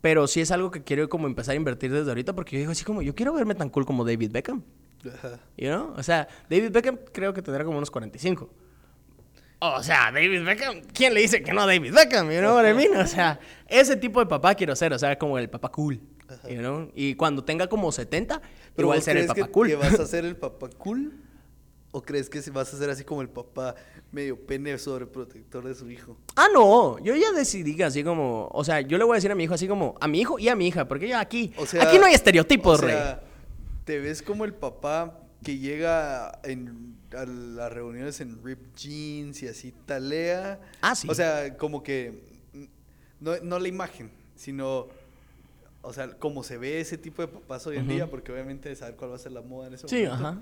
Pero 0.01 0.27
sí 0.27 0.41
es 0.41 0.51
algo 0.51 0.71
que 0.71 0.83
quiero 0.83 1.07
como 1.09 1.27
empezar 1.27 1.53
a 1.53 1.55
invertir 1.55 1.91
desde 1.91 2.09
ahorita 2.09 2.33
porque 2.33 2.55
yo 2.55 2.59
digo 2.59 2.71
así 2.71 2.83
como, 2.83 3.01
yo 3.01 3.13
quiero 3.15 3.33
verme 3.33 3.55
tan 3.55 3.69
cool 3.69 3.85
como 3.85 4.03
David 4.03 4.31
Beckham, 4.31 4.63
Ajá. 5.07 5.39
you 5.57 5.69
know? 5.69 5.93
O 5.95 6.03
sea, 6.03 6.27
David 6.49 6.71
Beckham 6.71 6.97
creo 7.13 7.33
que 7.33 7.41
tendrá 7.41 7.63
como 7.63 7.77
unos 7.77 7.91
45. 7.91 8.49
O 9.63 9.83
sea, 9.83 10.11
David 10.11 10.43
Beckham, 10.43 10.81
¿quién 10.91 11.13
le 11.13 11.21
dice 11.21 11.43
que 11.43 11.53
no 11.53 11.67
David 11.67 11.93
Beckham? 11.93 12.31
You 12.31 12.39
know 12.39 12.55
what 12.55 12.67
I 12.67 12.73
mean? 12.73 12.95
O 12.97 13.05
sea, 13.05 13.39
ese 13.67 13.95
tipo 13.95 14.19
de 14.19 14.25
papá 14.25 14.55
quiero 14.55 14.75
ser, 14.75 14.91
o 14.91 14.97
sea, 14.97 15.17
como 15.19 15.37
el 15.37 15.49
papá 15.49 15.69
cool. 15.69 15.99
You 16.49 16.57
know? 16.59 16.89
Y 16.95 17.13
cuando 17.15 17.43
tenga 17.43 17.67
como 17.67 17.91
70, 17.91 18.41
Pero 18.75 18.87
igual 18.87 19.01
ser 19.03 19.17
el 19.17 19.27
papá 19.27 19.45
que, 19.45 19.51
cool. 19.51 19.67
que 19.67 19.75
vas 19.75 19.99
a 19.99 20.05
ser 20.07 20.25
el 20.25 20.35
papá 20.35 20.67
cool? 20.77 21.13
¿O 21.93 22.01
crees 22.01 22.29
que 22.29 22.39
vas 22.51 22.73
a 22.73 22.77
ser 22.77 22.89
así 22.89 23.03
como 23.03 23.21
el 23.21 23.27
papá 23.29 23.75
medio 24.13 24.39
pene 24.39 24.77
sobreprotector 24.77 25.63
de 25.65 25.75
su 25.75 25.89
hijo? 25.91 26.15
ah, 26.37 26.47
no, 26.53 26.97
yo 26.99 27.15
ya 27.15 27.31
decidí 27.33 27.75
que 27.75 27.83
así 27.83 28.01
como, 28.03 28.47
o 28.51 28.63
sea, 28.63 28.79
yo 28.81 28.97
le 28.97 29.03
voy 29.03 29.13
a 29.13 29.15
decir 29.15 29.29
a 29.31 29.35
mi 29.35 29.43
hijo 29.43 29.53
así 29.53 29.67
como, 29.67 29.95
a 29.99 30.07
mi 30.07 30.21
hijo 30.21 30.39
y 30.39 30.47
a 30.47 30.55
mi 30.55 30.67
hija, 30.67 30.87
porque 30.87 31.09
yo 31.09 31.17
aquí, 31.17 31.51
O 31.57 31.65
sea, 31.65 31.83
aquí 31.83 31.99
no 31.99 32.05
hay 32.05 32.13
estereotipos, 32.13 32.79
o 32.79 32.81
rey. 32.81 32.91
sea, 32.95 33.23
Te 33.83 33.99
ves 33.99 34.21
como 34.21 34.45
el 34.45 34.53
papá 34.53 35.19
que 35.43 35.57
llega 35.57 36.39
en, 36.43 36.95
a 37.17 37.25
las 37.25 37.73
reuniones 37.73 38.21
en 38.21 38.41
rip 38.41 38.73
jeans 38.75 39.43
y 39.43 39.47
así 39.49 39.73
talea. 39.85 40.61
Ah, 40.81 40.95
sí. 40.95 41.09
O 41.09 41.15
sea, 41.15 41.57
como 41.57 41.83
que 41.83 42.23
mm, 42.53 42.63
no, 43.19 43.31
no 43.43 43.59
la 43.59 43.67
imagen, 43.67 44.11
sino 44.35 44.87
o 45.81 45.91
sea, 45.93 46.09
como 46.11 46.43
se 46.43 46.57
ve 46.57 46.79
ese 46.79 46.97
tipo 46.97 47.21
de 47.23 47.27
papás 47.27 47.65
hoy 47.67 47.77
en 47.77 47.87
día, 47.87 48.07
porque 48.09 48.31
obviamente 48.31 48.73
saber 48.75 48.95
cuál 48.95 49.11
va 49.11 49.15
a 49.15 49.19
ser 49.19 49.31
la 49.31 49.41
moda 49.41 49.67
en 49.67 49.73
ese 49.73 49.87
Sí, 49.89 50.03
momento. 50.03 50.13
ajá. 50.13 50.37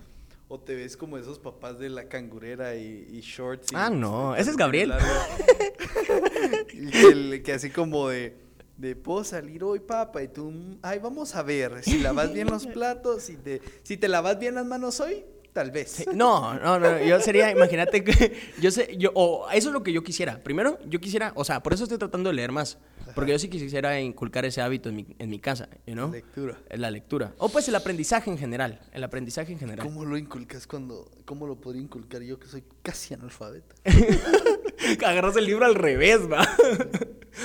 O 0.52 0.60
te 0.60 0.74
ves 0.76 0.98
como 0.98 1.18
esos 1.18 1.38
papás 1.38 1.78
de 1.78 1.90
la 1.90 2.10
cangurera 2.10 2.76
y, 2.76 3.08
y 3.12 3.22
shorts. 3.22 3.72
y- 3.72 3.76
Ah, 3.76 3.90
no, 3.92 4.36
ese 4.36 4.50
es 4.50 4.58
Gabriel. 4.58 4.92
y 6.74 6.98
el- 7.06 7.44
que 7.44 7.54
así 7.54 7.70
como 7.70 8.10
de, 8.10 8.36
de, 8.78 8.96
puedo 8.96 9.24
salir 9.24 9.64
hoy, 9.64 9.80
papá, 9.80 10.24
y 10.24 10.28
tú, 10.30 10.50
mm, 10.52 10.80
ay, 10.82 11.00
vamos 11.00 11.36
a 11.36 11.44
ver, 11.44 11.84
si 11.84 12.00
lavas 12.00 12.34
bien 12.34 12.48
los 12.48 12.66
platos, 12.74 13.24
si 13.24 13.36
te, 13.38 13.62
si 13.84 13.98
te 13.98 14.08
lavas 14.08 14.40
bien 14.40 14.56
las 14.56 14.66
manos 14.66 15.00
hoy, 15.00 15.24
tal 15.54 15.72
vez. 15.72 15.92
Sí, 15.92 16.06
No, 16.14 16.54
no, 16.60 16.80
no, 16.80 17.04
yo 17.04 17.20
sería, 17.20 17.52
imagínate 17.52 18.04
que 18.04 18.38
yo 18.62 18.72
sé, 18.72 18.96
yo, 18.98 19.12
o 19.14 19.50
eso 19.52 19.70
es 19.70 19.74
lo 19.74 19.84
que 19.84 19.92
yo 19.94 20.04
quisiera. 20.04 20.40
Primero, 20.44 20.80
yo 20.86 21.00
quisiera, 21.00 21.32
o 21.36 21.44
sea, 21.44 21.62
por 21.62 21.74
eso 21.74 21.84
estoy 21.84 21.98
tratando 21.98 22.30
de 22.30 22.36
leer 22.36 22.52
más, 22.52 22.78
porque 23.16 23.32
yo 23.32 23.40
sí 23.40 23.50
quisiera 23.50 24.00
inculcar 24.00 24.46
ese 24.46 24.62
hábito 24.62 24.90
en 24.90 24.96
mi, 24.96 25.16
en 25.18 25.30
mi 25.30 25.40
casa, 25.40 25.68
you 25.86 25.94
know? 25.94 26.12
Lectura. 26.12 26.58
En 26.70 26.82
la 26.82 26.92
lectura. 26.92 27.34
O 27.38 27.50
pues 27.50 27.68
el 27.68 27.76
aprendizaje 27.76 28.30
en 28.30 28.38
general, 28.38 28.80
el 28.94 29.04
aprendizaje 29.04 29.52
en 29.52 29.60
general. 29.60 29.86
¿Cómo 29.86 30.06
lo 30.06 30.18
inculcas 30.18 30.68
cuando, 30.68 31.10
cómo 31.26 31.48
lo 31.48 31.56
podría 31.56 31.82
inculcar 31.82 32.22
yo 32.22 32.40
que 32.40 32.48
soy 32.48 32.64
casi 32.82 33.14
analfabeta? 33.14 33.76
Agarras 35.06 35.36
el 35.36 35.46
libro 35.46 35.66
al 35.66 35.76
revés, 35.76 36.20
va. 36.32 36.48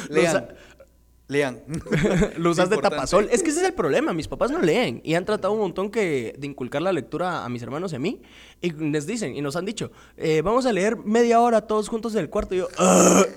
Lean. 0.09 0.48
Lean. 1.28 1.62
Lo 2.36 2.50
usas 2.50 2.68
de 2.70 2.76
tapasol. 2.76 3.28
Es 3.30 3.42
que 3.42 3.50
ese 3.50 3.60
es 3.60 3.66
el 3.66 3.74
problema. 3.74 4.12
Mis 4.12 4.28
papás 4.28 4.50
no 4.50 4.60
leen. 4.60 5.00
Y 5.04 5.14
han 5.14 5.24
tratado 5.24 5.52
un 5.54 5.60
montón 5.60 5.90
que, 5.90 6.34
de 6.38 6.46
inculcar 6.46 6.82
la 6.82 6.92
lectura 6.92 7.44
a 7.44 7.48
mis 7.48 7.62
hermanos 7.62 7.92
y 7.92 7.96
a 7.96 7.98
mí. 7.98 8.20
Y 8.60 8.72
les 8.72 9.06
dicen, 9.06 9.34
y 9.34 9.40
nos 9.40 9.56
han 9.56 9.64
dicho, 9.64 9.90
eh, 10.16 10.42
vamos 10.42 10.66
a 10.66 10.72
leer 10.72 10.96
media 10.96 11.40
hora 11.40 11.62
todos 11.62 11.88
juntos 11.88 12.14
en 12.14 12.20
el 12.20 12.30
cuarto. 12.30 12.54
Y 12.54 12.58
yo, 12.58 12.68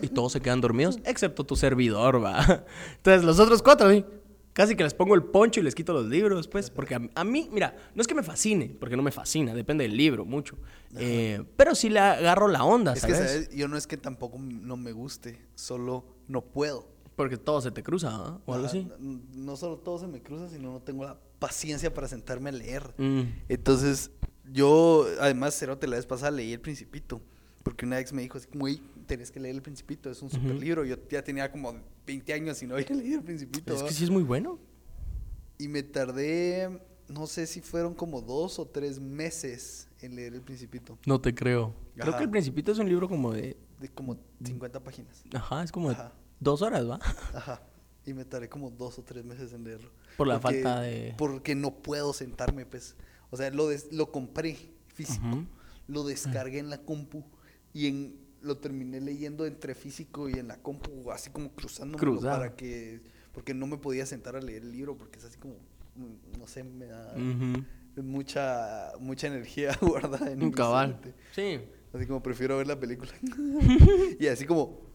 y 0.01 0.09
todos 0.09 0.33
se 0.33 0.41
quedan 0.41 0.61
dormidos, 0.61 0.99
excepto 1.05 1.45
tu 1.45 1.55
servidor, 1.55 2.23
va. 2.23 2.65
Entonces, 2.97 3.23
los 3.23 3.39
otros 3.39 3.61
cuatro, 3.61 3.89
¿sí? 3.91 4.03
Casi 4.51 4.75
que 4.75 4.83
les 4.83 4.95
pongo 4.95 5.13
el 5.13 5.23
poncho 5.23 5.59
y 5.59 5.63
les 5.63 5.75
quito 5.75 5.93
los 5.93 6.07
libros, 6.07 6.47
pues. 6.47 6.71
Porque 6.71 6.95
a, 6.95 7.01
a 7.13 7.23
mí, 7.23 7.47
mira, 7.51 7.77
no 7.93 8.01
es 8.01 8.07
que 8.07 8.15
me 8.15 8.23
fascine, 8.23 8.75
porque 8.79 8.97
no 8.97 9.03
me 9.03 9.11
fascina, 9.11 9.53
depende 9.53 9.83
del 9.83 9.95
libro 9.95 10.25
mucho. 10.25 10.57
Eh, 10.97 11.43
pero 11.55 11.75
sí 11.75 11.89
le 11.89 11.99
agarro 11.99 12.47
la 12.47 12.63
onda, 12.63 12.93
Es 12.93 13.05
que. 13.05 13.13
¿sabes? 13.13 13.49
Yo 13.55 13.67
no 13.67 13.77
es 13.77 13.85
que 13.85 13.97
tampoco 13.97 14.39
no 14.39 14.75
me 14.75 14.93
guste, 14.93 15.39
solo 15.53 16.05
no 16.27 16.41
puedo. 16.41 16.96
Porque 17.17 17.35
todo 17.35 17.59
se 17.61 17.71
te 17.71 17.81
cruza, 17.81 18.11
¿ah? 18.13 18.39
O 18.45 18.53
algo 18.53 18.67
así. 18.67 18.87
No 18.99 19.57
solo 19.57 19.77
todo 19.79 19.97
se 19.97 20.05
me 20.05 20.21
cruza, 20.21 20.49
sino 20.49 20.71
no 20.71 20.79
tengo 20.81 21.03
la 21.03 21.19
paciencia 21.39 21.91
para 21.91 22.07
sentarme 22.07 22.49
a 22.51 22.53
leer. 22.53 22.93
Mm. 22.99 23.21
Entonces, 23.49 24.11
yo, 24.53 25.07
además, 25.19 25.57
Cerote, 25.57 25.87
la 25.87 25.95
vez 25.95 26.05
pasada 26.05 26.29
leí 26.29 26.53
El 26.53 26.61
Principito. 26.61 27.19
Porque 27.63 27.87
una 27.87 27.99
ex 27.99 28.13
me 28.13 28.21
dijo 28.21 28.37
así 28.37 28.47
como, 28.47 28.67
"Ey, 28.67 28.79
tenés 29.07 29.31
que 29.31 29.39
leer 29.39 29.55
El 29.55 29.63
Principito, 29.63 30.11
es 30.11 30.21
un 30.21 30.29
super 30.29 30.53
libro. 30.55 30.85
Yo 30.85 30.95
ya 31.09 31.23
tenía 31.23 31.51
como 31.51 31.73
20 32.05 32.33
años 32.33 32.61
y 32.61 32.67
no 32.67 32.75
había 32.75 32.87
leído 32.95 33.17
El 33.17 33.25
Principito. 33.25 33.73
Es 33.73 33.81
que 33.81 33.93
sí 33.93 34.03
es 34.03 34.11
muy 34.11 34.23
bueno. 34.23 34.59
Y 35.57 35.67
me 35.67 35.81
tardé, 35.81 36.79
no 37.07 37.25
sé 37.25 37.47
si 37.47 37.61
fueron 37.61 37.95
como 37.95 38.21
dos 38.21 38.59
o 38.59 38.67
tres 38.67 38.99
meses 38.99 39.87
en 40.01 40.15
leer 40.15 40.35
El 40.35 40.41
Principito. 40.41 40.99
No 41.07 41.19
te 41.19 41.33
creo. 41.33 41.73
Creo 41.95 42.15
que 42.15 42.23
El 42.23 42.29
Principito 42.29 42.71
es 42.71 42.77
un 42.77 42.87
libro 42.87 43.09
como 43.09 43.33
de... 43.33 43.57
De 43.79 43.89
como 43.89 44.17
50 44.43 44.83
páginas. 44.83 45.23
Ajá, 45.33 45.63
es 45.63 45.71
como 45.71 45.89
de 45.89 45.95
Ajá. 45.95 46.13
Dos 46.39 46.61
horas, 46.61 46.89
¿va? 46.89 46.99
Ajá. 47.33 47.61
Y 48.05 48.13
me 48.13 48.23
tardé 48.25 48.47
como 48.49 48.69
dos 48.71 48.97
o 48.99 49.03
tres 49.03 49.25
meses 49.25 49.51
en 49.53 49.63
leerlo. 49.63 49.91
Por 50.15 50.27
la 50.27 50.39
falta 50.39 50.81
de- 50.81 51.13
Porque 51.17 51.55
no 51.55 51.75
puedo 51.75 52.13
sentarme, 52.13 52.65
pues. 52.65 52.95
O 53.31 53.37
sea, 53.37 53.49
lo, 53.51 53.67
des- 53.67 53.91
lo 53.91 54.11
compré 54.11 54.57
físico. 54.87 55.45
Lo 55.87 56.03
descargué 56.03 56.59
en 56.59 56.69
la 56.69 56.77
compu. 56.79 57.23
Y 57.73 57.87
en, 57.87 58.15
lo 58.41 58.57
terminé 58.57 59.01
leyendo 59.01 59.45
entre 59.45 59.75
físico 59.75 60.29
y 60.29 60.33
en 60.33 60.47
la 60.47 60.57
compu, 60.61 61.11
así 61.11 61.29
como 61.29 61.51
cruzándome 61.51 62.21
para 62.21 62.55
que... 62.55 63.01
Porque 63.33 63.53
no 63.53 63.67
me 63.67 63.77
podía 63.77 64.05
sentar 64.05 64.35
a 64.35 64.41
leer 64.41 64.63
el 64.63 64.71
libro 64.71 64.97
porque 64.97 65.19
es 65.19 65.25
así 65.25 65.37
como... 65.37 65.55
No 66.39 66.47
sé, 66.47 66.63
me 66.63 66.85
da 66.85 67.13
mucha, 67.97 68.91
mucha 68.99 69.27
energía 69.27 69.77
guardada 69.81 70.31
en 70.31 70.41
Un 70.43 70.51
cabal. 70.51 70.89
mente. 70.93 71.13
Sí. 71.33 71.59
Así 71.93 72.05
como 72.05 72.21
prefiero 72.21 72.57
ver 72.57 72.67
la 72.67 72.79
película. 72.79 73.11
y 74.19 74.27
así 74.27 74.45
como... 74.45 74.86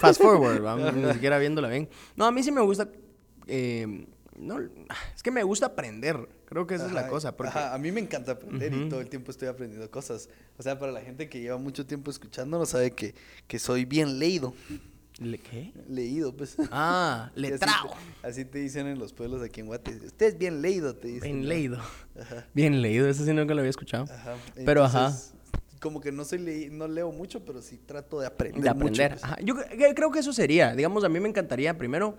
Fast 0.00 0.20
forward. 0.20 0.94
Ni 0.94 1.12
siquiera 1.12 1.38
viéndola 1.38 1.68
bien. 1.68 1.88
No, 2.16 2.24
a 2.26 2.30
mí 2.32 2.42
sí 2.42 2.50
me 2.52 2.60
gusta... 2.60 2.88
eh, 3.46 4.06
no, 4.36 4.58
es 5.14 5.22
que 5.22 5.30
me 5.30 5.42
gusta 5.44 5.66
aprender. 5.66 6.28
Creo 6.46 6.66
que 6.66 6.74
esa 6.74 6.86
es 6.86 6.92
la 6.92 7.06
cosa. 7.08 7.36
Porque... 7.36 7.50
ajá, 7.50 7.72
a 7.74 7.78
mí 7.78 7.92
me 7.92 8.00
encanta 8.00 8.32
aprender 8.32 8.72
y 8.74 8.88
todo 8.88 9.00
el 9.00 9.08
tiempo 9.08 9.30
estoy 9.30 9.46
aprendiendo 9.48 9.88
cosas. 9.90 10.28
O 10.58 10.62
sea, 10.62 10.78
para 10.78 10.90
la 10.92 11.00
gente 11.02 11.28
que 11.28 11.40
lleva 11.40 11.56
mucho 11.56 11.86
tiempo 11.86 12.10
escuchándonos 12.10 12.68
sabe 12.70 12.90
que, 12.92 13.14
que 13.46 13.58
soy 13.60 13.84
bien 13.84 14.18
leído. 14.18 14.52
¿Le 15.20 15.38
qué? 15.38 15.72
Leído, 15.88 16.36
pues. 16.36 16.56
Ah, 16.72 17.30
así 17.32 17.40
letrado. 17.40 17.90
te- 18.22 18.26
Así 18.26 18.44
te 18.44 18.58
dicen 18.58 18.88
en 18.88 18.98
los 18.98 19.12
pueblos 19.12 19.40
aquí 19.42 19.60
en 19.60 19.66
Guate. 19.66 19.94
Usted 20.04 20.26
es 20.26 20.38
bien 20.38 20.60
leído, 20.60 20.96
te 20.96 21.06
dicen. 21.06 21.22
Bien 21.22 21.42
¿no? 21.42 21.48
leído. 21.48 21.78
Ajá. 22.20 22.46
Bien 22.52 22.82
leído. 22.82 23.08
Eso 23.08 23.24
sí 23.24 23.32
nunca 23.32 23.54
lo 23.54 23.60
había 23.60 23.70
escuchado. 23.70 24.04
Ajá. 24.12 24.34
Pero 24.66 24.82
ajá. 24.82 25.12
Como 25.84 26.00
que 26.00 26.10
no 26.10 26.24
soy 26.24 26.38
leí- 26.38 26.70
no 26.70 26.88
leo 26.88 27.12
mucho, 27.12 27.44
pero 27.44 27.60
sí 27.60 27.76
trato 27.84 28.18
de 28.20 28.26
aprender. 28.26 28.62
de 28.62 28.68
aprender. 28.70 29.10
mucho, 29.12 29.20
pues. 29.20 29.24
Ajá. 29.32 29.36
Yo 29.44 29.54
cre- 29.54 29.94
creo 29.94 30.10
que 30.10 30.18
eso 30.20 30.32
sería, 30.32 30.74
digamos, 30.74 31.04
a 31.04 31.10
mí 31.10 31.20
me 31.20 31.28
encantaría 31.28 31.76
primero, 31.76 32.16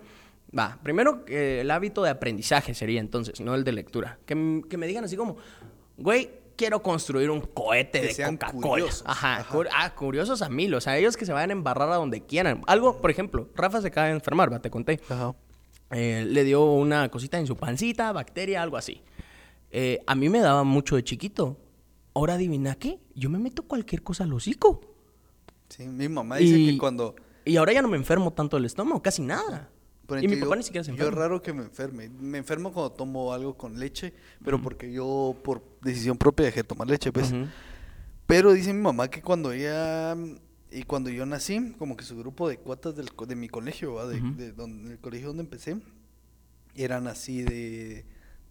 va, 0.56 0.78
primero 0.84 1.24
eh, 1.26 1.58
el 1.62 1.70
hábito 1.72 2.04
de 2.04 2.10
aprendizaje 2.10 2.74
sería 2.74 3.00
entonces, 3.00 3.40
no 3.40 3.56
el 3.56 3.64
de 3.64 3.72
lectura. 3.72 4.18
Que, 4.24 4.62
que 4.70 4.76
me 4.76 4.86
digan 4.86 5.02
así 5.04 5.16
como, 5.16 5.36
güey, 5.96 6.30
quiero 6.56 6.80
construir 6.80 7.28
un 7.28 7.40
cohete 7.40 8.00
Que 8.00 8.14
de 8.14 8.30
Coca-Cola. 8.38 8.86
Ajá, 9.04 9.36
Ajá. 9.40 9.52
cur- 9.54 9.68
ah, 9.74 9.94
curiosos 9.94 10.40
a 10.42 10.48
mil, 10.48 10.72
o 10.74 10.80
sea, 10.80 10.96
ellos 10.96 11.16
que 11.16 11.26
se 11.26 11.32
vayan 11.32 11.50
a 11.50 11.52
embarrar 11.54 11.90
a 11.90 11.96
donde 11.96 12.20
quieran. 12.22 12.62
Algo, 12.68 13.00
por 13.00 13.10
ejemplo, 13.10 13.48
Rafa 13.56 13.82
se 13.82 13.88
acaba 13.88 14.06
de 14.06 14.12
enfermar, 14.14 14.50
va, 14.52 14.60
te 14.60 14.70
conté. 14.70 15.00
Ajá. 15.08 15.34
eh, 15.90 16.24
le 16.26 16.44
dio 16.44 16.64
una 16.64 17.08
cosita 17.10 17.38
en 17.38 17.46
su 17.46 17.56
pancita, 17.56 18.10
bacteria, 18.12 18.62
algo 18.62 18.76
así. 18.76 19.02
Eh, 19.70 20.00
a 20.06 20.14
mí 20.14 20.28
me 20.28 20.38
daba 20.40 20.64
mucho 20.64 20.96
de 20.96 21.04
chiquito. 21.04 21.56
Ahora 22.16 22.32
adivina 22.34 22.74
qué, 22.76 22.98
yo 23.14 23.28
me 23.28 23.38
meto 23.38 23.62
cualquier 23.64 24.02
cosa 24.02 24.24
al 24.24 24.32
hocico. 24.32 24.80
Sí, 25.68 25.86
mi 25.86 26.08
mamá 26.08 26.36
dice 26.38 26.58
Y- 26.58 26.72
que 26.72 26.78
cuando... 26.78 27.14
Y 27.44 27.56
ahora 27.58 27.74
ya 27.74 27.82
no 27.82 27.88
me 27.88 27.98
enfermo 27.98 28.32
tanto 28.32 28.56
del 28.56 28.64
estómago, 28.64 29.02
casi 29.02 29.20
nada. 29.20 29.68
por 30.06 30.22
y 30.24 30.26
mi 30.26 30.36
papá 30.36 30.50
yo- 30.52 30.56
ni 30.56 30.62
siquiera 30.62 30.82
se 30.82 30.92
Yo 30.92 30.94
enferma. 30.94 31.12
es 31.12 31.18
raro 31.18 31.42
que 31.42 31.52
me 31.52 31.62
enferme. 31.64 32.08
Me 32.08 32.38
enfermo 32.38 32.72
cuando 32.72 32.92
tomo 32.92 33.34
algo 33.34 33.54
con 33.58 33.78
leche, 33.78 34.14
pero 34.42 34.62
porque 34.62 34.90
yo 34.90 35.36
por 35.44 35.62
decisión 35.82 36.16
propia 36.16 36.46
dejé 36.46 36.60
de 36.62 36.68
tomar 36.68 36.88
leche, 36.88 37.12
pues. 37.12 37.34
Pero 38.26 38.52
dice 38.54 38.72
mi 38.72 38.80
mamá 38.80 39.08
que 39.10 39.20
cuando 39.20 39.52
ella 39.52 40.16
y 40.72 40.84
cuando 40.84 41.10
yo 41.10 41.26
nací, 41.26 41.74
como 41.78 41.96
que 41.98 42.04
su 42.04 42.16
grupo 42.16 42.48
de 42.48 42.56
cuatas 42.56 42.96
del, 42.96 43.08
de 43.28 43.36
mi 43.36 43.48
colegio, 43.48 43.92
¿va? 43.94 44.06
De, 44.06 44.52
donde, 44.52 44.92
el 44.92 44.98
colegio 45.00 45.28
donde 45.28 45.42
empecé, 45.42 45.76
eran 46.74 47.06
así 47.08 47.42
de, 47.42 48.06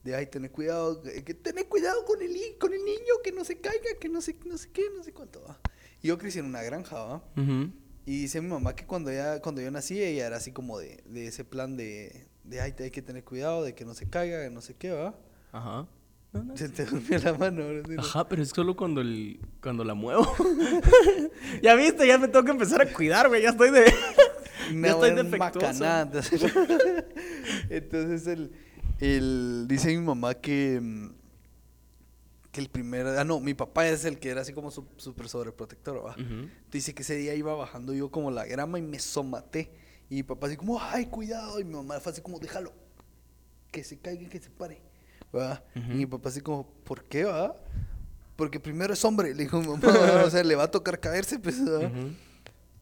de 0.05 0.15
ay, 0.15 0.27
tener 0.27 0.51
cuidado, 0.51 1.01
que, 1.01 1.33
tener 1.33 1.67
cuidado 1.67 2.05
con 2.05 2.21
el, 2.21 2.31
con 2.59 2.71
el 2.71 2.85
niño, 2.85 3.15
que 3.23 3.31
no 3.31 3.43
se 3.43 3.59
caiga, 3.59 3.89
que 3.99 4.07
no 4.07 4.21
sé, 4.21 4.37
no 4.45 4.55
sé 4.55 4.69
qué, 4.71 4.83
no 4.95 5.03
sé 5.03 5.11
cuánto, 5.11 5.41
¿va? 5.41 5.59
Y 6.03 6.09
yo 6.09 6.17
crecí 6.19 6.37
en 6.37 6.45
una 6.45 6.61
granja, 6.61 6.95
¿va? 6.95 7.15
Ujú. 7.35 7.71
Y 8.05 8.21
dice 8.21 8.39
mi 8.39 8.47
mamá 8.47 8.75
que 8.75 8.85
cuando 8.85 9.09
ella, 9.09 9.41
cuando 9.41 9.61
yo 9.61 9.71
nací, 9.71 9.99
ella 9.99 10.27
era 10.27 10.37
así 10.37 10.51
como 10.51 10.77
de, 10.77 11.03
de 11.07 11.25
ese 11.25 11.43
plan 11.43 11.75
de, 11.75 12.27
de 12.43 12.61
ay, 12.61 12.75
hay 12.77 12.91
que 12.91 13.01
tener 13.01 13.23
cuidado, 13.23 13.63
de 13.63 13.73
que 13.73 13.83
no 13.83 13.95
se 13.95 14.07
caiga, 14.07 14.43
que 14.43 14.51
no 14.51 14.61
sé 14.61 14.75
qué, 14.75 14.91
¿va? 14.91 15.15
Ajá. 15.51 15.87
No, 16.33 16.43
no. 16.43 16.55
Se 16.55 16.69
te 16.69 16.85
durmió 16.85 17.17
la 17.17 17.33
mano. 17.33 17.63
Ajá, 17.97 18.29
pero 18.29 18.43
es 18.43 18.49
solo 18.49 18.75
cuando, 18.75 19.01
el, 19.01 19.39
cuando 19.59 19.83
la 19.83 19.95
muevo. 19.95 20.31
ya 21.63 21.73
viste, 21.73 22.05
ya 22.05 22.19
me 22.19 22.27
tengo 22.27 22.45
que 22.45 22.51
empezar 22.51 22.79
a 22.79 22.93
cuidar, 22.93 23.27
güey. 23.27 23.41
Ya 23.41 23.49
estoy 23.49 23.71
de. 23.71 23.91
Ya 24.73 24.89
estoy 24.89 25.11
defectuoso. 25.11 25.85
Entonces, 27.69 28.25
el, 28.25 28.51
el, 28.99 29.65
dice 29.67 29.89
mi 29.89 29.97
mamá 29.97 30.33
que, 30.35 30.79
mm, 30.81 31.09
que 32.51 32.61
el 32.61 32.69
primer... 32.69 33.05
Ah, 33.07 33.23
no, 33.23 33.39
mi 33.39 33.53
papá 33.53 33.87
es 33.87 34.05
el 34.05 34.17
que 34.19 34.29
era 34.29 34.41
así 34.41 34.53
como 34.53 34.71
su- 34.71 34.87
súper 34.97 35.27
sobreprotector, 35.27 36.05
¿va? 36.05 36.15
Dice 36.71 36.93
que 36.93 37.01
ese 37.03 37.15
día 37.15 37.33
iba 37.35 37.53
bajando 37.53 37.93
yo 37.93 38.09
como 38.09 38.31
la 38.31 38.45
grama 38.45 38.79
y 38.79 38.81
me 38.81 38.99
somaté. 38.99 39.71
Y 40.09 40.15
mi 40.15 40.23
papá 40.23 40.47
así 40.47 40.55
como, 40.55 40.79
ay, 40.81 41.07
cuidado. 41.07 41.59
Y 41.59 41.63
mi 41.65 41.73
mamá 41.73 41.99
fue 41.99 42.11
así 42.11 42.21
como, 42.21 42.39
déjalo. 42.39 42.71
Que 43.71 43.83
se 43.83 43.97
caiga 43.97 44.23
y 44.23 44.27
que 44.27 44.39
se 44.39 44.49
pare. 44.49 44.81
¿va? 45.35 45.61
Ujú. 45.75 45.91
Y 45.91 45.95
mi 45.95 46.05
papá 46.05 46.29
así 46.29 46.39
como, 46.39 46.65
¿por 46.85 47.03
qué, 47.03 47.25
va? 47.25 47.55
Porque 48.37 48.59
primero 48.59 48.93
es 48.93 49.03
hombre, 49.03 49.33
le 49.33 49.43
dijo 49.43 49.59
mi 49.59 49.67
mamá. 49.67 49.81
o 50.25 50.29
sea, 50.29 50.43
le 50.43 50.55
va 50.55 50.63
a 50.63 50.71
tocar 50.71 50.99
caerse, 50.99 51.37
pues, 51.39 51.59
¿va? 51.67 51.79
Ujú. 51.87 52.13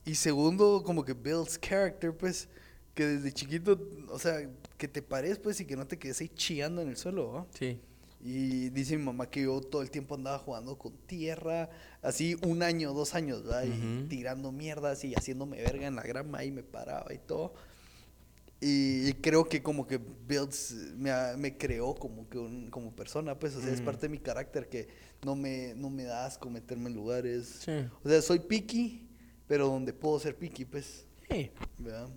Y 0.05 0.16
segundo, 0.16 0.84
como 0.86 1.03
que 1.03 1.14
builds 1.14 1.57
character, 1.59 2.16
pues, 2.16 2.47
que 2.94 3.06
desde 3.06 3.32
chiquito, 3.34 3.80
o 4.10 4.20
sea, 4.20 4.50
que 4.78 4.88
te 4.88 5.02
pares, 5.02 5.39
pues, 5.39 5.60
y 5.60 5.66
que 5.66 5.76
no 5.76 5.88
te 5.88 5.98
quedes 5.98 6.22
ahí 6.22 6.30
chillando 6.30 6.82
en 6.82 6.89
el 6.89 6.98
suelo, 6.98 7.32
¿va? 7.32 7.48
Sí. 7.58 7.80
Y 8.26 8.70
dice 8.70 8.96
mi 8.98 9.04
mamá 9.04 9.30
que 9.30 9.41
yo 9.44 9.60
todo 9.60 9.82
el 9.82 9.91
tiempo 9.91 10.16
andaba 10.16 10.39
jugando 10.39 10.78
con 10.78 10.94
tierra, 11.08 11.70
así 12.02 12.38
un 12.46 12.64
año, 12.64 12.94
dos 12.94 13.16
años, 13.16 13.44
¿va? 13.50 13.66
Y 13.66 14.06
tirando 14.08 14.52
mierdas 14.52 15.04
y 15.04 15.14
haciéndome 15.14 15.58
verga 15.62 15.88
en 15.88 15.96
la 15.96 16.04
grama 16.04 16.44
y 16.46 16.52
me 16.52 16.64
paraba 16.64 17.14
y 17.14 17.18
todo. 17.18 17.54
Y, 18.62 19.10
y 19.10 19.14
creo 19.16 19.44
que 19.50 19.62
como 19.62 19.86
que 19.86 19.98
builds, 19.98 20.72
me, 20.96 21.12
me 21.38 21.58
creó 21.58 21.94
como 21.96 22.30
que 22.30 22.38
un- 22.38 22.70
como 22.70 22.96
persona, 22.96 23.38
pues, 23.38 23.56
o 23.56 23.62
sea, 23.62 23.74
es 23.74 23.82
Mm. 23.82 23.86
parte 23.86 24.02
de 24.04 24.10
mi 24.10 24.20
carácter 24.20 24.70
que 24.70 24.88
no 25.26 25.36
me, 25.36 25.74
no 25.76 25.89
me 25.89 26.04
da 26.04 26.26
asco 26.26 26.50
meterme 26.50 26.88
en 26.89 26.96
lugares. 26.96 27.60
Sí. 27.66 27.72
O 28.04 28.08
sea, 28.10 28.22
soy 28.22 28.39
picky, 28.39 29.06
pero 29.48 29.68
donde 29.68 29.91
puedo 29.91 30.18
ser 30.20 30.38
picky, 30.38 30.64
pues, 30.64 31.06
Sí. 31.30 31.52
¿verdad? 31.78 32.08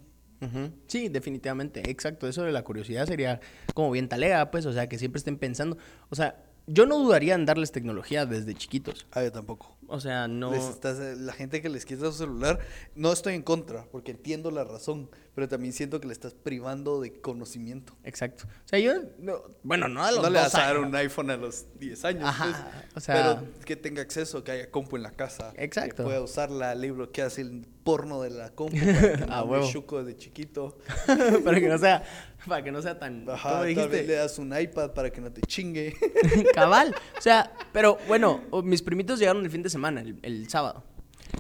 Ujú. 0.41 0.71
Sí, 0.87 1.09
definitivamente. 1.09 1.91
Exacto. 1.91 2.29
Eso 2.29 2.43
de 2.43 2.53
la 2.53 2.63
curiosidad 2.63 3.07
sería 3.07 3.41
como 3.75 3.91
bien 3.91 4.09
talega, 4.09 4.51
pues. 4.51 4.67
O 4.67 4.73
sea, 4.73 4.89
que 4.89 4.99
siempre 4.99 5.19
estén 5.19 5.39
pensando. 5.39 5.79
O 6.11 6.15
sea, 6.17 6.45
yo 6.67 6.87
no 6.87 6.99
dudaría 6.99 7.35
en 7.35 7.47
darles 7.47 7.73
tecnología 7.73 8.27
desde 8.27 8.55
chiquitos. 8.55 9.07
Ah, 9.13 9.23
yo 9.23 9.33
tampoco. 9.33 9.77
O 9.89 10.01
sea, 10.01 10.27
no. 10.27 10.51
Les 10.51 10.65
estás- 10.65 10.99
la 11.19 11.33
gente 11.33 11.63
que 11.63 11.69
les 11.69 11.87
quita 11.87 12.07
su 12.07 12.13
celular, 12.19 12.59
no 12.97 13.13
estoy 13.13 13.35
en 13.35 13.43
contra, 13.43 13.85
porque 13.93 14.11
entiendo 14.11 14.51
la 14.51 14.65
razón, 14.65 15.09
pero 15.37 15.47
también 15.49 15.73
siento 15.73 16.01
que 16.01 16.09
le 16.09 16.13
estás 16.13 16.35
privando 16.35 17.01
de 17.01 17.21
conocimiento. 17.21 17.97
Exacto. 18.03 18.47
O 18.65 18.69
sea, 18.69 18.81
yo. 18.81 18.95
no- 19.21 19.43
bueno, 19.63 19.87
no 19.87 20.03
a 20.05 20.11
los 20.11 20.25
no 20.25 20.31
le 20.31 20.41
vas 20.41 20.57
a 20.57 20.63
dar 20.63 20.79
un 20.79 20.93
iPhone 20.97 21.31
a 21.31 21.37
los 21.37 21.67
10 21.79 22.05
años, 22.05 22.25
Ajá, 22.25 22.45
pues, 22.83 22.97
o 22.97 23.01
sea- 23.01 23.15
pero 23.15 23.65
que 23.65 23.77
tenga 23.77 24.03
acceso, 24.03 24.43
que 24.43 24.51
haya 24.51 24.71
compu 24.73 24.97
en 24.97 25.05
la 25.05 25.13
casa, 25.13 25.53
Exacto. 25.57 25.99
que 25.99 26.03
pueda 26.03 26.21
usar 26.21 26.51
la 26.51 26.75
libro 26.75 27.13
que 27.13 27.23
hace 27.23 27.43
el 27.43 27.65
porno 27.85 28.21
de 28.23 28.31
la 28.31 28.51
compu, 28.51 28.73
para 29.15 29.17
que 29.19 29.23
A 29.33 29.37
no 29.37 29.45
huevo. 29.45 29.71
chuco 29.71 30.03
desde 30.03 30.19
chiquito. 30.19 30.79
para 31.45 31.61
que 31.61 31.69
no 31.69 31.79
sea. 31.79 32.03
Para 32.47 32.63
que 32.63 32.73
no 32.73 32.81
sea 32.83 32.99
tan. 32.99 33.29
Ajá, 33.29 33.61
¿Cómo 33.61 33.75
tal 33.75 33.89
vez 33.89 34.07
le 34.07 34.15
das 34.15 34.39
un 34.39 34.59
iPad 34.59 34.93
para 34.93 35.11
que 35.11 35.21
no 35.21 35.33
te 35.33 35.41
chingue. 35.43 35.95
Cabal. 36.55 36.95
O 37.19 37.21
sea, 37.21 37.53
pero 37.73 37.99
bueno, 38.09 38.43
mis 38.63 38.83
primitos 38.83 39.19
llegaron 39.19 39.45
el 39.45 39.51
fin 39.51 39.63
de 39.63 39.71
semana, 39.71 40.01
el, 40.01 40.19
el 40.23 40.49
sábado. 40.49 40.85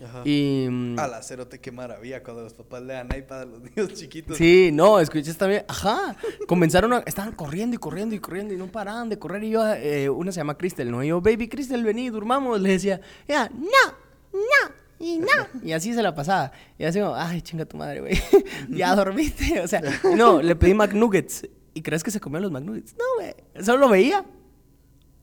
Ajá. 0.05 0.23
Y. 0.25 0.67
A 0.99 1.07
la 1.07 1.23
cerote, 1.23 1.61
qué 1.61 1.71
maravilla 1.71 2.23
cuando 2.23 2.43
los 2.43 2.55
papás 2.55 2.83
le 2.83 2.95
dan 2.95 3.09
iPad 3.17 3.43
a 3.43 3.45
los 3.45 3.61
niños 3.77 3.95
chiquitos. 3.95 4.37
Sí, 4.37 4.71
no, 4.73 4.99
escuché 4.99 5.33
también. 5.35 5.65
Ajá. 5.69 6.17
Comenzaron 6.47 6.93
a. 6.93 6.99
Estaban 7.07 7.33
corriendo 7.33 7.77
y 7.77 7.79
corriendo 7.79 8.15
y 8.15 8.19
corriendo 8.19 8.53
y 8.53 8.57
no 8.57 8.67
paraban 8.67 9.09
de 9.09 9.19
correr. 9.19 9.45
Y 9.45 9.51
yo, 9.51 9.67
eh, 9.75 10.09
una 10.09 10.33
se 10.33 10.41
llama 10.41 10.59
Cristel, 10.59 10.91
¿no? 10.91 11.03
Y 11.03 11.09
yo, 11.09 11.21
baby 11.21 11.49
Cristel, 11.49 11.85
vení, 11.85 12.11
durmamos. 12.11 12.61
Le 12.61 12.71
decía, 12.71 13.01
ya, 13.29 13.49
no, 13.49 13.93
no, 14.33 14.86
y 14.99 15.19
no. 15.19 15.27
Y 15.63 15.73
así 15.73 15.93
se 15.93 16.03
la 16.03 16.15
pasaba. 16.15 16.53
Y 16.79 16.85
así 16.85 17.01
como, 17.01 17.15
ay, 17.15 17.43
chinga 17.43 17.65
tu 17.65 17.77
madre, 17.77 18.01
güey. 18.01 18.21
ya 18.71 18.95
dormiste. 18.95 19.61
O 19.61 19.69
sea, 19.69 19.83
no, 20.17 20.43
le 20.43 20.57
pedí 20.57 20.75
McNuggets. 20.75 21.49
¿Y 21.75 21.83
crees 21.83 22.03
que 22.03 22.11
se 22.11 22.21
comió 22.21 22.41
los 22.41 22.51
McNuggets? 22.51 22.95
No, 22.97 23.05
güey. 23.17 23.35
Solo 23.65 23.79
lo 23.79 23.89
veía. 23.91 24.25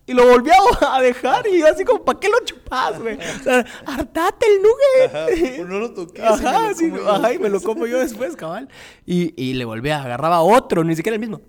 Y 0.05 0.13
lo 0.13 0.27
volvió 0.27 0.53
a 0.87 1.01
dejar. 1.01 1.47
Y 1.47 1.59
yo 1.59 1.67
así 1.67 1.85
como, 1.85 2.03
¿para 2.03 2.19
qué 2.19 2.29
lo 2.29 2.39
chupas, 2.43 2.99
güey? 3.01 3.17
O 3.17 3.43
sea, 3.43 3.65
hartate 3.85 4.45
el 4.45 4.61
nugget. 4.61 5.15
Ajá, 5.15 5.25
pues 5.27 5.67
no 5.67 5.79
lo 5.79 5.87
y 5.87 6.19
me 6.19 6.27
Ajá, 6.27 6.69
lo 6.69 6.75
sí, 6.75 6.91
ajá, 7.07 7.33
y 7.33 7.39
me 7.39 7.49
lo 7.49 7.61
como 7.61 7.87
yo 7.87 7.99
después, 7.99 8.35
cabal. 8.35 8.67
Y, 9.05 9.33
y 9.41 9.53
le 9.53 9.65
volvía, 9.65 10.03
agarraba 10.03 10.41
otro, 10.41 10.83
ni 10.83 10.95
siquiera 10.95 11.15
el 11.15 11.21
mismo. 11.21 11.41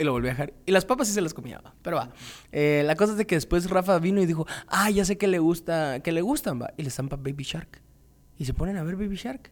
Y 0.00 0.04
lo 0.04 0.12
volví 0.12 0.28
a 0.28 0.30
dejar. 0.30 0.54
Y 0.64 0.72
las 0.72 0.86
papas 0.86 1.08
sí 1.08 1.14
se 1.14 1.20
las 1.20 1.34
comía, 1.34 1.60
va. 1.60 1.74
Pero 1.82 1.96
va. 1.98 2.10
Eh, 2.52 2.82
la 2.86 2.96
cosa 2.96 3.12
es 3.12 3.18
de 3.18 3.26
que 3.26 3.34
después 3.34 3.68
Rafa 3.68 3.98
vino 3.98 4.22
y 4.22 4.26
dijo, 4.26 4.46
ah, 4.66 4.88
ya 4.90 5.04
sé 5.04 5.18
que 5.18 5.26
le 5.28 5.38
gusta, 5.38 6.00
que 6.00 6.10
le 6.10 6.22
gustan, 6.22 6.60
va. 6.60 6.72
Y 6.78 6.82
le 6.84 6.90
zampa 6.90 7.16
Baby 7.16 7.44
Shark. 7.44 7.82
Y 8.38 8.46
se 8.46 8.54
ponen 8.54 8.78
a 8.78 8.82
ver 8.82 8.96
Baby 8.96 9.16
Shark. 9.16 9.50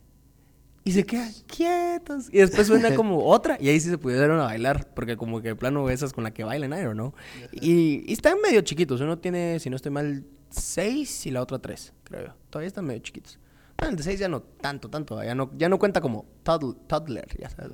Y 0.84 0.92
se 0.92 1.04
quedan 1.04 1.30
quietos. 1.46 2.28
Y 2.32 2.38
después 2.38 2.66
suena 2.66 2.94
como 2.94 3.26
otra. 3.30 3.58
Y 3.60 3.68
ahí 3.68 3.78
sí 3.78 3.90
se 3.90 3.98
pudieron 3.98 4.40
a 4.40 4.44
bailar. 4.44 4.88
Porque 4.94 5.18
como 5.18 5.42
que 5.42 5.48
de 5.48 5.54
plano 5.56 5.90
esas 5.90 6.14
con 6.14 6.24
la 6.24 6.30
que 6.32 6.44
bailan, 6.44 6.72
I 6.72 6.82
don't 6.82 6.94
know. 6.94 7.12
Y, 7.52 8.04
y 8.10 8.12
están 8.14 8.40
medio 8.42 8.62
chiquitos. 8.62 9.02
Uno 9.02 9.18
tiene, 9.18 9.60
si 9.60 9.68
no 9.68 9.76
estoy 9.76 9.92
mal, 9.92 10.24
seis 10.48 11.26
y 11.26 11.30
la 11.30 11.42
otra 11.42 11.58
tres, 11.58 11.92
creo 12.04 12.28
yo. 12.28 12.34
Todavía 12.48 12.68
están 12.68 12.86
medio 12.86 13.00
chiquitos. 13.00 13.38
El 13.76 13.96
de 13.96 14.02
seis 14.02 14.18
ya 14.18 14.28
no 14.28 14.40
tanto, 14.40 14.88
tanto. 14.88 15.22
Ya 15.22 15.34
no, 15.34 15.50
ya 15.58 15.68
no 15.68 15.78
cuenta 15.78 16.00
como 16.00 16.24
toddl- 16.42 16.78
toddler, 16.86 17.28
ya 17.38 17.50
sabes. 17.50 17.72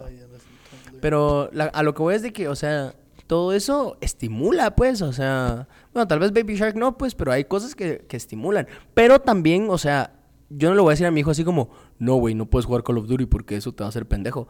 Pero 1.01 1.49
la- 1.53 1.67
a 1.67 1.83
lo 1.83 1.95
que 1.95 2.03
voy 2.03 2.15
es 2.15 2.23
de 2.23 2.33
que, 2.33 2.49
o 2.49 2.55
sea, 2.57 2.95
todo 3.27 3.53
eso 3.53 3.97
estimula, 4.01 4.75
pues, 4.77 5.01
o 5.03 5.13
sea, 5.13 5.69
bueno, 5.93 6.07
tal 6.09 6.19
vez 6.19 6.33
Baby 6.33 6.57
Shark 6.57 6.77
no, 6.77 6.97
pues, 6.99 7.15
pero 7.15 7.33
hay 7.33 7.45
cosas 7.45 7.75
que, 7.75 8.05
que 8.09 8.17
estimulan. 8.17 8.67
Pero 8.95 9.21
también, 9.21 9.69
o 9.71 9.79
sea, 9.79 10.13
yo 10.51 10.69
no 10.69 10.75
le 10.75 10.81
voy 10.83 10.91
a 10.91 10.93
decir 10.93 11.07
a 11.07 11.11
mi 11.11 11.21
hijo 11.21 11.31
así 11.31 11.43
como, 11.45 11.71
no, 11.99 12.17
güey, 12.17 12.35
no 12.35 12.47
puedes 12.47 12.67
jugar 12.67 12.83
Call 12.85 12.99
of 12.99 13.07
Duty 13.09 13.27
porque 13.27 13.57
eso 13.57 13.73
te 13.73 13.83
va 13.83 13.87
a 13.87 13.89
hacer 13.89 14.07
pendejo. 14.07 14.47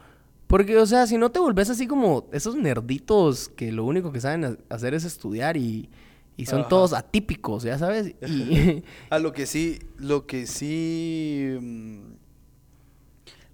Porque, 0.46 0.76
o 0.76 0.86
sea, 0.86 1.06
si 1.06 1.16
no 1.18 1.30
te 1.30 1.38
volvés 1.38 1.70
así 1.70 1.86
como 1.86 2.26
esos 2.32 2.56
nerditos 2.56 3.48
que 3.48 3.72
lo 3.72 3.84
único 3.84 4.12
que 4.12 4.20
saben 4.20 4.44
ha- 4.44 4.56
hacer 4.74 4.92
es 4.94 5.04
estudiar 5.04 5.56
y, 5.56 5.88
y 6.36 6.46
son 6.46 6.60
Ajá. 6.60 6.68
todos 6.68 6.92
atípicos, 6.92 7.62
ya 7.62 7.78
sabes. 7.78 8.14
Y, 8.28 8.82
A 9.10 9.18
lo 9.20 9.32
que 9.32 9.46
sí, 9.46 9.78
lo 9.96 10.26
que 10.26 10.46
sí, 10.46 11.56
mm, 11.60 11.98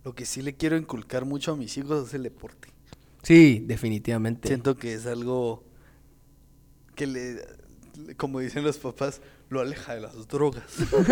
lo 0.05 0.15
que 0.15 0.25
sí 0.25 0.43
le 0.43 0.55
quiero 0.55 0.77
inculcar 0.77 1.25
mucho 1.27 1.53
a 1.53 1.57
mis 1.57 1.77
hijos 1.77 2.09
es 2.09 2.15
el 2.15 2.23
deporte. 2.25 2.69
Sí, 3.23 3.63
definitivamente. 3.67 4.49
Siento 4.49 4.77
que 4.77 4.95
es 4.95 5.07
algo 5.07 5.65
que 6.95 7.07
le, 7.07 7.37
como 8.17 8.41
dicen 8.41 8.65
los 8.65 8.79
papás, 8.79 9.21
lo 9.49 9.61
aleja 9.61 9.95
de 9.95 10.01
las 10.03 10.29
drogas. 10.29 10.65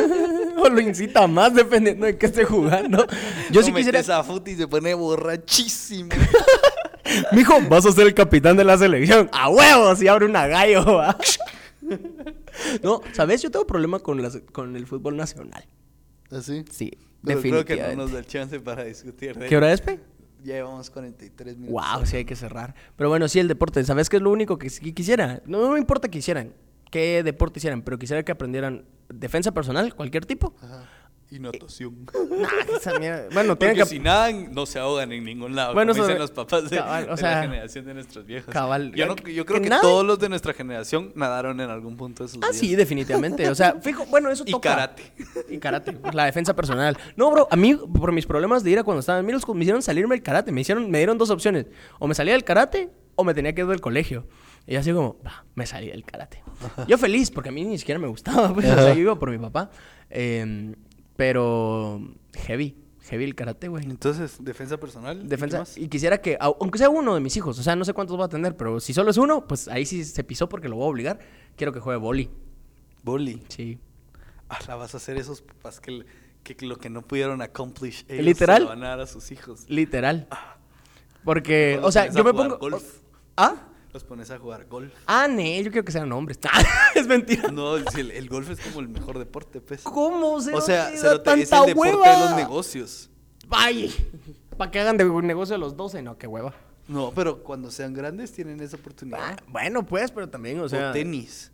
o 0.58 0.68
lo 0.68 0.80
incita 0.80 1.26
más 1.26 1.54
dependiendo 1.54 2.06
de 2.06 2.16
qué 2.18 2.26
esté 2.26 2.44
jugando. 2.44 3.06
Yo 3.50 3.62
sí 3.62 3.70
Lo 3.70 3.76
quisiera... 3.76 3.98
metes 3.98 4.10
a 4.10 4.22
fútbol 4.22 4.48
y 4.48 4.56
se 4.56 4.68
pone 4.68 4.94
borrachísimo. 4.94 6.10
Mijo, 7.32 7.54
vas 7.68 7.86
a 7.86 7.92
ser 7.92 8.06
el 8.06 8.14
capitán 8.14 8.56
de 8.56 8.64
la 8.64 8.76
selección. 8.78 9.28
A 9.32 9.48
huevos, 9.48 10.02
y 10.02 10.08
abre 10.08 10.26
una 10.26 10.46
gallo. 10.46 10.84
no, 12.82 13.00
¿sabes? 13.12 13.42
Yo 13.42 13.50
tengo 13.50 13.66
problema 13.66 13.98
con, 13.98 14.20
las- 14.22 14.40
con 14.52 14.76
el 14.76 14.86
fútbol 14.86 15.16
nacional. 15.16 15.64
¿Así? 16.30 16.64
Sí, 16.70 16.92
Pero 17.24 17.40
creo 17.40 17.64
que 17.64 17.74
definitivamente. 17.74 17.96
no 17.96 18.02
nos 18.02 18.12
da 18.12 18.18
el 18.18 18.26
chance 18.26 18.60
para 18.60 18.84
discutir 18.84 19.38
¿Qué 19.38 19.56
hora 19.56 19.72
es, 19.72 19.80
pe? 19.80 19.98
Ya 20.44 20.54
llevamos 20.54 20.90
43 20.90 21.56
minutos. 21.56 21.82
Wow, 21.96 22.06
sí 22.06 22.16
hay 22.16 22.24
que 22.24 22.36
cerrar. 22.36 22.74
Pero 22.96 23.08
bueno, 23.08 23.28
sí, 23.28 23.40
el 23.40 23.48
deporte. 23.48 23.82
¿Sabes 23.84 24.08
qué 24.08 24.16
es 24.16 24.22
lo 24.22 24.30
único 24.30 24.58
que 24.58 24.68
quisiera? 24.68 25.42
No, 25.46 25.60
no 25.60 25.72
me 25.72 25.78
importa 25.78 26.08
que 26.08 26.18
hicieran, 26.18 26.52
qué 26.90 27.22
deporte 27.22 27.58
hicieran, 27.58 27.82
pero 27.82 27.98
quisiera 27.98 28.22
que 28.22 28.32
aprendieran 28.32 28.84
defensa 29.08 29.52
personal, 29.52 29.94
cualquier 29.94 30.26
tipo, 30.26 30.54
Ajá. 30.62 30.84
Y 31.30 31.40
natación. 31.40 32.06
Nah, 32.14 32.48
esa 32.76 32.98
mierda. 32.98 33.26
Bueno, 33.34 33.50
Porque 33.58 33.66
tienen 33.74 33.76
que... 33.76 33.84
si 33.86 33.98
nadan, 33.98 34.52
no 34.54 34.64
se 34.64 34.78
ahogan 34.78 35.12
en 35.12 35.24
ningún 35.24 35.54
lado. 35.54 35.74
Bueno, 35.74 35.92
como 35.92 36.04
dicen 36.06 36.18
los 36.18 36.30
papás 36.30 36.70
de, 36.70 36.78
cabal, 36.78 37.04
o 37.08 37.10
de 37.10 37.16
sea, 37.18 37.30
la 37.36 37.42
generación 37.42 37.84
de 37.84 37.94
nuestros 37.94 38.24
viejos. 38.24 38.50
cabal, 38.52 38.92
Yo, 38.94 39.06
no- 39.06 39.14
yo 39.16 39.44
creo 39.44 39.60
que 39.60 39.68
todos 39.68 40.06
los 40.06 40.18
de 40.18 40.30
nuestra 40.30 40.54
generación 40.54 41.12
nadaron 41.16 41.60
en 41.60 41.68
algún 41.68 41.98
punto 41.98 42.22
de 42.22 42.30
sus 42.30 42.38
Ah, 42.42 42.46
vidas. 42.46 42.56
sí, 42.56 42.74
definitivamente. 42.76 43.46
O 43.50 43.54
sea, 43.54 43.74
fijo, 43.82 44.06
bueno, 44.06 44.30
eso 44.30 44.44
Y 44.46 44.52
toca. 44.52 44.70
karate. 44.70 45.02
Y 45.50 45.58
karate, 45.58 45.92
pues, 45.92 46.14
la 46.14 46.24
defensa 46.24 46.56
personal. 46.56 46.96
No, 47.14 47.30
bro, 47.30 47.46
a 47.50 47.56
mí, 47.56 47.74
por 47.74 48.10
mis 48.12 48.24
problemas 48.24 48.64
de 48.64 48.70
ira 48.70 48.82
cuando 48.82 49.00
estaba 49.00 49.18
en 49.18 49.26
middle 49.26 49.40
school, 49.42 49.56
me 49.56 49.64
hicieron 49.64 49.82
salirme 49.82 50.14
del 50.14 50.22
karate. 50.22 50.50
Me, 50.50 50.62
hicieron, 50.62 50.90
me 50.90 50.96
dieron 50.96 51.18
dos 51.18 51.28
opciones. 51.28 51.66
O 51.98 52.06
me 52.08 52.14
salía 52.14 52.32
del 52.32 52.44
karate 52.44 52.88
o 53.16 53.24
me 53.24 53.34
tenía 53.34 53.54
que 53.54 53.60
ir 53.60 53.66
del 53.66 53.82
colegio. 53.82 54.26
Y 54.66 54.76
así 54.76 54.92
como, 54.92 55.18
va, 55.26 55.44
me 55.54 55.66
salí 55.66 55.88
del 55.88 56.04
karate. 56.04 56.42
Yo 56.86 56.96
feliz, 56.96 57.30
porque 57.30 57.50
a 57.50 57.52
mí 57.52 57.64
ni 57.64 57.76
siquiera 57.76 57.98
me 57.98 58.06
gustaba. 58.06 58.52
Pues, 58.54 58.64
o 58.70 58.74
sea, 58.74 58.94
yo 58.94 59.00
iba 59.00 59.18
por 59.18 59.30
mi 59.30 59.38
papá. 59.38 59.70
Eh, 60.10 60.74
pero 61.18 62.00
heavy, 62.46 62.76
heavy 63.00 63.24
el 63.24 63.34
karate, 63.34 63.66
güey. 63.66 63.84
Entonces, 63.84 64.36
defensa 64.40 64.76
personal. 64.78 65.20
¿y 65.24 65.26
Defensa. 65.26 65.58
más? 65.58 65.76
Y 65.76 65.88
quisiera 65.88 66.20
que, 66.22 66.38
au- 66.38 66.56
aunque 66.60 66.78
sea 66.78 66.88
uno 66.90 67.12
de 67.16 67.20
mis 67.20 67.36
hijos, 67.36 67.58
o 67.58 67.62
sea, 67.64 67.74
no 67.74 67.84
sé 67.84 67.92
cuántos 67.92 68.18
va 68.20 68.26
a 68.26 68.28
tener, 68.28 68.56
pero 68.56 68.78
si 68.78 68.94
solo 68.94 69.10
es 69.10 69.16
uno, 69.16 69.44
pues 69.48 69.66
ahí 69.66 69.84
sí 69.84 70.04
se 70.04 70.22
pisó 70.22 70.48
porque 70.48 70.68
lo 70.68 70.76
voy 70.76 70.84
a 70.84 70.88
obligar. 70.90 71.18
Quiero 71.56 71.72
que 71.72 71.80
juegue 71.80 71.98
boli. 71.98 72.30
Boli. 73.02 73.42
Sí. 73.48 73.80
Ah, 74.48 74.60
la 74.68 74.76
vas 74.76 74.94
a 74.94 74.98
hacer 74.98 75.16
esos 75.16 75.42
papás 75.42 75.80
que, 75.80 76.06
que 76.44 76.64
lo 76.64 76.76
que 76.78 76.88
no 76.88 77.02
pudieron 77.02 77.42
accomplish 77.42 78.04
ellos 78.08 78.24
Literal. 78.24 78.58
se 78.58 78.62
lo 78.62 78.68
van 78.68 78.84
a 78.84 78.88
dar 78.90 79.00
a 79.00 79.06
sus 79.08 79.32
hijos. 79.32 79.64
Literal. 79.68 80.28
Porque, 81.24 81.78
Los 81.80 81.86
o 81.88 81.90
sea, 81.92 82.12
yo 82.12 82.22
me 82.22 82.32
pongo. 82.32 82.58
golf. 82.58 83.00
¿Ah? 83.36 83.56
Los 83.92 84.04
pones 84.04 84.30
a 84.30 84.38
jugar 84.38 84.66
golf. 84.66 84.92
Ah, 85.06 85.26
ne, 85.28 85.62
yo 85.64 85.70
quiero 85.70 85.84
que 85.84 85.92
sean 85.92 86.12
hombres. 86.12 86.38
es 86.94 87.06
mentira. 87.06 87.50
No, 87.50 87.76
el, 87.76 88.10
el 88.10 88.28
golf 88.28 88.50
es 88.50 88.60
como 88.60 88.80
el 88.80 88.88
mejor 88.88 89.18
deporte, 89.18 89.60
pues. 89.60 89.82
¿Cómo 89.82 90.34
O 90.34 90.40
se 90.42 90.60
sea, 90.60 90.90
da 90.90 90.96
Cerote, 90.96 91.40
es 91.40 91.48
tanta 91.48 91.64
el 91.70 91.74
deporte 91.74 91.96
hueva? 91.96 92.12
de 92.14 92.20
los 92.26 92.36
negocios. 92.36 93.10
Ay, 93.50 93.94
para 94.58 94.70
que 94.70 94.78
hagan 94.80 94.96
de 94.98 95.04
negocio 95.04 95.54
a 95.54 95.58
los 95.58 95.74
12, 95.76 96.02
no, 96.02 96.18
qué 96.18 96.26
hueva. 96.26 96.52
No, 96.86 97.12
pero 97.14 97.42
cuando 97.42 97.70
sean 97.70 97.94
grandes 97.94 98.30
tienen 98.32 98.60
esa 98.60 98.76
oportunidad. 98.76 99.18
Ah, 99.20 99.36
bueno, 99.48 99.84
pues, 99.86 100.10
pero 100.10 100.28
también, 100.28 100.60
o 100.60 100.68
sea. 100.68 100.90
o 100.90 100.92
tenis. 100.92 101.50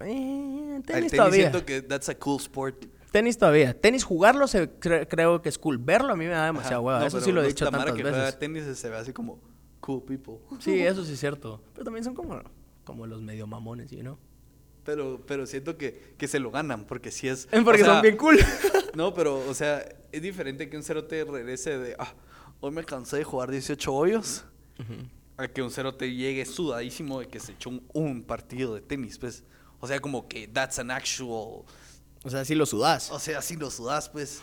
Eh, 0.00 0.74
El 0.76 0.82
tenis 0.82 0.84
tenis 0.84 1.12
todavía. 1.12 1.50
siento 1.50 1.64
que 1.64 1.82
that's 1.82 2.08
a 2.08 2.18
cool 2.18 2.40
sport. 2.40 2.84
Tenis 3.12 3.38
todavía. 3.38 3.80
Tenis 3.80 4.04
jugarlo 4.04 4.46
se, 4.46 4.78
cre- 4.78 5.06
creo 5.08 5.40
que 5.40 5.48
es 5.48 5.58
cool. 5.58 5.78
Verlo 5.78 6.12
a 6.12 6.16
mí 6.16 6.24
me 6.26 6.32
da 6.32 6.46
demasiada 6.46 6.80
hueva. 6.80 7.00
No, 7.00 7.06
eso 7.06 7.20
sí 7.20 7.32
lo 7.32 7.42
he 7.42 7.46
dicho 7.46 7.64
tantas 7.64 7.92
que 7.94 8.02
juega 8.02 8.18
veces. 8.24 8.38
tenis 8.38 8.64
se 8.78 8.90
ve 8.90 8.96
así 8.96 9.12
como 9.12 9.40
cool 9.86 10.02
people. 10.02 10.38
Sí, 10.60 10.80
eso 10.80 11.04
sí 11.04 11.12
es 11.12 11.20
cierto. 11.20 11.62
Pero 11.72 11.84
también 11.84 12.04
son 12.04 12.14
como, 12.14 12.40
como 12.84 13.06
los 13.06 13.22
medio 13.22 13.46
mamones, 13.46 13.90
¿sí, 13.90 14.02
no? 14.02 14.18
Pero, 14.84 15.20
pero 15.26 15.46
siento 15.46 15.76
que, 15.76 16.14
que 16.18 16.28
se 16.28 16.40
lo 16.40 16.50
ganan, 16.50 16.84
porque 16.84 17.10
si 17.10 17.28
es... 17.28 17.46
Porque 17.64 17.82
o 17.82 17.84
sea, 17.84 17.94
son 17.94 18.02
bien 18.02 18.16
cool. 18.16 18.38
No, 18.94 19.12
pero, 19.12 19.46
o 19.46 19.52
sea, 19.52 19.86
es 20.10 20.22
diferente 20.22 20.70
que 20.70 20.76
un 20.76 20.82
cerote 20.82 21.22
regrese 21.24 21.78
de, 21.78 21.96
ah, 21.98 22.14
hoy 22.60 22.70
me 22.70 22.82
cansé 22.82 23.18
de 23.18 23.24
jugar 23.24 23.50
18 23.50 23.92
hoyos, 23.92 24.46
a 25.36 25.48
que 25.48 25.60
un 25.60 25.70
cerote 25.70 26.10
llegue 26.14 26.46
sudadísimo 26.46 27.20
de 27.20 27.28
que 27.28 27.38
se 27.38 27.52
echó 27.52 27.68
un, 27.68 27.86
un 27.92 28.22
partido 28.22 28.74
de 28.74 28.80
tenis, 28.80 29.18
pues. 29.18 29.44
O 29.80 29.86
sea, 29.86 30.00
como 30.00 30.26
que 30.26 30.48
that's 30.48 30.78
an 30.78 30.90
actual... 30.90 31.64
O 32.26 32.30
sea, 32.30 32.44
sí 32.44 32.54
lo 32.56 32.66
sudás. 32.66 33.10
O 33.12 33.18
sea, 33.20 33.40
si 33.40 33.56
lo 33.56 33.70
sudas, 33.70 34.08
pues. 34.08 34.40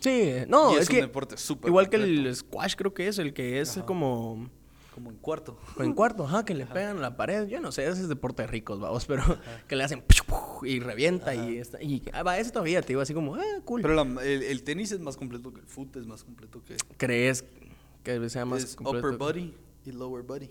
Sí, 0.00 0.32
no, 0.48 0.72
Y 0.72 0.74
es, 0.74 0.82
es 0.82 0.88
un 0.90 0.94
que 0.96 1.00
deporte 1.02 1.36
súper 1.38 1.68
igual 1.68 1.88
que 1.88 1.96
el 1.96 2.34
squash 2.36 2.74
creo 2.76 2.92
que 2.92 3.08
es 3.08 3.18
el 3.18 3.32
que 3.32 3.60
es 3.60 3.78
Ajá. 3.78 3.86
como 3.86 4.50
Como 4.94 5.08
en 5.10 5.16
cuarto. 5.16 5.58
en 5.78 5.94
cuarto, 5.94 6.24
ajá, 6.24 6.44
que 6.44 6.54
le 6.54 6.66
pegan 6.66 6.98
a 6.98 7.00
la 7.00 7.16
pared. 7.16 7.46
Yo 7.48 7.58
no 7.60 7.72
sé, 7.72 7.86
ese 7.88 8.02
es 8.02 8.08
deporte 8.08 8.42
de 8.42 8.48
ricos, 8.48 8.78
vamos, 8.78 9.06
pero 9.06 9.22
que 9.68 9.76
le 9.76 9.84
hacen 9.84 10.04
y 10.64 10.80
revienta 10.80 11.34
y 11.34 11.56
está, 11.56 11.80
y 11.82 12.02
ah, 12.12 12.24
va, 12.24 12.36
ese 12.36 12.50
todavía 12.50 12.82
te 12.82 12.88
digo 12.88 13.00
así 13.00 13.14
como, 13.14 13.36
eh, 13.38 13.62
cool. 13.64 13.80
Pero 13.80 13.94
la- 13.94 14.22
el, 14.24 14.42
el 14.42 14.62
tenis 14.64 14.90
es 14.92 14.98
más 15.00 15.16
completo 15.16 15.54
que 15.54 15.60
el 15.60 15.66
fútbol, 15.66 16.02
es 16.02 16.06
más 16.08 16.24
completo 16.24 16.60
que... 16.64 16.76
¿Crees 16.98 17.44
que 18.02 18.28
sea 18.28 18.44
más 18.44 18.64
es 18.64 18.74
completo? 18.76 19.06
upper 19.06 19.16
body 19.18 19.54
y 19.86 19.92
lower 19.92 20.24
body. 20.24 20.50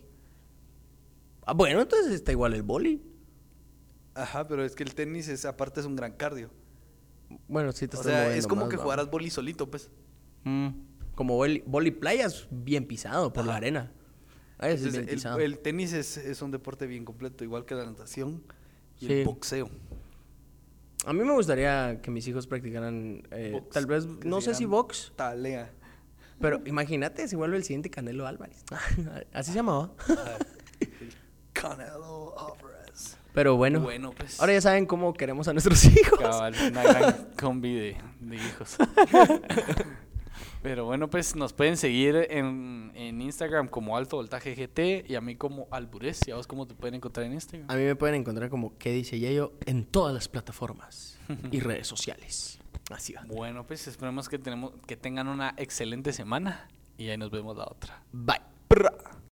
Ah, 1.45 1.53
bueno, 1.53 1.81
entonces 1.81 2.13
está 2.13 2.31
igual 2.31 2.53
el 2.53 2.63
boli. 2.63 3.01
Ajá, 4.17 4.47
pero 4.47 4.63
es 4.65 4.75
que 4.75 4.83
el 4.83 4.93
tenis 4.95 5.27
es 5.27 5.45
aparte 5.45 5.79
es 5.79 5.85
un 5.85 5.95
gran 5.95 6.13
cardio. 6.13 6.49
Bueno, 7.47 7.71
sí 7.71 7.87
te 7.87 7.97
O 7.97 7.99
estás 7.99 8.11
sea, 8.11 8.21
moviendo 8.23 8.39
es 8.39 8.47
como 8.47 8.61
más, 8.61 8.69
que 8.69 8.77
va. 8.77 8.83
jugaras 8.83 9.09
boli 9.11 9.29
solito, 9.29 9.69
pues. 9.69 9.91
Mm, 10.43 10.69
como 11.15 11.35
boli, 11.35 11.63
boli 11.65 11.91
playa 11.91 12.25
es 12.25 12.47
bien 12.49 12.85
pisado 12.87 13.31
por 13.33 13.45
la 13.45 13.55
arena. 13.57 13.91
Entonces, 14.59 14.93
bien 14.93 15.09
el, 15.09 15.15
pisado. 15.15 15.39
el 15.39 15.59
tenis 15.59 15.93
es, 15.93 16.17
es 16.17 16.41
un 16.41 16.51
deporte 16.51 16.87
bien 16.87 17.05
completo, 17.05 17.43
igual 17.43 17.65
que 17.65 17.75
la 17.75 17.85
natación 17.85 18.43
y 18.99 19.05
Sí. 19.07 19.13
el 19.13 19.25
boxeo. 19.25 19.69
A 21.05 21.13
mí 21.13 21.23
me 21.23 21.33
gustaría 21.33 22.01
que 22.01 22.09
mis 22.11 22.27
hijos 22.27 22.47
practicaran, 22.47 23.21
eh, 23.31 23.51
Box, 23.53 23.69
tal 23.69 23.85
vez, 23.85 24.05
no 24.25 24.41
sé 24.41 24.53
si 24.55 24.65
box, 24.65 25.13
Talea. 25.15 25.71
pero 26.41 26.61
imagínate 26.65 27.27
si 27.27 27.35
vuelve 27.35 27.55
el 27.57 27.63
siguiente 27.63 27.89
Canelo 27.89 28.25
Álvarez. 28.27 28.63
Así 29.33 29.51
se 29.51 29.57
llamaba. 29.57 29.93
Canelo 31.53 32.37
Alvarez. 32.39 32.76
Pero 33.37 33.55
bueno, 33.55 33.81
Bueno, 33.81 34.13
pues. 34.17 34.39
ahora 34.39 34.53
ya 34.53 34.61
saben 34.61 34.87
cómo 34.87 35.13
queremos 35.13 35.47
a 35.47 35.53
nuestros 35.53 35.85
hijos. 35.95 36.17
Cabal, 36.17 36.55
una 36.71 36.81
gran 36.81 37.27
combi 37.39 37.71
de, 37.75 37.97
de 38.19 38.35
hijos. 38.35 38.77
Pero 40.63 40.85
bueno, 40.85 41.07
pues 41.07 41.35
nos 41.35 41.53
pueden 41.53 41.77
seguir 41.77 42.15
en, 42.31 42.91
en 42.95 43.21
Instagram 43.21 43.67
como 43.67 43.95
Alto 43.95 44.15
Voltaje 44.15 44.55
GT 44.55 45.07
y 45.07 45.13
a 45.13 45.21
mí 45.21 45.35
como 45.35 45.67
Alburez. 45.69 46.21
¿Y 46.27 46.31
a 46.31 46.35
vos 46.35 46.47
cómo 46.47 46.65
te 46.65 46.73
pueden 46.73 46.95
encontrar 46.95 47.27
en 47.27 47.33
Instagram? 47.33 47.69
A 47.69 47.75
mí 47.75 47.83
me 47.83 47.95
pueden 47.95 48.15
encontrar 48.15 48.49
como 48.49 48.75
que 48.79 48.91
dice 48.91 49.19
Yayo 49.19 49.53
en 49.67 49.85
todas 49.85 50.15
las 50.15 50.27
plataformas 50.27 51.19
y 51.51 51.59
redes 51.61 51.85
sociales. 51.85 52.57
Así 52.89 53.13
va. 53.13 53.21
Bueno, 53.27 53.67
pues 53.67 53.87
esperemos 53.87 54.29
que, 54.29 54.39
tenemos, 54.39 54.73
que 54.87 54.97
tengan 54.97 55.27
una 55.27 55.53
excelente 55.57 56.11
semana 56.11 56.67
y 56.97 57.09
ahí 57.09 57.17
nos 57.19 57.29
vemos 57.29 57.55
la 57.55 57.65
otra. 57.65 58.01
Bye. 58.11 58.41